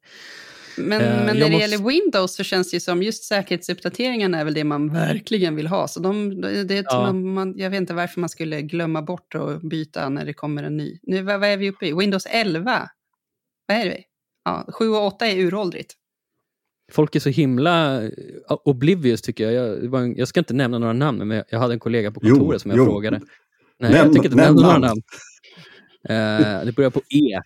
Men, 0.79 1.01
uh, 1.01 1.07
men 1.07 1.25
när 1.25 1.33
det 1.33 1.39
måste... 1.39 1.57
gäller 1.57 1.87
Windows 1.89 2.35
så 2.35 2.43
känns 2.43 2.71
det 2.71 2.75
ju 2.75 2.81
som 2.81 3.03
just 3.03 3.23
säkerhetsuppdateringarna 3.23 4.39
är 4.39 4.45
väl 4.45 4.53
det 4.53 4.63
man 4.63 4.93
verkligen 4.93 5.55
vill 5.55 5.67
ha. 5.67 5.87
Så 5.87 5.99
de, 5.99 6.41
det, 6.41 6.85
ja. 6.89 7.01
man, 7.01 7.33
man, 7.33 7.53
jag 7.57 7.69
vet 7.69 7.77
inte 7.77 7.93
varför 7.93 8.19
man 8.19 8.29
skulle 8.29 8.61
glömma 8.61 9.01
bort 9.01 9.35
att 9.35 9.61
byta 9.61 10.09
när 10.09 10.25
det 10.25 10.33
kommer 10.33 10.63
en 10.63 10.77
ny. 10.77 10.99
Nu, 11.03 11.21
vad, 11.21 11.39
vad 11.39 11.49
är 11.49 11.57
vi 11.57 11.69
uppe 11.69 11.87
i? 11.87 11.93
Windows 11.93 12.25
11? 12.25 12.89
Vad 13.67 13.77
är 13.77 13.85
det? 13.85 14.03
Ja, 14.45 14.67
7 14.73 14.89
och 14.89 15.05
8 15.05 15.27
är 15.27 15.37
uråldrigt. 15.37 15.95
Folk 16.91 17.15
är 17.15 17.19
så 17.19 17.29
himla 17.29 18.03
eh, 18.03 18.11
oblivious 18.47 19.21
tycker 19.21 19.51
jag. 19.51 19.83
Jag, 19.83 20.03
en, 20.03 20.17
jag 20.17 20.27
ska 20.27 20.39
inte 20.39 20.53
nämna 20.53 20.77
några 20.77 20.93
namn, 20.93 21.27
men 21.27 21.43
jag 21.49 21.59
hade 21.59 21.73
en 21.73 21.79
kollega 21.79 22.11
på 22.11 22.19
kontoret 22.19 22.53
jo, 22.53 22.59
som 22.59 22.71
jag 22.71 22.77
jo. 22.77 22.85
frågade. 22.85 23.21
Nej, 23.79 23.91
Näm, 23.91 23.93
jag 23.93 24.13
tänker 24.13 24.29
inte 24.29 24.35
nämna 24.35 24.61
några 24.61 24.77
namn. 24.77 25.01
Uh, 26.09 26.65
det 26.65 26.75
börjar 26.75 26.89
på 26.89 26.99
E. 26.99 27.41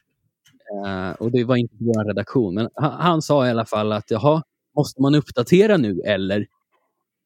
Uh, 0.86 1.12
och 1.12 1.31
det 1.31 1.43
var 1.43 1.55
inte 1.55 1.75
vår 1.79 2.05
redaktion. 2.05 2.53
Men 2.55 2.69
han, 2.75 2.91
han, 2.91 3.21
sa 3.21 3.47
i 3.47 3.49
alla 3.49 3.65
fall 3.65 3.91
att 3.91 4.12
jaha, 4.12 4.43
måste 4.75 5.01
man 5.01 5.15
uppdatera 5.15 5.77
nu 5.77 6.01
eller? 6.05 6.45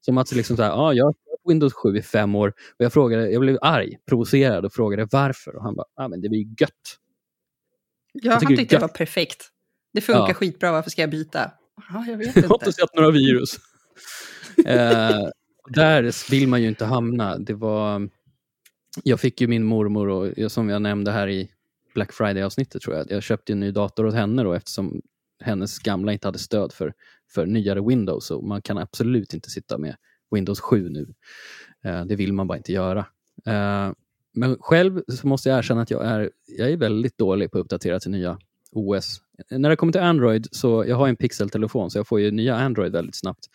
Som 0.05 0.17
att 0.17 0.31
liksom 0.31 0.57
så 0.57 0.63
här, 0.63 0.69
ja, 0.69 0.93
jag 0.93 1.05
har 1.05 1.13
Windows 1.47 1.73
7 1.73 1.97
i 1.97 2.01
fem 2.01 2.35
år 2.35 2.47
och 2.47 2.85
jag 2.85 2.93
frågade, 2.93 3.31
jag 3.31 3.41
blev 3.41 3.57
arg, 3.61 3.97
provocerad 4.05 4.65
och 4.65 4.73
frågade 4.73 5.07
varför. 5.11 5.55
Och 5.55 5.63
han 5.63 5.75
bara, 5.75 5.85
ah, 5.95 6.07
men 6.07 6.21
det 6.21 6.29
var 6.29 6.35
ju 6.35 6.55
gött. 6.59 6.97
Ja, 8.13 8.31
han 8.31 8.47
tyckte 8.55 8.75
det 8.75 8.81
var 8.81 8.87
perfekt. 8.87 9.49
Det 9.93 10.01
funkar 10.01 10.27
ja. 10.27 10.33
skitbra, 10.33 10.71
varför 10.71 10.89
ska 10.89 11.01
jag 11.01 11.09
byta? 11.09 11.51
Ja, 11.93 12.05
jag 12.07 12.17
vet 12.17 12.27
inte. 12.27 12.39
Jag 12.41 12.49
har 12.49 12.55
inte 12.55 12.73
sett 12.73 12.95
några 12.95 13.11
virus. 13.11 13.59
eh, 14.65 15.29
där 15.69 16.29
vill 16.31 16.47
man 16.47 16.61
ju 16.61 16.67
inte 16.67 16.85
hamna. 16.85 17.37
Det 17.37 17.53
var, 17.53 18.09
jag 19.03 19.19
fick 19.19 19.41
ju 19.41 19.47
min 19.47 19.63
mormor, 19.63 20.07
och, 20.07 20.51
som 20.51 20.69
jag 20.69 20.81
nämnde 20.81 21.11
här 21.11 21.27
i 21.27 21.51
Black 21.97 22.13
Friday-avsnittet, 22.13 22.81
tror 22.81 22.95
jag. 22.95 23.11
Jag 23.11 23.23
köpte 23.23 23.53
en 23.53 23.59
ny 23.59 23.71
dator 23.71 24.05
åt 24.05 24.13
henne 24.13 24.43
då, 24.43 24.53
eftersom 24.53 25.01
hennes 25.43 25.79
gamla 25.79 26.13
inte 26.13 26.27
hade 26.27 26.39
stöd 26.39 26.73
för, 26.73 26.93
för 27.29 27.45
nyare 27.45 27.81
Windows. 27.81 28.31
Och 28.31 28.43
man 28.43 28.61
kan 28.61 28.77
absolut 28.77 29.33
inte 29.33 29.49
sitta 29.49 29.77
med 29.77 29.95
Windows 30.31 30.59
7 30.59 30.89
nu. 30.89 31.13
Eh, 31.85 32.05
det 32.05 32.15
vill 32.15 32.33
man 32.33 32.47
bara 32.47 32.57
inte 32.57 32.71
göra. 32.71 32.99
Eh, 33.45 33.91
men 34.33 34.57
själv 34.59 35.01
så 35.07 35.27
måste 35.27 35.49
jag 35.49 35.57
erkänna 35.57 35.81
att 35.81 35.91
jag 35.91 36.05
är, 36.05 36.31
jag 36.57 36.71
är 36.71 36.77
väldigt 36.77 37.17
dålig 37.17 37.51
på 37.51 37.57
att 37.57 37.61
uppdatera 37.61 37.99
till 37.99 38.11
nya 38.11 38.39
OS. 38.71 39.21
När 39.49 39.69
det 39.69 39.75
kommer 39.75 39.93
till 39.93 40.01
Android, 40.01 40.47
så 40.51 40.85
jag 40.87 40.95
har 40.95 41.07
en 41.07 41.15
Pixel-telefon 41.15 41.91
så 41.91 41.97
jag 41.97 42.07
får 42.07 42.19
ju 42.19 42.31
nya 42.31 42.55
Android 42.55 42.91
väldigt 42.91 43.15
snabbt. 43.15 43.45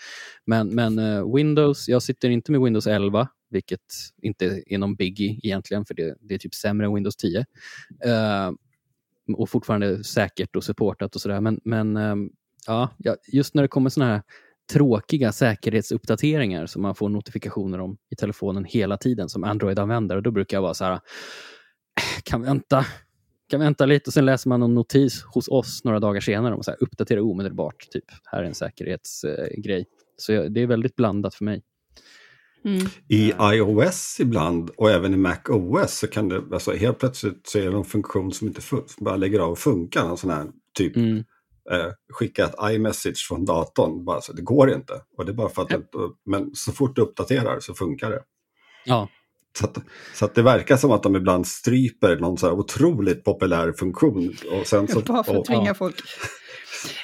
Men, 0.46 0.68
men 0.68 0.98
eh, 0.98 1.34
Windows, 1.34 1.88
jag 1.88 2.02
sitter 2.02 2.30
inte 2.30 2.52
med 2.52 2.60
Windows 2.60 2.86
11, 2.86 3.28
vilket 3.52 3.80
inte 4.22 4.62
är 4.66 4.78
någon 4.78 4.94
biggie 4.94 5.40
egentligen, 5.42 5.84
för 5.84 5.94
det, 5.94 6.16
det 6.20 6.34
är 6.34 6.38
typ 6.38 6.54
sämre 6.54 6.86
än 6.86 6.94
Windows 6.94 7.16
10. 7.16 7.44
Uh, 8.06 8.12
eh, 8.12 8.50
och 9.36 9.50
fortfarande 9.50 10.04
säkert 10.04 10.56
och 10.56 10.64
supportat 10.64 11.14
och 11.14 11.20
sådär. 11.20 11.40
Men, 11.40 11.60
men 11.64 11.96
uh, 11.96 12.16
ja, 12.66 12.88
just 13.26 13.54
när 13.54 13.62
det 13.62 13.68
kommer 13.68 13.90
sådana 13.90 14.12
här 14.12 14.22
tråkiga 14.72 15.32
säkerhetsuppdateringar 15.32 16.66
som 16.66 16.82
man 16.82 16.94
får 16.94 17.08
notifikationer 17.08 17.80
om 17.80 17.96
i 18.10 18.16
telefonen 18.16 18.64
hela 18.64 18.96
tiden 18.96 19.28
som 19.28 19.44
Android-användare. 19.44 20.20
Då 20.20 20.30
brukar 20.30 20.56
jag 20.56 20.62
vara 20.62 20.74
så 20.74 20.84
här, 20.84 20.92
äh, 20.92 21.00
kan 22.24 22.42
vänta, 22.42 22.86
kan 23.50 23.60
vänta 23.60 23.86
lite 23.86 24.08
och 24.08 24.14
sen 24.14 24.26
läser 24.26 24.48
man 24.48 24.62
en 24.62 24.74
notis 24.74 25.22
hos 25.22 25.48
oss 25.48 25.84
några 25.84 26.00
dagar 26.00 26.20
senare 26.20 26.54
om 26.54 26.60
att 26.60 26.80
uppdatera 26.80 27.22
omedelbart. 27.22 27.90
Typ, 27.90 28.04
här 28.24 28.42
är 28.42 28.46
en 28.46 28.54
säkerhetsgrej. 28.54 29.80
Eh, 29.80 29.86
så 30.16 30.32
jag, 30.32 30.52
det 30.52 30.60
är 30.60 30.66
väldigt 30.66 30.96
blandat 30.96 31.34
för 31.34 31.44
mig. 31.44 31.62
Mm. 32.64 32.86
I 33.08 33.32
iOS 33.40 34.20
ibland 34.20 34.70
och 34.76 34.90
även 34.90 35.14
i 35.14 35.16
Mac 35.16 35.38
OS 35.48 35.98
så 35.98 36.06
kan 36.06 36.28
det, 36.28 36.42
alltså 36.52 36.72
helt 36.72 36.98
plötsligt 36.98 37.46
så 37.46 37.58
är 37.58 37.62
det 37.62 37.70
någon 37.70 37.84
funktion 37.84 38.32
som 38.32 38.48
inte 38.48 38.60
som 38.60 38.84
bara 39.00 39.16
lägger 39.16 39.40
av 39.40 39.50
och 39.50 39.58
funkar. 39.58 40.08
En 40.08 40.16
sån 40.16 40.30
här 40.30 40.46
typ 40.78 40.96
mm 40.96 41.24
eh, 41.70 41.92
skicka 42.12 42.44
ett 42.44 42.54
iMessage 42.62 43.26
från 43.28 43.44
datorn. 43.44 44.04
Bara, 44.04 44.20
så 44.20 44.32
det 44.32 44.42
går 44.42 44.72
inte. 44.72 44.92
Och 45.18 45.24
det 45.26 45.32
är 45.32 45.34
bara 45.34 45.48
för 45.48 45.62
att 45.62 45.70
ja. 45.70 45.80
men 46.26 46.50
så 46.54 46.72
fort 46.72 46.96
du 46.96 47.02
uppdaterar 47.02 47.60
så 47.60 47.74
funkar 47.74 48.10
det. 48.10 48.22
Ja. 48.84 49.08
Så, 49.58 49.66
att, 49.66 49.78
så 50.14 50.24
att 50.24 50.34
det 50.34 50.42
verkar 50.42 50.76
som 50.76 50.90
att 50.90 51.02
de 51.02 51.16
ibland 51.16 51.46
stryper 51.46 52.16
någon 52.16 52.38
så 52.38 52.46
här 52.46 52.54
otroligt 52.54 53.24
populär 53.24 53.72
funktion. 53.72 54.36
Och 54.52 54.66
sen 54.66 54.88
så, 54.88 55.00
bara 55.06 55.24
för 55.24 55.36
att 55.36 55.44
tvinga 55.44 55.74
folk. 55.74 55.96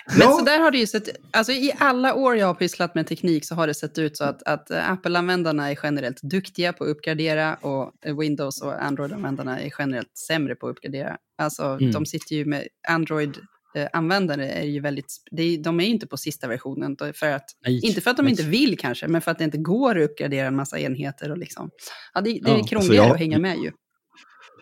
Men 0.06 0.20
ja. 0.20 0.32
så 0.38 0.44
där 0.44 0.60
har 0.60 0.70
det 0.70 0.78
ju 0.78 0.86
sett 0.86 1.08
alltså 1.30 1.52
i 1.52 1.72
alla 1.78 2.14
år 2.14 2.36
jag 2.36 2.46
har 2.46 2.54
pysslat 2.54 2.94
med 2.94 3.06
teknik 3.06 3.44
så 3.44 3.54
har 3.54 3.66
det 3.66 3.74
sett 3.74 3.98
ut 3.98 4.16
så 4.16 4.24
att, 4.24 4.42
att 4.42 4.70
Apple-användarna 4.70 5.70
är 5.70 5.78
generellt 5.82 6.22
duktiga 6.22 6.72
på 6.72 6.84
att 6.84 6.90
uppgradera 6.90 7.54
och 7.54 7.92
Windows 8.20 8.62
och 8.62 8.82
Android-användarna 8.82 9.60
är 9.60 9.72
generellt 9.78 10.16
sämre 10.16 10.54
på 10.54 10.66
att 10.66 10.70
uppgradera. 10.70 11.16
Alltså 11.38 11.64
mm. 11.64 11.90
de 11.90 12.06
sitter 12.06 12.36
ju 12.36 12.44
med 12.44 12.68
Android 12.88 13.38
Eh, 13.74 13.88
användare 13.92 14.50
är 14.50 14.64
ju 14.64 14.80
väldigt, 14.80 15.22
de 15.60 15.80
är 15.80 15.84
ju 15.84 15.90
inte 15.90 16.06
på 16.06 16.16
sista 16.16 16.48
versionen. 16.48 16.96
För 17.14 17.26
att, 17.26 17.44
nej, 17.66 17.86
inte 17.86 18.00
för 18.00 18.10
att 18.10 18.16
de 18.16 18.22
nej. 18.22 18.30
inte 18.30 18.42
vill 18.42 18.78
kanske, 18.78 19.08
men 19.08 19.20
för 19.20 19.30
att 19.30 19.38
det 19.38 19.44
inte 19.44 19.58
går 19.58 19.98
att 19.98 20.10
uppgradera 20.10 20.46
en 20.46 20.56
massa 20.56 20.78
enheter. 20.78 21.30
Och 21.30 21.38
liksom. 21.38 21.70
ja, 22.14 22.20
det, 22.20 22.40
det 22.42 22.50
är 22.50 22.58
ja, 22.58 22.64
krångligare 22.64 22.78
alltså 22.78 22.94
jag, 22.94 23.10
att 23.10 23.18
hänga 23.18 23.38
med 23.38 23.58
ju. 23.58 23.72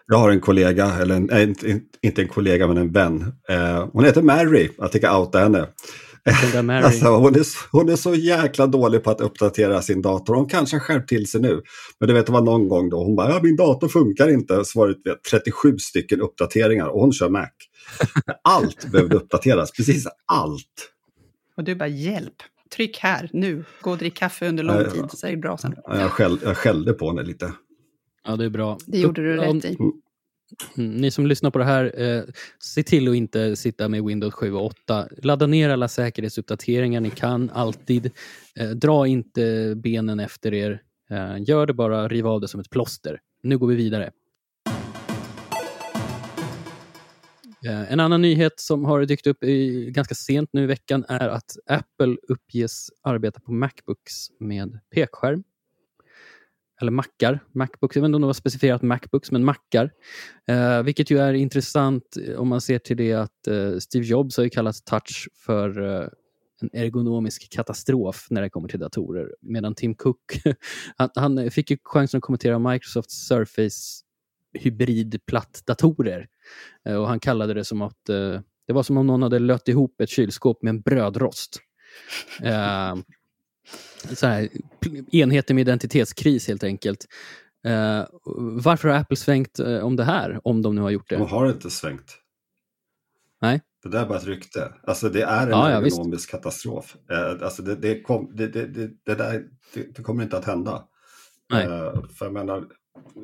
Jag 0.09 0.19
har 0.19 0.31
en 0.31 0.41
kollega, 0.41 0.93
eller 1.01 1.15
en, 1.15 1.31
äh, 1.31 1.43
inte, 2.03 2.23
en 2.23 2.29
kollega 2.29 2.67
men 2.67 2.77
en 2.77 2.93
vän. 2.93 3.33
Eh, 3.49 3.89
hon 3.93 4.05
heter 4.05 4.23
Mary, 4.23 4.71
jag 4.79 4.93
tänker 4.93 5.17
outa 5.17 5.39
henne. 5.39 5.67
Alltså, 6.85 7.09
hon, 7.09 7.35
är, 7.35 7.73
hon 7.73 7.89
är 7.89 7.97
så 7.97 8.15
jäkla 8.15 8.67
dålig 8.67 9.05
på 9.05 9.11
att 9.11 9.21
uppdatera 9.21 9.83
sin 9.83 10.03
dator. 10.03 10.35
Hon 10.35 10.49
kanske 10.49 10.77
har 10.77 10.81
skärpt 10.81 11.09
till 11.09 11.27
sig 11.27 11.41
nu. 11.41 11.63
Men 12.01 12.09
det 12.09 12.15
vet, 12.15 12.27
det 12.27 12.33
var 12.33 12.41
någon 12.41 12.69
gång 12.69 12.91
då 12.91 13.05
hon 13.05 13.17
bara, 13.17 13.31
ja, 13.31 13.41
min 13.43 13.57
dator 13.57 13.89
funkar 13.89 14.29
inte. 14.29 14.65
Så 14.65 14.79
var 14.79 14.89
det 14.89 15.17
37 15.31 15.79
stycken 15.79 16.21
uppdateringar 16.21 16.87
och 16.87 17.01
hon 17.01 17.13
kör 17.13 17.29
Mac. 17.29 17.49
Allt 18.45 18.91
behövde 18.93 19.17
uppdateras, 19.17 19.73
precis 19.73 20.07
allt. 20.27 20.93
Och 21.57 21.65
du 21.65 21.75
bara 21.75 21.89
hjälp, 21.89 22.35
tryck 22.77 22.99
här 22.99 23.31
nu, 23.33 23.65
gå 23.81 23.91
och 23.91 23.99
drick 23.99 24.17
kaffe 24.17 24.49
under 24.49 24.65
lång 24.65 24.85
tid 24.85 25.05
så 25.11 25.27
är 25.27 25.31
det 25.31 25.37
bra 25.37 25.57
sen. 25.57 25.75
Ja, 25.85 26.01
jag, 26.01 26.11
skäll, 26.11 26.39
jag 26.43 26.57
skällde 26.57 26.93
på 26.93 27.09
henne 27.09 27.23
lite. 27.23 27.53
Ja, 28.27 28.37
det 28.37 28.45
är 28.45 28.49
bra. 28.49 28.79
Det 28.87 28.99
gjorde 28.99 29.23
du 29.23 29.37
rätt 29.37 29.65
i. 29.65 29.77
Mm, 30.77 30.97
ni 30.97 31.11
som 31.11 31.27
lyssnar 31.27 31.51
på 31.51 31.59
det 31.59 31.65
här, 31.65 32.01
eh, 32.03 32.23
se 32.59 32.83
till 32.83 33.09
att 33.09 33.15
inte 33.15 33.57
sitta 33.57 33.89
med 33.89 34.05
Windows 34.05 34.35
7 34.35 34.53
och 34.53 34.65
8. 34.65 35.09
Ladda 35.23 35.47
ner 35.47 35.71
alla 35.71 35.89
säkerhetsuppdateringar 35.89 37.01
ni 37.01 37.11
kan, 37.11 37.51
alltid. 37.51 38.11
Eh, 38.57 38.71
dra 38.71 39.07
inte 39.07 39.75
benen 39.77 40.21
efter 40.21 40.55
er. 40.55 40.83
Eh, 41.11 41.37
gör 41.39 41.67
det 41.67 41.75
bara, 41.75 42.09
riv 42.09 42.27
av 42.27 42.41
det 42.41 42.49
som 42.49 42.61
ett 42.61 42.71
plåster. 42.71 43.21
Nu 43.43 43.59
går 43.59 43.67
vi 43.67 43.75
vidare. 43.75 44.11
Eh, 47.67 47.93
en 47.93 48.01
annan 48.01 48.23
nyhet 48.23 48.61
som 48.61 48.85
har 48.85 49.05
dykt 49.05 49.27
upp 49.27 49.45
i, 49.45 49.91
ganska 49.91 50.15
sent 50.15 50.51
nu 50.53 50.63
i 50.63 50.67
veckan 50.67 51.05
är 51.09 51.29
att 51.29 51.57
Apple 51.67 52.17
uppges 52.29 52.89
arbeta 53.03 53.41
på 53.41 53.53
Macbooks 53.53 54.31
med 54.41 54.79
pekskärm. 54.95 55.45
Eller 56.81 56.93
Macar, 56.93 57.41
Macbooks, 57.55 57.97
jag 57.97 58.03
vet 58.03 58.07
inte 58.07 58.17
om 58.17 58.23
det 58.23 58.27
var 58.27 58.35
specifierat 58.35 58.83
Macbooks, 58.83 59.31
men 59.31 59.45
Macar, 59.45 59.91
Eh, 60.49 60.83
vilket 60.83 61.11
ju 61.11 61.19
är 61.19 61.35
intressant 61.35 62.17
eh, 62.27 62.35
om 62.35 62.49
man 62.49 62.61
ser 62.61 62.79
till 62.79 62.97
det 62.97 63.13
att 63.13 63.47
eh, 63.47 63.79
Steve 63.79 64.05
Jobs 64.05 64.37
har 64.37 64.45
ju 64.45 64.51
kallat 64.51 64.85
touch 64.85 65.29
för 65.47 65.83
eh, 65.83 66.09
en 66.61 66.71
ergonomisk 66.73 67.53
katastrof 67.53 68.27
när 68.31 68.43
det 68.43 68.51
kommer 68.51 68.69
till 68.69 68.81
datorer. 68.81 69.35
Medan 69.41 69.75
Tim 69.75 69.95
Cook, 69.95 70.41
han, 70.97 71.11
han, 71.15 71.51
fick 71.51 71.71
ju 71.71 71.79
chansen 71.85 72.19
att 72.19 72.23
kommentera 72.23 72.59
Microsofts 72.59 73.27
Surface 73.27 74.03
hybridplattdatorer. 74.59 76.29
Eh, 76.85 76.97
och 76.97 77.09
han 77.09 77.21
kallade 77.21 77.55
det 77.55 77.65
som 77.65 77.83
att 77.83 78.09
eh, 78.09 78.41
det 78.67 78.73
var 78.73 78.83
som 78.83 78.97
om 78.97 79.07
någon 79.07 79.23
hade 79.23 79.39
lött 79.39 79.69
ihop 79.69 80.01
ett 80.01 80.09
kylskåp 80.09 80.63
med 80.63 80.71
en 80.71 80.81
brödrost. 80.81 81.61
Eh, 82.43 82.97
så 84.15 84.27
här, 84.27 84.49
enheter 85.13 85.55
med 85.55 85.61
identitetskris 85.61 86.49
helt 86.49 86.65
enkelt. 86.65 87.07
Uh, 87.67 88.05
varför 88.63 88.89
har 88.89 88.97
Apple 88.97 89.17
svängt 89.17 89.61
uh, 89.61 89.85
om 89.85 89.97
det 89.97 90.05
här, 90.05 90.41
om 90.45 90.63
de 90.63 90.75
nu 90.75 90.81
har 90.81 90.91
gjort 90.91 91.09
det? 91.09 91.17
De 91.17 91.29
har 91.29 91.49
inte 91.49 91.71
svängt. 91.71 92.19
Nej. 93.43 93.61
Det 93.83 93.89
där 93.89 94.03
är 94.03 94.07
bara 94.07 94.19
ett 94.19 94.27
rykte. 94.27 94.73
Alltså 94.83 95.09
det 95.09 95.23
är 95.23 95.43
en 95.43 95.51
ja, 95.51 95.87
ekonomisk 95.87 96.33
ja, 96.33 96.39
katastrof. 96.39 96.97
Uh, 97.13 97.45
alltså 97.45 97.63
det, 97.63 97.77
det, 97.77 98.03
kom, 98.03 98.31
det, 98.35 98.49
det, 98.49 98.67
det, 99.05 99.15
där, 99.15 99.45
det, 99.75 100.03
kommer 100.03 100.23
inte 100.23 100.39
att 100.39 100.45
hända. 100.45 100.85
Nej. 101.51 101.67
för 102.19 102.27
jag 102.27 102.33
menar, 102.33 102.65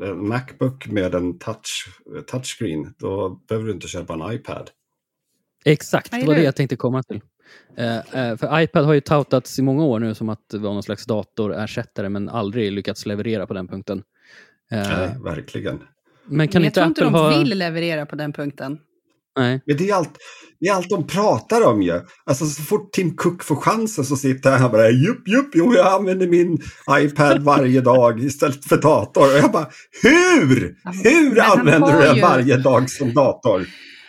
en 0.03 0.29
Macbook 0.29 0.87
med 0.87 1.15
en 1.15 1.39
touch, 1.39 1.89
touchscreen, 2.27 2.95
då 2.99 3.29
behöver 3.49 3.67
du 3.67 3.73
inte 3.73 3.89
köpa 3.89 4.15
en 4.15 4.33
iPad. 4.33 4.71
Exakt, 5.65 6.11
det 6.11 6.27
var 6.27 6.35
det 6.35 6.43
jag 6.43 6.57
tänkte 6.57 6.77
komma 6.77 7.03
till. 7.03 7.21
Uh, 7.79 7.97
uh, 7.97 8.37
för 8.37 8.61
iPad 8.61 8.85
har 8.85 8.93
ju 8.93 9.01
toutats 9.01 9.59
i 9.59 9.63
många 9.63 9.85
år 9.85 9.99
nu 9.99 10.15
som 10.15 10.29
att 10.29 10.49
det 10.51 10.59
var 10.59 10.73
någon 10.73 10.83
slags 10.83 11.07
datorersättare 11.07 12.09
men 12.09 12.29
aldrig 12.29 12.73
lyckats 12.73 13.07
leverera 13.07 13.47
på 13.47 13.55
den 13.55 13.69
punkten. 13.69 13.99
Uh, 14.73 14.79
Nej, 14.79 15.17
verkligen. 15.25 15.81
Men 16.27 16.49
kan 16.49 16.63
men 16.63 16.67
inte 16.67 16.81
jag 16.81 16.97
tror 16.97 17.09
inte 17.09 17.19
de 17.19 17.39
vill 17.39 17.59
leverera 17.59 18.07
på 18.07 18.17
den 18.17 18.33
punkten. 18.33 18.79
Nej. 19.39 19.63
Men 19.67 19.77
det 19.77 19.91
är, 19.91 19.95
allt, 19.95 20.19
det 20.61 20.67
är 20.67 20.75
allt 20.75 20.89
de 20.89 21.07
pratar 21.07 21.67
om 21.67 21.83
ju. 21.83 22.01
Alltså 22.25 22.47
så 22.47 22.63
fort 22.63 22.93
Tim 22.93 23.17
Cook 23.17 23.43
får 23.43 23.57
chansen 23.57 24.05
så 24.05 24.17
sitter 24.17 24.59
han 24.59 24.71
bara 24.71 24.91
jupp, 24.91 25.29
jupp, 25.29 25.51
jo 25.55 25.75
jag 25.75 25.87
använder 25.87 26.27
min 26.27 26.59
iPad 26.91 27.43
varje 27.43 27.81
dag 27.81 28.21
istället 28.21 28.65
för 28.65 28.77
dator. 28.77 29.23
Och 29.23 29.39
jag 29.39 29.53
bara, 29.53 29.69
hur? 30.03 30.77
Hur 31.05 31.41
använder 31.41 31.93
du 31.93 32.07
den 32.07 32.17
ju... 32.17 32.23
varje 32.23 32.57
dag 32.57 32.91
som 32.91 33.15
dator? 33.15 33.67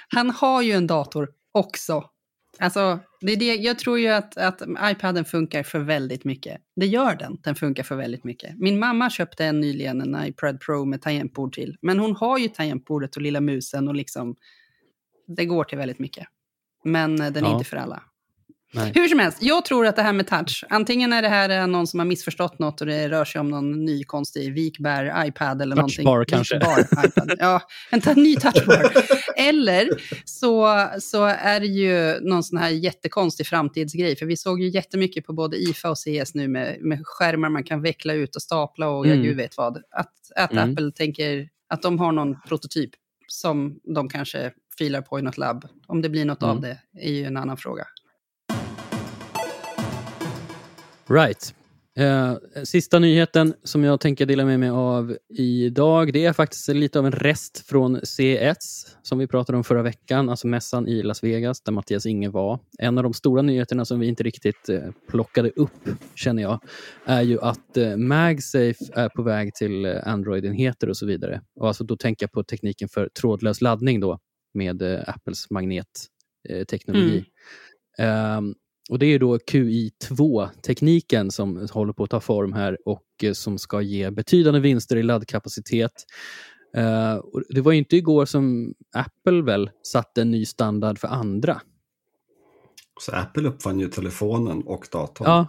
Han 0.10 0.30
har 0.30 0.62
ju 0.62 0.72
en 0.72 0.88
dator 0.88 1.28
också. 1.54 2.04
Alltså, 2.60 3.00
det 3.26 3.32
är 3.32 3.38
det, 3.38 3.56
jag 3.56 3.80
tror 3.80 4.00
ju 4.00 4.08
att, 4.08 4.38
att 4.38 4.62
iPaden 4.84 5.26
funkar 5.26 5.64
för 5.64 5.80
väldigt 5.80 6.24
mycket. 6.24 6.62
Det 6.76 6.86
gör 6.86 7.16
den, 7.16 7.38
den 7.44 7.56
funkar 7.56 7.84
för 7.84 7.96
väldigt 7.96 8.24
mycket. 8.24 8.60
Min 8.60 8.80
mamma 8.80 9.10
köpte 9.10 9.46
en 9.46 9.60
nyligen 9.60 10.02
en 10.02 10.26
iPad 10.26 10.60
Pro 10.60 10.86
med 10.86 11.02
tangentbord 11.02 11.54
till. 11.54 11.78
Men 11.82 12.00
hon 12.00 12.16
har 12.16 12.38
ju 12.38 12.48
tangentbordet 12.48 13.16
och 13.16 13.22
lilla 13.22 13.42
musen 13.42 13.88
och 13.88 13.96
liksom 13.96 14.36
det 15.28 15.46
går 15.46 15.64
till 15.64 15.78
väldigt 15.78 16.00
mycket. 16.00 16.28
Men 16.84 17.22
eh, 17.22 17.32
den 17.32 17.44
är 17.44 17.50
ja. 17.50 17.54
inte 17.54 17.66
för 17.66 17.78
alla. 17.78 18.04
Nej. 18.74 18.92
Hur 18.96 19.08
som 19.08 19.20
helst, 19.20 19.38
jag 19.42 19.66
tror 19.66 19.88
att 19.88 19.96
det 19.96 20.02
här 20.02 20.14
med 20.14 20.28
touch, 20.28 20.64
antingen 20.70 21.14
är 21.14 21.22
det 21.22 21.28
här 21.28 21.68
någon 21.68 21.88
som 21.88 22.00
har 22.00 22.08
missförstått 22.08 22.60
något 22.60 22.82
och 22.82 22.88
det 22.88 23.10
rör 23.10 23.26
sig 23.26 23.42
om 23.42 23.50
någon 23.50 23.86
ny 23.86 24.04
konstig 24.04 24.54
vikbär 24.54 25.28
iPad 25.28 25.62
eller 25.62 25.76
touchbar, 25.76 26.04
någonting. 26.04 26.36
kanske. 26.36 26.56
Vikbar, 26.56 27.06
iPad. 27.06 27.38
Ja, 27.40 27.62
en 27.92 28.24
ny 28.24 28.36
touchbar. 28.36 28.92
eller 29.38 29.90
så, 30.26 30.88
så 31.00 31.26
är 31.26 31.60
det 31.60 31.68
ju 31.68 32.20
någon 32.22 32.44
sån 32.44 32.58
här 32.58 32.70
jättekonstig 32.70 33.48
framtidsgrej, 33.48 34.16
för 34.16 34.26
vi 34.26 34.38
såg 34.38 34.62
ju 34.62 34.70
jättemycket 34.70 35.26
på 35.26 35.34
både 35.34 35.58
IFA 35.58 35.90
och 35.90 35.98
CS 35.98 36.34
nu 36.34 36.48
med, 36.48 36.78
med 36.82 37.02
skärmar 37.04 37.50
man 37.50 37.64
kan 37.64 37.82
veckla 37.82 38.14
ut 38.14 38.36
och 38.36 38.42
stapla 38.42 38.90
och 38.90 39.06
mm. 39.06 39.18
jag 39.18 39.26
gud 39.26 39.38
vet 39.38 39.58
vad. 39.58 39.78
Att, 39.78 40.14
att 40.36 40.52
mm. 40.52 40.72
Apple 40.72 40.92
tänker 40.92 41.50
att 41.70 41.82
de 41.82 42.00
har 42.00 42.12
någon 42.12 42.42
prototyp 42.48 42.92
som 43.28 43.80
de 43.96 44.10
kanske 44.10 44.52
filar 44.78 45.02
på 45.02 45.20
i 45.20 45.22
något 45.22 45.38
labb. 45.38 45.66
Om 45.88 46.02
det 46.02 46.10
blir 46.10 46.26
något 46.26 46.44
mm. 46.44 46.56
av 46.56 46.62
det 46.62 46.80
är 47.00 47.12
ju 47.12 47.26
en 47.26 47.38
annan 47.38 47.58
fråga. 47.58 47.88
Right. 51.08 51.56
Eh, 51.96 52.36
sista 52.64 53.00
nyheten 53.00 53.54
som 53.64 53.84
jag 53.84 54.00
tänker 54.00 54.26
dela 54.26 54.46
med 54.46 54.60
mig 54.60 54.70
av 54.70 55.18
idag, 55.30 56.14
det 56.14 56.26
är 56.26 56.34
faktiskt 56.34 56.68
lite 56.68 57.00
av 57.00 57.06
en 57.06 57.12
rest 57.12 57.68
från 57.68 58.00
CES 58.04 58.98
som 59.02 59.18
vi 59.18 59.28
pratade 59.28 59.58
om 59.58 59.64
förra 59.64 59.82
veckan, 59.82 60.30
alltså 60.30 60.48
mässan 60.48 60.88
i 60.88 61.04
Las 61.04 61.24
Vegas 61.24 61.62
där 61.62 61.72
Mattias 61.72 62.06
Inge 62.06 62.30
var. 62.30 62.60
En 62.80 62.98
av 62.98 63.04
de 63.04 63.14
stora 63.14 63.42
nyheterna 63.42 63.86
som 63.86 64.00
vi 64.00 64.08
inte 64.08 64.24
riktigt 64.24 64.70
eh, 64.70 64.82
plockade 65.10 65.50
upp, 65.50 65.90
känner 66.16 66.44
jag, 66.44 66.60
är 67.06 67.22
ju 67.22 67.42
att 67.42 67.78
eh, 67.78 67.98
MagSafe 67.98 68.76
är 68.94 69.10
på 69.10 69.24
väg 69.24 69.56
till 69.56 69.86
eh, 69.86 70.08
Android-enheter 70.08 70.90
och 70.90 70.98
så 70.98 71.06
vidare. 71.06 71.42
Och 71.56 71.68
alltså 71.68 71.84
då 71.84 71.98
tänker 71.98 72.24
jag 72.24 72.32
på 72.32 72.44
tekniken 72.44 72.90
för 72.90 73.10
trådlös 73.10 73.62
laddning 73.62 74.00
då 74.00 74.20
med 74.54 74.82
eh, 74.82 75.00
Apples 75.08 75.50
magnetteknologi. 75.50 77.26
Mm. 77.98 78.38
Um, 78.38 78.56
och 78.90 79.00
Det 79.00 79.06
är 79.06 79.20
då 79.20 79.38
QI2-tekniken 79.38 81.32
som 81.32 81.68
håller 81.72 81.94
på 81.94 82.04
att 82.04 82.10
ta 82.10 82.20
form 82.20 82.54
här 82.54 82.78
och 82.86 83.04
eh, 83.24 83.34
som 83.34 83.58
ska 83.58 83.82
ge 83.82 84.12
betydande 84.12 84.60
vinster 84.60 84.96
i 84.96 85.04
laddkapacitet. 85.04 85.92
Uh, 86.78 87.16
och 87.16 87.44
det 87.50 87.62
var 87.62 87.72
inte 87.72 87.96
igår 87.96 88.26
som 88.26 88.74
Apple 88.96 89.42
väl 89.42 89.70
satte 89.84 90.22
en 90.22 90.32
ny 90.32 90.46
standard 90.46 91.00
för 91.00 91.08
andra. 91.08 91.62
Så 93.00 93.12
Apple 93.12 93.48
uppfann 93.48 93.80
ju 93.80 93.88
telefonen 93.88 94.62
och 94.62 94.88
datorn. 94.92 95.28
Ja, 95.28 95.48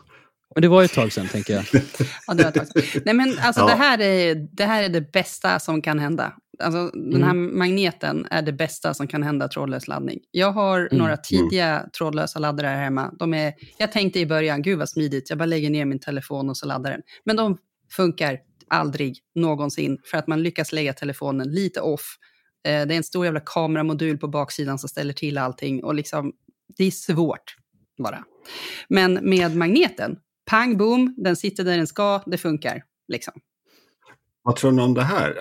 men 0.54 0.62
det 0.62 0.68
var 0.68 0.82
ett 0.82 0.92
tag 0.92 1.12
sedan, 1.12 1.28
tänker 1.28 1.54
jag. 1.54 1.64
ja, 2.26 2.34
det 2.34 2.42
var 2.42 2.48
ett 2.48 2.54
tag 2.54 2.84
sedan. 2.84 3.02
Nej, 3.04 3.14
men 3.14 3.38
alltså, 3.38 3.60
ja. 3.60 3.66
det, 3.66 3.74
här 3.74 4.00
är, 4.00 4.34
det 4.34 4.64
här 4.64 4.82
är 4.82 4.88
det 4.88 5.12
bästa 5.12 5.58
som 5.58 5.82
kan 5.82 5.98
hända. 5.98 6.32
Alltså, 6.58 6.78
mm. 6.78 7.10
Den 7.10 7.22
här 7.22 7.30
mm. 7.30 7.58
magneten 7.58 8.26
är 8.30 8.42
det 8.42 8.52
bästa 8.52 8.94
som 8.94 9.06
kan 9.06 9.22
hända 9.22 9.48
trådlös 9.48 9.88
laddning. 9.88 10.20
Jag 10.30 10.52
har 10.52 10.80
mm. 10.80 10.98
några 10.98 11.16
tidiga 11.16 11.78
mm. 11.78 11.90
trådlösa 11.98 12.38
laddare 12.38 12.66
här 12.66 12.84
hemma. 12.84 13.14
De 13.18 13.34
är, 13.34 13.54
jag 13.78 13.92
tänkte 13.92 14.20
i 14.20 14.26
början, 14.26 14.62
gud 14.62 14.78
vad 14.78 14.88
smidigt, 14.88 15.30
jag 15.30 15.38
bara 15.38 15.46
lägger 15.46 15.70
ner 15.70 15.84
min 15.84 16.00
telefon 16.00 16.50
och 16.50 16.56
så 16.56 16.66
laddar 16.66 16.90
den. 16.90 17.02
Men 17.24 17.36
de 17.36 17.58
funkar 17.90 18.38
aldrig 18.68 19.18
någonsin 19.34 19.98
för 20.04 20.18
att 20.18 20.26
man 20.26 20.42
lyckas 20.42 20.72
lägga 20.72 20.92
telefonen 20.92 21.52
lite 21.52 21.80
off. 21.80 22.16
Eh, 22.66 22.86
det 22.86 22.94
är 22.94 22.96
en 22.96 23.04
stor 23.04 23.24
jävla 23.24 23.40
kameramodul 23.40 24.18
på 24.18 24.28
baksidan 24.28 24.78
som 24.78 24.88
ställer 24.88 25.12
till 25.12 25.38
allting 25.38 25.84
och 25.84 25.94
liksom, 25.94 26.32
det 26.76 26.84
är 26.84 26.90
svårt 26.90 27.56
bara. 27.98 28.24
Men 28.88 29.18
med 29.22 29.56
magneten, 29.56 30.16
pang 30.50 30.76
boom, 30.76 31.14
den 31.16 31.36
sitter 31.36 31.64
där 31.64 31.76
den 31.76 31.86
ska, 31.86 32.22
det 32.26 32.38
funkar. 32.38 32.82
Liksom. 33.08 33.34
Vad 34.42 34.56
tror 34.56 34.72
ni 34.72 34.82
om 34.82 34.94
det 34.94 35.02
här? 35.02 35.34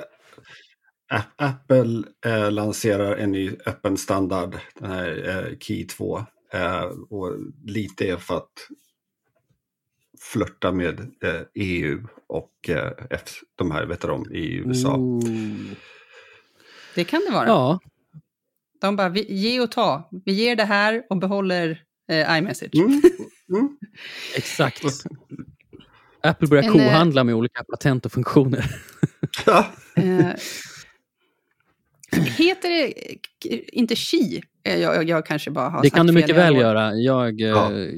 Apple 1.36 2.04
eh, 2.26 2.52
lanserar 2.52 3.16
en 3.16 3.32
ny 3.32 3.56
öppen 3.66 3.98
standard, 3.98 4.58
den 4.80 4.92
här 4.92 5.30
eh, 5.30 5.58
Key 5.60 5.88
2. 5.88 6.26
Eh, 6.54 6.84
och 7.10 7.38
lite 7.66 8.08
är 8.10 8.18
för 8.18 8.38
att 8.38 8.70
flörta 10.20 10.72
med 10.72 11.12
EU 11.54 11.98
eh, 11.98 12.04
e 12.04 12.08
och 12.28 12.70
eh, 12.70 12.92
de 13.56 13.72
här 13.72 13.86
vet 13.86 14.02
de, 14.02 14.32
i 14.32 14.56
USA. 14.56 14.98
Ooh. 14.98 15.72
Det 16.96 17.04
kan 17.04 17.22
det 17.28 17.32
vara. 17.32 17.48
Ja. 17.48 17.80
De 18.82 18.96
bara, 18.96 19.10
vi, 19.10 19.34
ge 19.34 19.60
och 19.60 19.72
ta. 19.72 20.10
Vi 20.26 20.34
ger 20.34 20.56
det 20.56 20.66
här 20.66 21.04
och 21.10 21.18
behåller 21.18 21.84
eh, 22.10 22.38
iMessage. 22.38 22.76
Mm. 22.76 23.02
Mm. 23.50 23.78
Exakt. 24.36 24.84
Apple 26.24 26.48
börjar 26.48 26.64
en, 26.64 26.72
kohandla 26.72 27.24
med 27.24 27.36
olika 27.36 27.64
patent 27.64 28.06
och 28.06 28.12
funktioner. 28.12 28.76
Ja. 29.46 29.68
Heter 32.22 32.70
det 32.70 32.94
inte 33.76 33.96
Qi? 33.96 34.42
Jag, 34.64 34.80
jag, 34.80 35.10
jag 35.10 35.26
kanske 35.26 35.52
bara 35.52 35.70
har 35.70 35.82
Det 35.82 35.90
kan 35.90 36.08
du 36.08 36.14
mycket 36.14 36.36
väl 36.36 36.56
göra. 36.56 36.94
Jag, 36.94 37.42
ja. 37.42 37.74
Eh, 37.74 37.90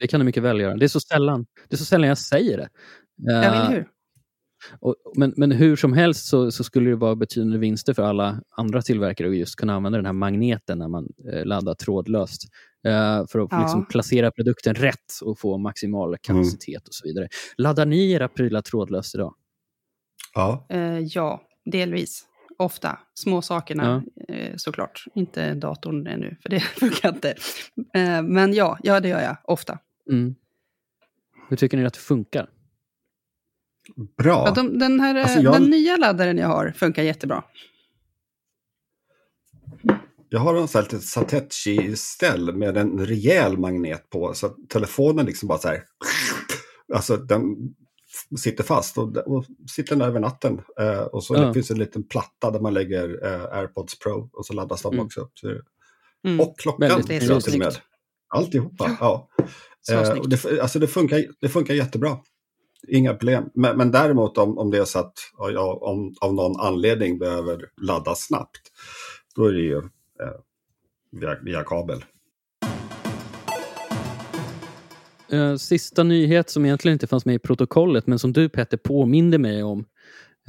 det 0.00 0.06
kan 0.06 0.20
du 0.20 0.26
mycket 0.26 0.42
väl 0.42 0.60
göra. 0.60 0.76
Det 0.76 0.86
är 0.86 0.88
så 0.88 1.00
sällan, 1.00 1.46
det 1.68 1.74
är 1.74 1.78
så 1.78 1.84
sällan 1.84 2.08
jag 2.08 2.18
säger 2.18 2.56
det. 2.56 2.68
Ja, 3.16 3.40
men 3.40 3.72
hur? 3.72 3.88
Och, 4.80 4.94
men, 5.16 5.34
men 5.36 5.52
hur 5.52 5.76
som 5.76 5.92
helst 5.92 6.26
så, 6.26 6.50
så, 6.50 6.64
skulle 6.64 6.90
det 6.90 6.96
vara 6.96 7.16
betydande 7.16 7.58
vinster 7.58 7.94
för 7.94 8.02
alla 8.02 8.40
andra 8.56 8.82
tillverkare 8.82 9.28
att 9.28 9.36
just 9.36 9.56
kunna 9.56 9.74
använda 9.74 9.98
den 9.98 10.06
här 10.06 10.12
magneten 10.12 10.78
när 10.78 10.88
man 10.88 11.08
eh, 11.32 11.44
laddar 11.44 11.74
trådlöst. 11.74 12.42
Eh, 12.86 13.26
för 13.28 13.38
att 13.38 13.48
ja. 13.50 13.60
liksom, 13.60 13.86
placera 13.86 14.30
produkten 14.30 14.74
rätt 14.74 15.12
och 15.22 15.38
få 15.38 15.58
maximal 15.58 16.16
kapacitet 16.22 16.68
mm. 16.68 16.82
och 16.86 16.94
så 16.94 17.06
vidare. 17.06 17.28
Laddar 17.58 17.86
ni 17.86 18.12
era 18.12 18.28
prylar 18.28 18.60
trådlöst 18.60 19.14
idag? 19.14 19.34
Ja. 20.34 20.66
Eh, 20.70 20.98
ja, 20.98 21.42
delvis 21.72 22.24
ofta. 22.58 22.98
Små 23.14 23.42
sakerna 23.42 24.04
ja. 24.14 24.34
eh, 24.34 24.52
såklart. 24.56 25.04
Inte 25.14 25.54
datorn 25.54 26.06
ännu, 26.06 26.36
för 26.42 26.48
det 26.48 26.60
funkar 26.80 27.08
inte. 27.08 27.34
Eh, 27.94 28.22
men 28.22 28.54
ja, 28.54 28.78
ja, 28.82 29.00
det 29.00 29.08
gör 29.08 29.20
jag 29.20 29.36
ofta. 29.44 29.78
Mm. 30.10 30.34
Hur 31.48 31.56
tycker 31.56 31.76
ni 31.76 31.84
att 31.84 31.94
det 31.94 32.00
funkar? 32.00 32.50
Bra. 34.18 34.44
Ja, 34.46 34.50
de, 34.54 34.78
den, 34.78 35.00
här, 35.00 35.14
alltså 35.14 35.40
jag... 35.40 35.52
den 35.52 35.70
nya 35.70 35.96
laddaren 35.96 36.38
jag 36.38 36.48
har 36.48 36.70
funkar 36.70 37.02
jättebra. 37.02 37.44
Jag 40.28 40.40
har 40.40 40.54
en 40.54 40.68
sån 40.68 40.82
här 40.90 40.98
Satechi-ställ 40.98 42.54
med 42.56 42.76
en 42.76 43.06
rejäl 43.06 43.58
magnet 43.58 44.10
på. 44.10 44.34
Så 44.34 44.48
telefonen 44.48 45.26
liksom 45.26 45.48
bara 45.48 45.58
så 45.58 45.68
här... 45.68 45.82
Alltså 46.94 47.16
den 47.16 47.74
sitter 48.38 48.64
fast 48.64 48.98
och, 48.98 49.16
och 49.16 49.44
sitter 49.70 49.96
där 49.96 50.06
över 50.06 50.20
natten. 50.20 50.60
Eh, 50.80 51.00
och 51.00 51.24
så 51.24 51.34
ja. 51.34 51.52
finns 51.52 51.70
en 51.70 51.78
liten 51.78 52.08
platta 52.08 52.50
där 52.50 52.60
man 52.60 52.74
lägger 52.74 53.26
eh, 53.26 53.58
AirPods 53.58 53.98
Pro 53.98 54.30
och 54.32 54.46
så 54.46 54.52
laddas 54.52 54.82
de 54.82 54.94
mm. 54.94 55.06
också. 55.06 55.28
Så, 55.34 55.48
mm. 56.26 56.40
Och 56.40 56.58
klockan 56.58 57.02
till 57.02 57.32
och 57.32 57.58
med. 57.58 57.76
Alltihopa, 58.28 58.96
ja. 59.00 59.28
Eh, 59.92 60.10
och 60.10 60.28
det, 60.28 60.60
alltså 60.60 60.78
det, 60.78 60.86
funkar, 60.86 61.24
det 61.40 61.48
funkar 61.48 61.74
jättebra. 61.74 62.18
Inga 62.88 63.14
problem. 63.14 63.44
Men, 63.54 63.76
men 63.76 63.90
däremot 63.90 64.38
om, 64.38 64.58
om 64.58 64.70
det 64.70 64.78
är 64.78 64.84
så 64.84 64.98
att 64.98 65.12
jag 65.52 65.82
om, 65.82 66.14
av 66.20 66.34
någon 66.34 66.60
anledning 66.60 67.18
behöver 67.18 67.64
ladda 67.82 68.14
snabbt, 68.14 68.60
då 69.36 69.44
är 69.44 69.52
det 69.52 69.60
ju 69.60 69.76
eh, 69.76 70.40
via, 71.10 71.38
via 71.42 71.64
kabel. 71.64 72.04
Sista 75.58 76.02
nyhet 76.02 76.50
som 76.50 76.64
egentligen 76.64 76.92
inte 76.92 77.06
fanns 77.06 77.24
med 77.24 77.34
i 77.34 77.38
protokollet, 77.38 78.06
men 78.06 78.18
som 78.18 78.32
du 78.32 78.48
Petter 78.48 78.76
påminde 78.76 79.38
mig 79.38 79.62
om. 79.62 79.78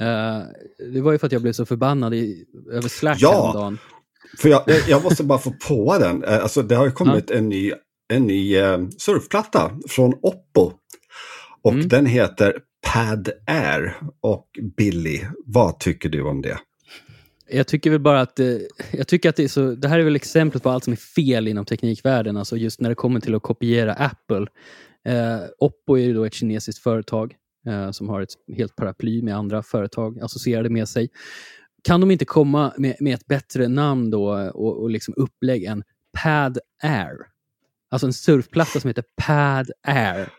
Uh, 0.00 0.42
det 0.92 1.00
var 1.00 1.12
ju 1.12 1.18
för 1.18 1.26
att 1.26 1.32
jag 1.32 1.42
blev 1.42 1.52
så 1.52 1.66
förbannad 1.66 2.14
i, 2.14 2.44
över 2.72 2.88
Slack 2.88 3.18
ja, 3.20 3.32
häromdagen. 3.32 3.78
för 4.38 4.48
jag, 4.48 4.62
jag 4.88 5.04
måste 5.04 5.24
bara 5.24 5.38
få 5.38 5.52
på 5.68 5.98
den. 5.98 6.24
Uh, 6.24 6.42
alltså, 6.42 6.62
det 6.62 6.74
har 6.74 6.84
ju 6.84 6.92
kommit 6.92 7.30
ja. 7.30 7.36
en 7.36 7.48
ny, 7.48 7.72
en 8.12 8.26
ny 8.26 8.56
surfplatta 8.98 9.70
från 9.88 10.14
Oppo. 10.22 10.72
Och 11.62 11.72
mm. 11.72 11.88
den 11.88 12.06
heter 12.06 12.58
Pad 12.86 13.28
Air. 13.46 13.96
Och 14.20 14.46
Billy, 14.76 15.20
vad 15.46 15.80
tycker 15.80 16.08
du 16.08 16.22
om 16.22 16.42
det? 16.42 16.58
Jag 17.50 17.66
tycker 17.66 17.90
väl 17.90 18.00
bara 18.00 18.20
att, 18.20 18.40
eh, 18.40 18.56
jag 18.92 19.06
tycker 19.08 19.28
att 19.28 19.36
det 19.36 19.44
är 19.44 19.48
så, 19.48 19.74
det 19.74 19.88
här 19.88 19.98
är 19.98 20.04
väl 20.04 20.16
exemplet 20.16 20.62
på 20.62 20.70
allt 20.70 20.84
som 20.84 20.92
är 20.92 20.96
fel 20.96 21.48
inom 21.48 21.64
teknikvärlden, 21.64 22.36
alltså 22.36 22.56
just 22.56 22.80
när 22.80 22.88
det 22.88 22.94
kommer 22.94 23.20
till 23.20 23.34
att 23.34 23.42
kopiera 23.42 23.94
Apple. 23.94 24.46
Eh, 25.04 25.40
Oppo 25.58 25.96
är 25.96 26.02
ju 26.02 26.14
då 26.14 26.24
ett 26.24 26.34
kinesiskt 26.34 26.82
företag 26.82 27.34
eh, 27.66 27.90
som 27.90 28.08
har 28.08 28.20
ett 28.20 28.32
helt 28.56 28.76
paraply 28.76 29.22
med 29.22 29.36
andra 29.36 29.62
företag 29.62 30.20
associerade 30.20 30.70
med 30.70 30.88
sig. 30.88 31.08
Kan 31.84 32.00
de 32.00 32.10
inte 32.10 32.24
komma 32.24 32.72
med, 32.76 32.96
med 33.00 33.14
ett 33.14 33.26
bättre 33.26 33.68
namn 33.68 34.10
då 34.10 34.50
och, 34.54 34.82
och 34.82 34.90
liksom 34.90 35.14
upplägg 35.16 35.64
än 35.64 35.82
Pad 36.22 36.58
Air? 36.82 37.16
Alltså 37.90 38.06
en 38.06 38.12
surfplatta 38.12 38.80
som 38.80 38.88
heter 38.88 39.04
Pad 39.16 39.70
Air. 39.82 40.32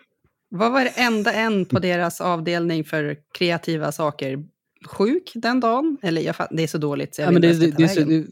Vad 0.50 0.72
var 0.72 0.84
det 0.84 0.94
enda 0.96 1.34
en 1.34 1.66
på 1.66 1.80
deras 1.80 2.22
avdelning 2.22 2.84
för 2.84 3.18
kreativa 3.38 3.92
saker? 3.92 4.44
Sjuk 4.86 5.32
den 5.36 5.60
dagen. 5.60 5.98
Eller 6.02 6.22
jag, 6.22 6.36
det 6.52 6.64
är 6.64 6.68
så 6.68 6.78
dåligt 6.78 7.16
så 7.16 7.22
jag 7.22 7.28
ja, 7.28 7.32
men 7.32 7.42
det, 7.42 7.54
det, 7.54 7.72
det, 7.78 7.84
är 7.84 7.88
så, 7.88 8.00
det, 8.00 8.26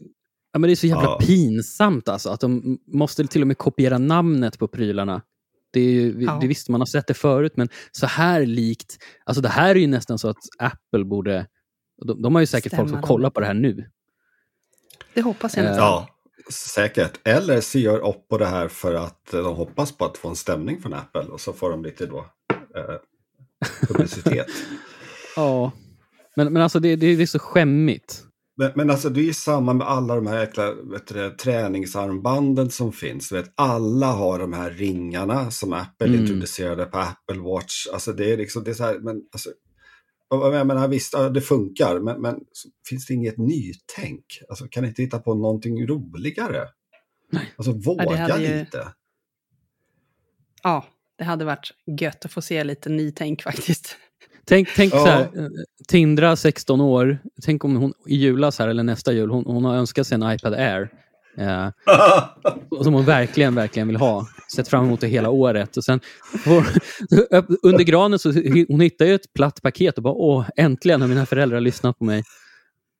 ja, 0.52 0.58
men 0.58 0.62
det 0.62 0.72
är 0.72 0.76
så 0.76 0.86
jävla 0.86 1.04
ja. 1.04 1.18
pinsamt 1.18 2.08
alltså. 2.08 2.30
Att 2.30 2.40
de 2.40 2.78
måste 2.86 3.26
till 3.26 3.40
och 3.40 3.48
med 3.48 3.58
kopiera 3.58 3.98
namnet 3.98 4.58
på 4.58 4.68
prylarna. 4.68 5.22
Det, 5.72 5.80
är 5.80 5.92
ju, 5.92 6.24
ja. 6.24 6.38
det 6.40 6.46
visste 6.46 6.70
man 6.70 6.80
har 6.80 6.86
sett 6.86 7.06
det 7.06 7.14
förut, 7.14 7.52
men 7.56 7.68
så 7.92 8.06
här 8.06 8.46
likt. 8.46 8.98
Alltså 9.24 9.40
det 9.40 9.48
här 9.48 9.70
är 9.70 9.74
ju 9.80 9.86
nästan 9.86 10.18
så 10.18 10.28
att 10.28 10.36
Apple 10.58 11.04
borde... 11.04 11.46
De, 12.06 12.22
de 12.22 12.34
har 12.34 12.42
ju 12.42 12.46
säkert 12.46 12.72
Stämma 12.72 12.88
folk 12.88 12.90
som 12.90 13.02
kollar 13.02 13.30
på 13.30 13.40
det 13.40 13.46
här 13.46 13.54
nu. 13.54 13.90
Det 15.14 15.22
hoppas 15.22 15.56
jag. 15.56 15.66
Uh, 15.66 15.76
ja, 15.76 16.08
säkert. 16.52 17.20
Eller 17.24 17.60
så 17.60 17.78
gör 17.78 18.04
Oppo 18.04 18.38
det 18.38 18.46
här 18.46 18.68
för 18.68 18.94
att 18.94 19.30
de 19.30 19.56
hoppas 19.56 19.92
på 19.92 20.04
att 20.04 20.18
få 20.18 20.28
en 20.28 20.36
stämning 20.36 20.82
från 20.82 20.94
Apple 20.94 21.22
och 21.22 21.40
så 21.40 21.52
får 21.52 21.70
de 21.70 21.84
lite 21.84 22.06
då 22.06 22.26
eh, 22.76 22.96
publicitet. 23.88 24.46
ja. 25.36 25.72
Men, 26.38 26.52
men 26.52 26.62
alltså 26.62 26.80
det, 26.80 26.96
det, 26.96 27.16
det 27.16 27.22
är 27.22 27.26
så 27.26 27.38
skämmigt. 27.38 28.24
Men, 28.56 28.72
men 28.74 28.90
alltså 28.90 29.10
det 29.10 29.28
är 29.28 29.32
samma 29.32 29.72
med 29.72 29.86
alla 29.86 30.14
de 30.14 30.26
här 30.26 30.40
jäkla 30.40 30.74
du, 31.06 31.30
träningsarmbanden 31.30 32.70
som 32.70 32.92
finns. 32.92 33.32
Vet, 33.32 33.52
alla 33.54 34.06
har 34.06 34.38
de 34.38 34.52
här 34.52 34.70
ringarna 34.70 35.50
som 35.50 35.72
Apple 35.72 36.06
mm. 36.06 36.20
introducerade 36.20 36.84
på 36.84 36.98
Apple 36.98 37.38
Watch. 37.38 37.86
Alltså 37.92 38.12
det 38.12 38.32
är 38.32 38.36
liksom, 38.36 38.64
det 38.64 38.70
är 38.70 38.74
så 38.74 38.84
här, 38.84 38.98
men 38.98 39.16
alltså, 39.32 39.50
jag 40.30 40.66
menar, 40.66 40.88
visst, 40.88 41.14
det 41.34 41.40
funkar, 41.40 42.00
men, 42.00 42.20
men 42.20 42.40
finns 42.88 43.06
det 43.06 43.14
inget 43.14 43.38
nytänk? 43.38 44.24
Alltså, 44.48 44.68
kan 44.70 44.82
ni 44.82 44.88
inte 44.88 45.02
hitta 45.02 45.18
på 45.18 45.34
någonting 45.34 45.86
roligare? 45.86 46.68
Nej. 47.30 47.54
Alltså 47.56 47.72
våga 47.72 48.28
ja, 48.28 48.38
ju... 48.38 48.58
lite. 48.58 48.92
Ja, 50.62 50.86
det 51.18 51.24
hade 51.24 51.44
varit 51.44 51.70
gött 52.00 52.24
att 52.24 52.32
få 52.32 52.42
se 52.42 52.64
lite 52.64 52.88
nytänk 52.88 53.42
faktiskt. 53.50 53.96
Tänk, 54.48 54.68
tänk 54.76 54.94
ja. 54.94 54.98
så 54.98 55.06
här, 55.06 55.20
eh, 55.20 55.48
Tindra 55.88 56.36
16 56.36 56.80
år, 56.80 57.18
tänk 57.42 57.64
om 57.64 57.76
hon 57.76 57.92
i 58.06 58.16
julas 58.16 58.58
här 58.58 58.68
eller 58.68 58.82
nästa 58.82 59.12
jul, 59.12 59.30
hon, 59.30 59.44
hon 59.46 59.64
har 59.64 59.74
önskat 59.76 60.06
sig 60.06 60.14
en 60.14 60.32
iPad 60.32 60.54
Air. 60.54 60.90
Eh, 61.38 61.68
som 62.82 62.94
hon 62.94 63.04
verkligen, 63.04 63.54
verkligen 63.54 63.88
vill 63.88 63.96
ha. 63.96 64.26
Sett 64.54 64.68
fram 64.68 64.84
emot 64.84 65.00
det 65.00 65.06
hela 65.06 65.30
året. 65.30 65.76
Och 65.76 65.84
sen, 65.84 66.00
under 67.62 67.84
granen 67.84 68.18
så 68.18 68.32
hon 68.68 68.80
hittar 68.80 69.04
ju 69.04 69.14
ett 69.14 69.32
platt 69.32 69.62
paket 69.62 69.96
och 69.96 70.02
bara 70.02 70.14
åh, 70.14 70.48
äntligen 70.56 71.00
har 71.00 71.08
mina 71.08 71.26
föräldrar 71.26 71.60
lyssnat 71.60 71.98
på 71.98 72.04
mig. 72.04 72.22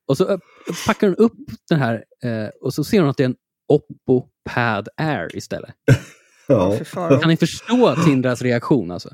Och 0.07 0.17
så 0.17 0.39
packar 0.87 1.07
hon 1.07 1.17
upp 1.17 1.37
den 1.69 1.79
här 1.79 2.05
eh, 2.23 2.49
och 2.61 2.75
så 2.75 2.85
ser 2.85 3.01
hon 3.01 3.11
att 3.11 3.17
det 3.17 3.23
är 3.23 3.29
en 3.29 3.37
Oppo 3.69 4.27
Pad 4.45 4.89
Air 4.97 5.37
istället. 5.37 5.75
Ja. 6.51 6.79
Kan 6.95 7.29
ni 7.29 7.37
förstå 7.37 7.95
Tindras 8.05 8.43
reaktion 8.43 8.91
alltså? 8.91 9.09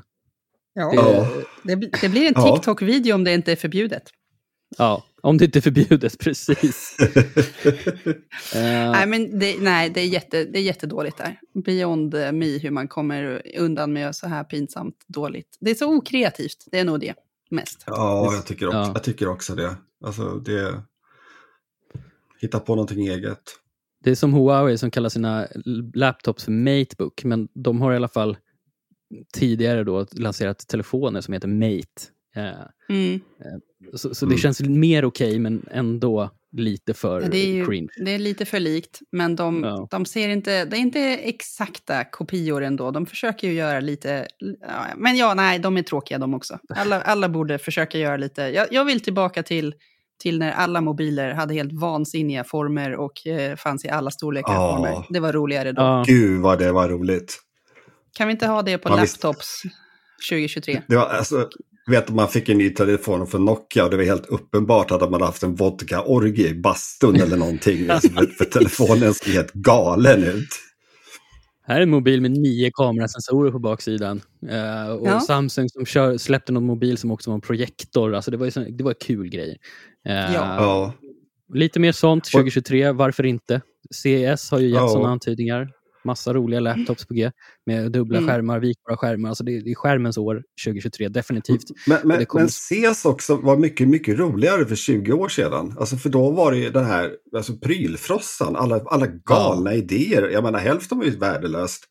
Ja. 0.75 1.27
Det, 1.63 1.75
det 1.75 2.09
blir 2.09 2.27
en 2.27 2.33
TikTok-video 2.33 3.15
om 3.15 3.23
det 3.23 3.33
inte 3.33 3.51
är 3.51 3.55
förbjudet. 3.55 4.03
Ja, 4.77 5.03
om 5.21 5.37
det 5.37 5.45
inte 5.45 5.59
är 5.59 5.61
förbjudet, 5.61 6.19
precis. 6.19 6.97
uh. 6.99 7.23
Nej, 8.91 9.07
men 9.07 9.39
det, 9.39 9.55
nej, 9.59 9.89
det, 9.89 10.01
är 10.01 10.05
jätte, 10.05 10.45
det 10.45 10.59
är 10.59 10.63
jättedåligt 10.63 11.17
där. 11.17 11.39
Beyond 11.65 12.13
me, 12.13 12.57
hur 12.57 12.71
man 12.71 12.87
kommer 12.87 13.41
undan 13.57 13.93
med 13.93 14.15
så 14.15 14.27
här 14.27 14.43
pinsamt 14.43 14.95
dåligt. 15.07 15.57
Det 15.59 15.71
är 15.71 15.75
så 15.75 15.95
okreativt, 15.95 16.67
det 16.71 16.79
är 16.79 16.85
nog 16.85 16.99
det 16.99 17.13
mest. 17.49 17.83
Ja, 17.87 18.33
jag 18.33 18.45
tycker 18.45 18.67
också, 18.67 18.77
ja. 18.77 18.91
jag 18.93 19.03
tycker 19.03 19.27
också 19.27 19.55
det. 19.55 19.75
Alltså, 20.05 20.23
det... 20.23 20.81
Hitta 22.41 22.59
på 22.59 22.75
någonting 22.75 23.07
eget. 23.07 23.41
Det 24.03 24.11
är 24.11 24.15
som 24.15 24.33
Huawei 24.33 24.77
som 24.77 24.91
kallar 24.91 25.09
sina 25.09 25.47
laptops 25.93 26.43
för 26.43 26.51
Matebook, 26.51 27.23
men 27.23 27.47
de 27.53 27.81
har 27.81 27.93
i 27.93 27.95
alla 27.95 28.07
fall 28.07 28.37
tidigare 29.33 29.83
då 29.83 30.05
lanserat 30.11 30.67
telefoner 30.67 31.21
som 31.21 31.33
heter 31.33 31.47
Mate. 31.47 32.01
Eh, 32.35 32.95
mm. 32.95 33.13
Eh, 33.15 33.95
så, 33.95 34.15
så, 34.15 34.25
det 34.25 34.29
mm. 34.29 34.37
känns 34.37 34.61
mer 34.61 35.05
okej, 35.05 35.27
okay, 35.27 35.39
men 35.39 35.65
ändå 35.71 36.29
lite 36.51 36.93
för 36.93 37.21
ja, 37.21 37.27
det 37.27 37.37
är 37.37 37.53
ju, 37.53 37.65
cringe. 37.65 37.87
Det 38.05 38.11
är 38.11 38.19
lite 38.19 38.45
för 38.45 38.59
likt, 38.59 38.99
men 39.11 39.35
de, 39.35 39.63
ja. 39.63 39.87
de 39.91 40.05
ser 40.05 40.29
inte, 40.29 40.65
det 40.65 40.77
är 40.77 40.79
inte 40.79 40.99
exakta 41.01 42.03
kopior 42.03 42.63
ändå. 42.63 42.91
De 42.91 43.05
försöker 43.05 43.47
ju 43.47 43.53
göra 43.53 43.79
lite, 43.79 44.27
men 44.95 45.17
ja, 45.17 45.33
nej, 45.33 45.59
de 45.59 45.77
är 45.77 45.81
tråkiga 45.81 46.17
de 46.17 46.33
också. 46.33 46.59
Alla, 46.69 47.01
alla 47.01 47.29
borde 47.29 47.57
försöka 47.57 47.97
göra 47.97 48.17
lite, 48.17 48.41
jag, 48.41 48.67
jag 48.71 48.85
vill 48.85 48.99
tillbaka 48.99 49.43
till 49.43 49.75
till 50.19 50.39
när 50.39 50.51
alla 50.51 50.81
mobiler 50.81 51.33
hade 51.33 51.53
helt 51.53 51.73
vansinniga 51.73 52.43
former 52.43 52.95
och 52.95 53.27
eh, 53.27 53.55
fanns 53.55 53.85
i 53.85 53.89
alla 53.89 54.11
storlekar 54.11 54.53
oh. 54.53 54.75
former. 54.75 55.05
Det 55.09 55.19
var 55.19 55.33
roligare 55.33 55.71
då. 55.71 55.81
Oh. 55.81 56.03
Gud 56.05 56.41
vad 56.41 56.59
det 56.59 56.71
var 56.71 56.89
roligt. 56.89 57.39
Kan 58.15 58.27
vi 58.27 58.31
inte 58.31 58.47
ha 58.47 58.61
det 58.61 58.77
på 58.77 58.89
man 58.89 58.99
laptops 58.99 59.61
2023? 60.29 60.81
Det 60.87 60.95
var, 60.95 61.05
alltså, 61.05 61.49
vet 61.91 62.09
man 62.09 62.29
fick 62.29 62.49
en 62.49 62.57
ny 62.57 62.69
telefon 62.69 63.27
från 63.27 63.45
Nokia 63.45 63.83
och 63.83 63.89
det 63.89 63.97
var 63.97 64.03
helt 64.03 64.25
uppenbart 64.25 64.91
att 64.91 65.11
man 65.11 65.21
haft 65.21 65.43
en 65.43 65.55
vodka-orgie 65.55 66.47
i 66.47 66.53
bastun 66.53 67.15
eller 67.15 67.37
någonting. 67.37 67.89
alltså, 67.89 68.09
för 68.09 68.45
telefonen 68.45 69.13
såg 69.13 69.33
helt 69.33 69.53
galen 69.53 70.23
ut. 70.23 70.49
Här 71.67 71.77
är 71.77 71.81
en 71.81 71.89
mobil 71.89 72.21
med 72.21 72.31
nio 72.31 72.71
kamerasensorer 72.73 73.51
på 73.51 73.59
baksidan. 73.59 74.21
Uh, 74.43 74.87
och 74.91 75.07
ja. 75.07 75.19
Samsung 75.19 75.69
som 75.69 75.85
kör, 75.85 76.17
släppte 76.17 76.51
någon 76.51 76.65
mobil 76.65 76.97
som 76.97 77.11
också 77.11 77.29
var 77.29 77.35
en 77.35 77.41
projektor. 77.41 78.15
Alltså 78.15 78.31
det 78.31 78.37
var, 78.37 78.45
ju 78.45 78.71
det 78.71 78.83
var 78.83 78.93
kul 78.93 79.29
grejer. 79.29 79.57
Uh, 80.09 80.33
ja. 80.33 80.93
Lite 81.53 81.79
mer 81.79 81.91
sånt 81.91 82.31
2023, 82.31 82.91
varför 82.91 83.25
inte? 83.25 83.61
CES 83.95 84.51
har 84.51 84.59
ju 84.59 84.67
gett 84.67 84.75
ja. 84.75 84.87
sådana 84.87 85.09
antydningar. 85.09 85.69
Massa 86.05 86.33
roliga 86.33 86.59
laptops 86.59 87.05
på 87.05 87.13
G 87.13 87.31
med 87.65 87.91
dubbla 87.91 88.17
mm. 88.17 88.29
skärmar, 88.29 88.59
vikbara 88.59 88.97
skärmar. 88.97 89.29
Alltså 89.29 89.43
det, 89.43 89.51
är 89.51 89.75
skärmens 89.75 90.17
år 90.17 90.43
2023, 90.65 91.07
definitivt. 91.09 91.63
Men, 91.87 91.99
men, 92.03 92.25
kommer... 92.25 92.43
men 92.43 92.49
CES 92.49 93.05
också 93.05 93.35
var 93.35 93.57
mycket, 93.57 93.87
mycket 93.87 94.19
roligare 94.19 94.65
för 94.65 94.75
20 94.75 95.13
år 95.13 95.29
sedan. 95.29 95.75
Alltså 95.79 95.97
för 95.97 96.09
då 96.09 96.31
var 96.31 96.51
det 96.51 96.57
ju 96.57 96.69
den 96.69 96.85
här 96.85 97.11
alltså 97.35 97.57
prylfrossan, 97.57 98.55
alla, 98.55 98.81
alla 98.85 99.07
galna 99.07 99.71
ja. 99.71 99.77
idéer. 99.77 100.29
Jag 100.29 100.43
menar 100.43 100.59
hälften 100.59 100.97
var 100.97 101.05
ju 101.05 101.17
värdelöst. 101.17 101.83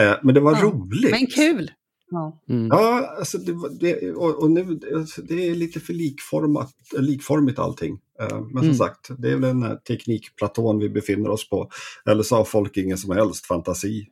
Eh, 0.00 0.14
men 0.22 0.34
det 0.34 0.40
var 0.40 0.52
ja. 0.52 0.62
roligt. 0.62 1.10
Men 1.10 1.26
kul! 1.26 1.70
Ja, 2.10 2.42
mm. 2.48 2.66
ja 2.66 3.14
alltså 3.18 3.38
det, 3.38 3.54
det, 3.80 4.12
och, 4.12 4.42
och, 4.42 4.50
nu, 4.50 4.80
alltså 4.94 5.22
det 5.22 5.48
är 5.48 5.54
lite 5.54 5.80
för 5.80 5.92
likformat, 5.92 6.70
likformigt 6.98 7.58
allting. 7.58 7.98
Eh, 8.20 8.40
men 8.40 8.50
som 8.50 8.62
mm. 8.62 8.74
sagt, 8.74 9.10
det 9.18 9.30
är 9.30 9.36
väl 9.36 9.50
en 9.50 9.80
teknikplatån 9.88 10.78
vi 10.78 10.88
befinner 10.88 11.30
oss 11.30 11.48
på. 11.48 11.70
Eller 12.10 12.22
så 12.22 12.36
har 12.36 12.44
folk 12.44 12.76
ingen 12.76 12.98
som 12.98 13.10
helst 13.10 13.46
fantasi. 13.46 14.06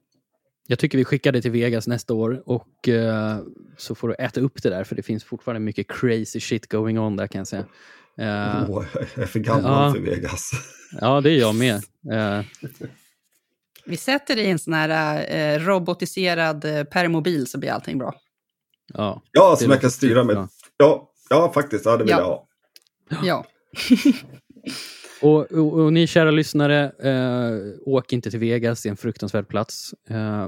Jag 0.67 0.79
tycker 0.79 0.99
vi 0.99 1.05
skickar 1.05 1.33
det 1.33 1.43
till 1.43 1.51
Vegas 1.51 1.87
nästa 1.87 2.15
år 2.15 2.43
och 2.47 2.89
uh, 2.89 3.39
så 3.77 3.95
får 3.95 4.09
du 4.09 4.15
äta 4.15 4.41
upp 4.41 4.63
det 4.63 4.69
där 4.69 4.85
för 4.85 4.97
det 4.97 5.03
finns 5.03 5.25
fortfarande 5.25 5.61
mycket 5.61 5.89
crazy 5.89 6.41
shit 6.41 6.67
going 6.69 6.99
on 6.99 7.17
där 7.17 7.27
kan 7.27 7.39
jag 7.39 7.49
säga. 7.49 7.63
Uh, 8.21 8.71
oh, 8.71 8.85
jag 9.15 9.23
är 9.23 9.27
för 9.27 9.41
gammal 9.41 9.87
uh, 9.87 9.95
för 9.95 10.11
Vegas. 10.11 10.51
Ja, 11.01 11.21
det 11.21 11.31
är 11.31 11.39
jag 11.39 11.55
med. 11.55 11.75
Uh, 12.13 12.45
vi 13.87 13.97
sätter 13.97 14.39
i 14.39 14.51
en 14.51 14.59
sån 14.59 14.75
här 14.75 15.25
eh, 15.29 15.59
robotiserad 15.59 16.65
eh, 16.65 16.85
permobil 16.85 17.47
så 17.47 17.59
blir 17.59 17.71
allting 17.71 17.99
bra. 17.99 18.15
Ja, 18.95 19.23
ja 19.33 19.57
som 19.57 19.71
jag 19.71 19.81
kan 19.81 19.91
styra 19.91 20.25
med. 20.25 20.49
Ja, 20.77 21.11
ja 21.31 21.53
faktiskt. 21.53 21.85
Ja, 21.85 21.97
det 21.97 22.05
vill 22.05 22.11
ja. 22.11 22.19
jag 22.19 22.25
ha. 22.25 22.47
Ja. 23.27 23.45
och, 25.29 25.53
och, 25.53 25.73
och, 25.73 25.93
ni 25.93 26.07
kära 26.07 26.31
lyssnare, 26.31 26.93
eh, 27.03 27.79
åk 27.87 28.13
inte 28.13 28.31
till 28.31 28.41
Vegas, 28.41 28.83
det 28.83 28.89
är 28.89 28.91
en 28.91 28.97
fruktansvärd 28.97 29.49
plats. 29.49 29.95
Eh, 30.09 30.47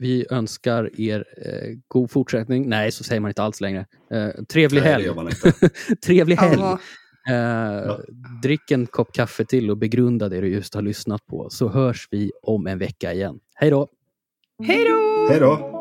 vi 0.00 0.26
önskar 0.30 1.00
er 1.00 1.24
eh, 1.36 1.76
god 1.88 2.10
fortsättning. 2.10 2.68
Nej, 2.68 2.92
så 2.92 3.04
säger 3.04 3.20
man 3.20 3.30
inte 3.30 3.42
alls 3.42 3.60
längre. 3.60 3.86
Eh, 4.10 4.28
trevlig 4.44 4.82
Nej, 4.82 4.90
helg. 4.92 5.08
trevlig 6.06 6.36
helg. 6.36 6.62
Eh, 7.28 7.34
ja. 7.86 7.98
Drick 8.42 8.70
en 8.70 8.86
kopp 8.86 9.12
kaffe 9.12 9.44
till 9.44 9.70
och 9.70 9.76
begrunda 9.76 10.28
det 10.28 10.40
du 10.40 10.48
just 10.48 10.74
har 10.74 10.82
lyssnat 10.82 11.26
på, 11.26 11.50
så 11.50 11.68
hörs 11.68 12.08
vi 12.10 12.32
om 12.42 12.66
en 12.66 12.78
vecka 12.78 13.12
igen. 13.12 13.38
Hej 13.54 13.70
då! 13.70 13.88
Hej 14.66 14.84
då! 14.84 15.28
Hej 15.30 15.40
då! 15.40 15.77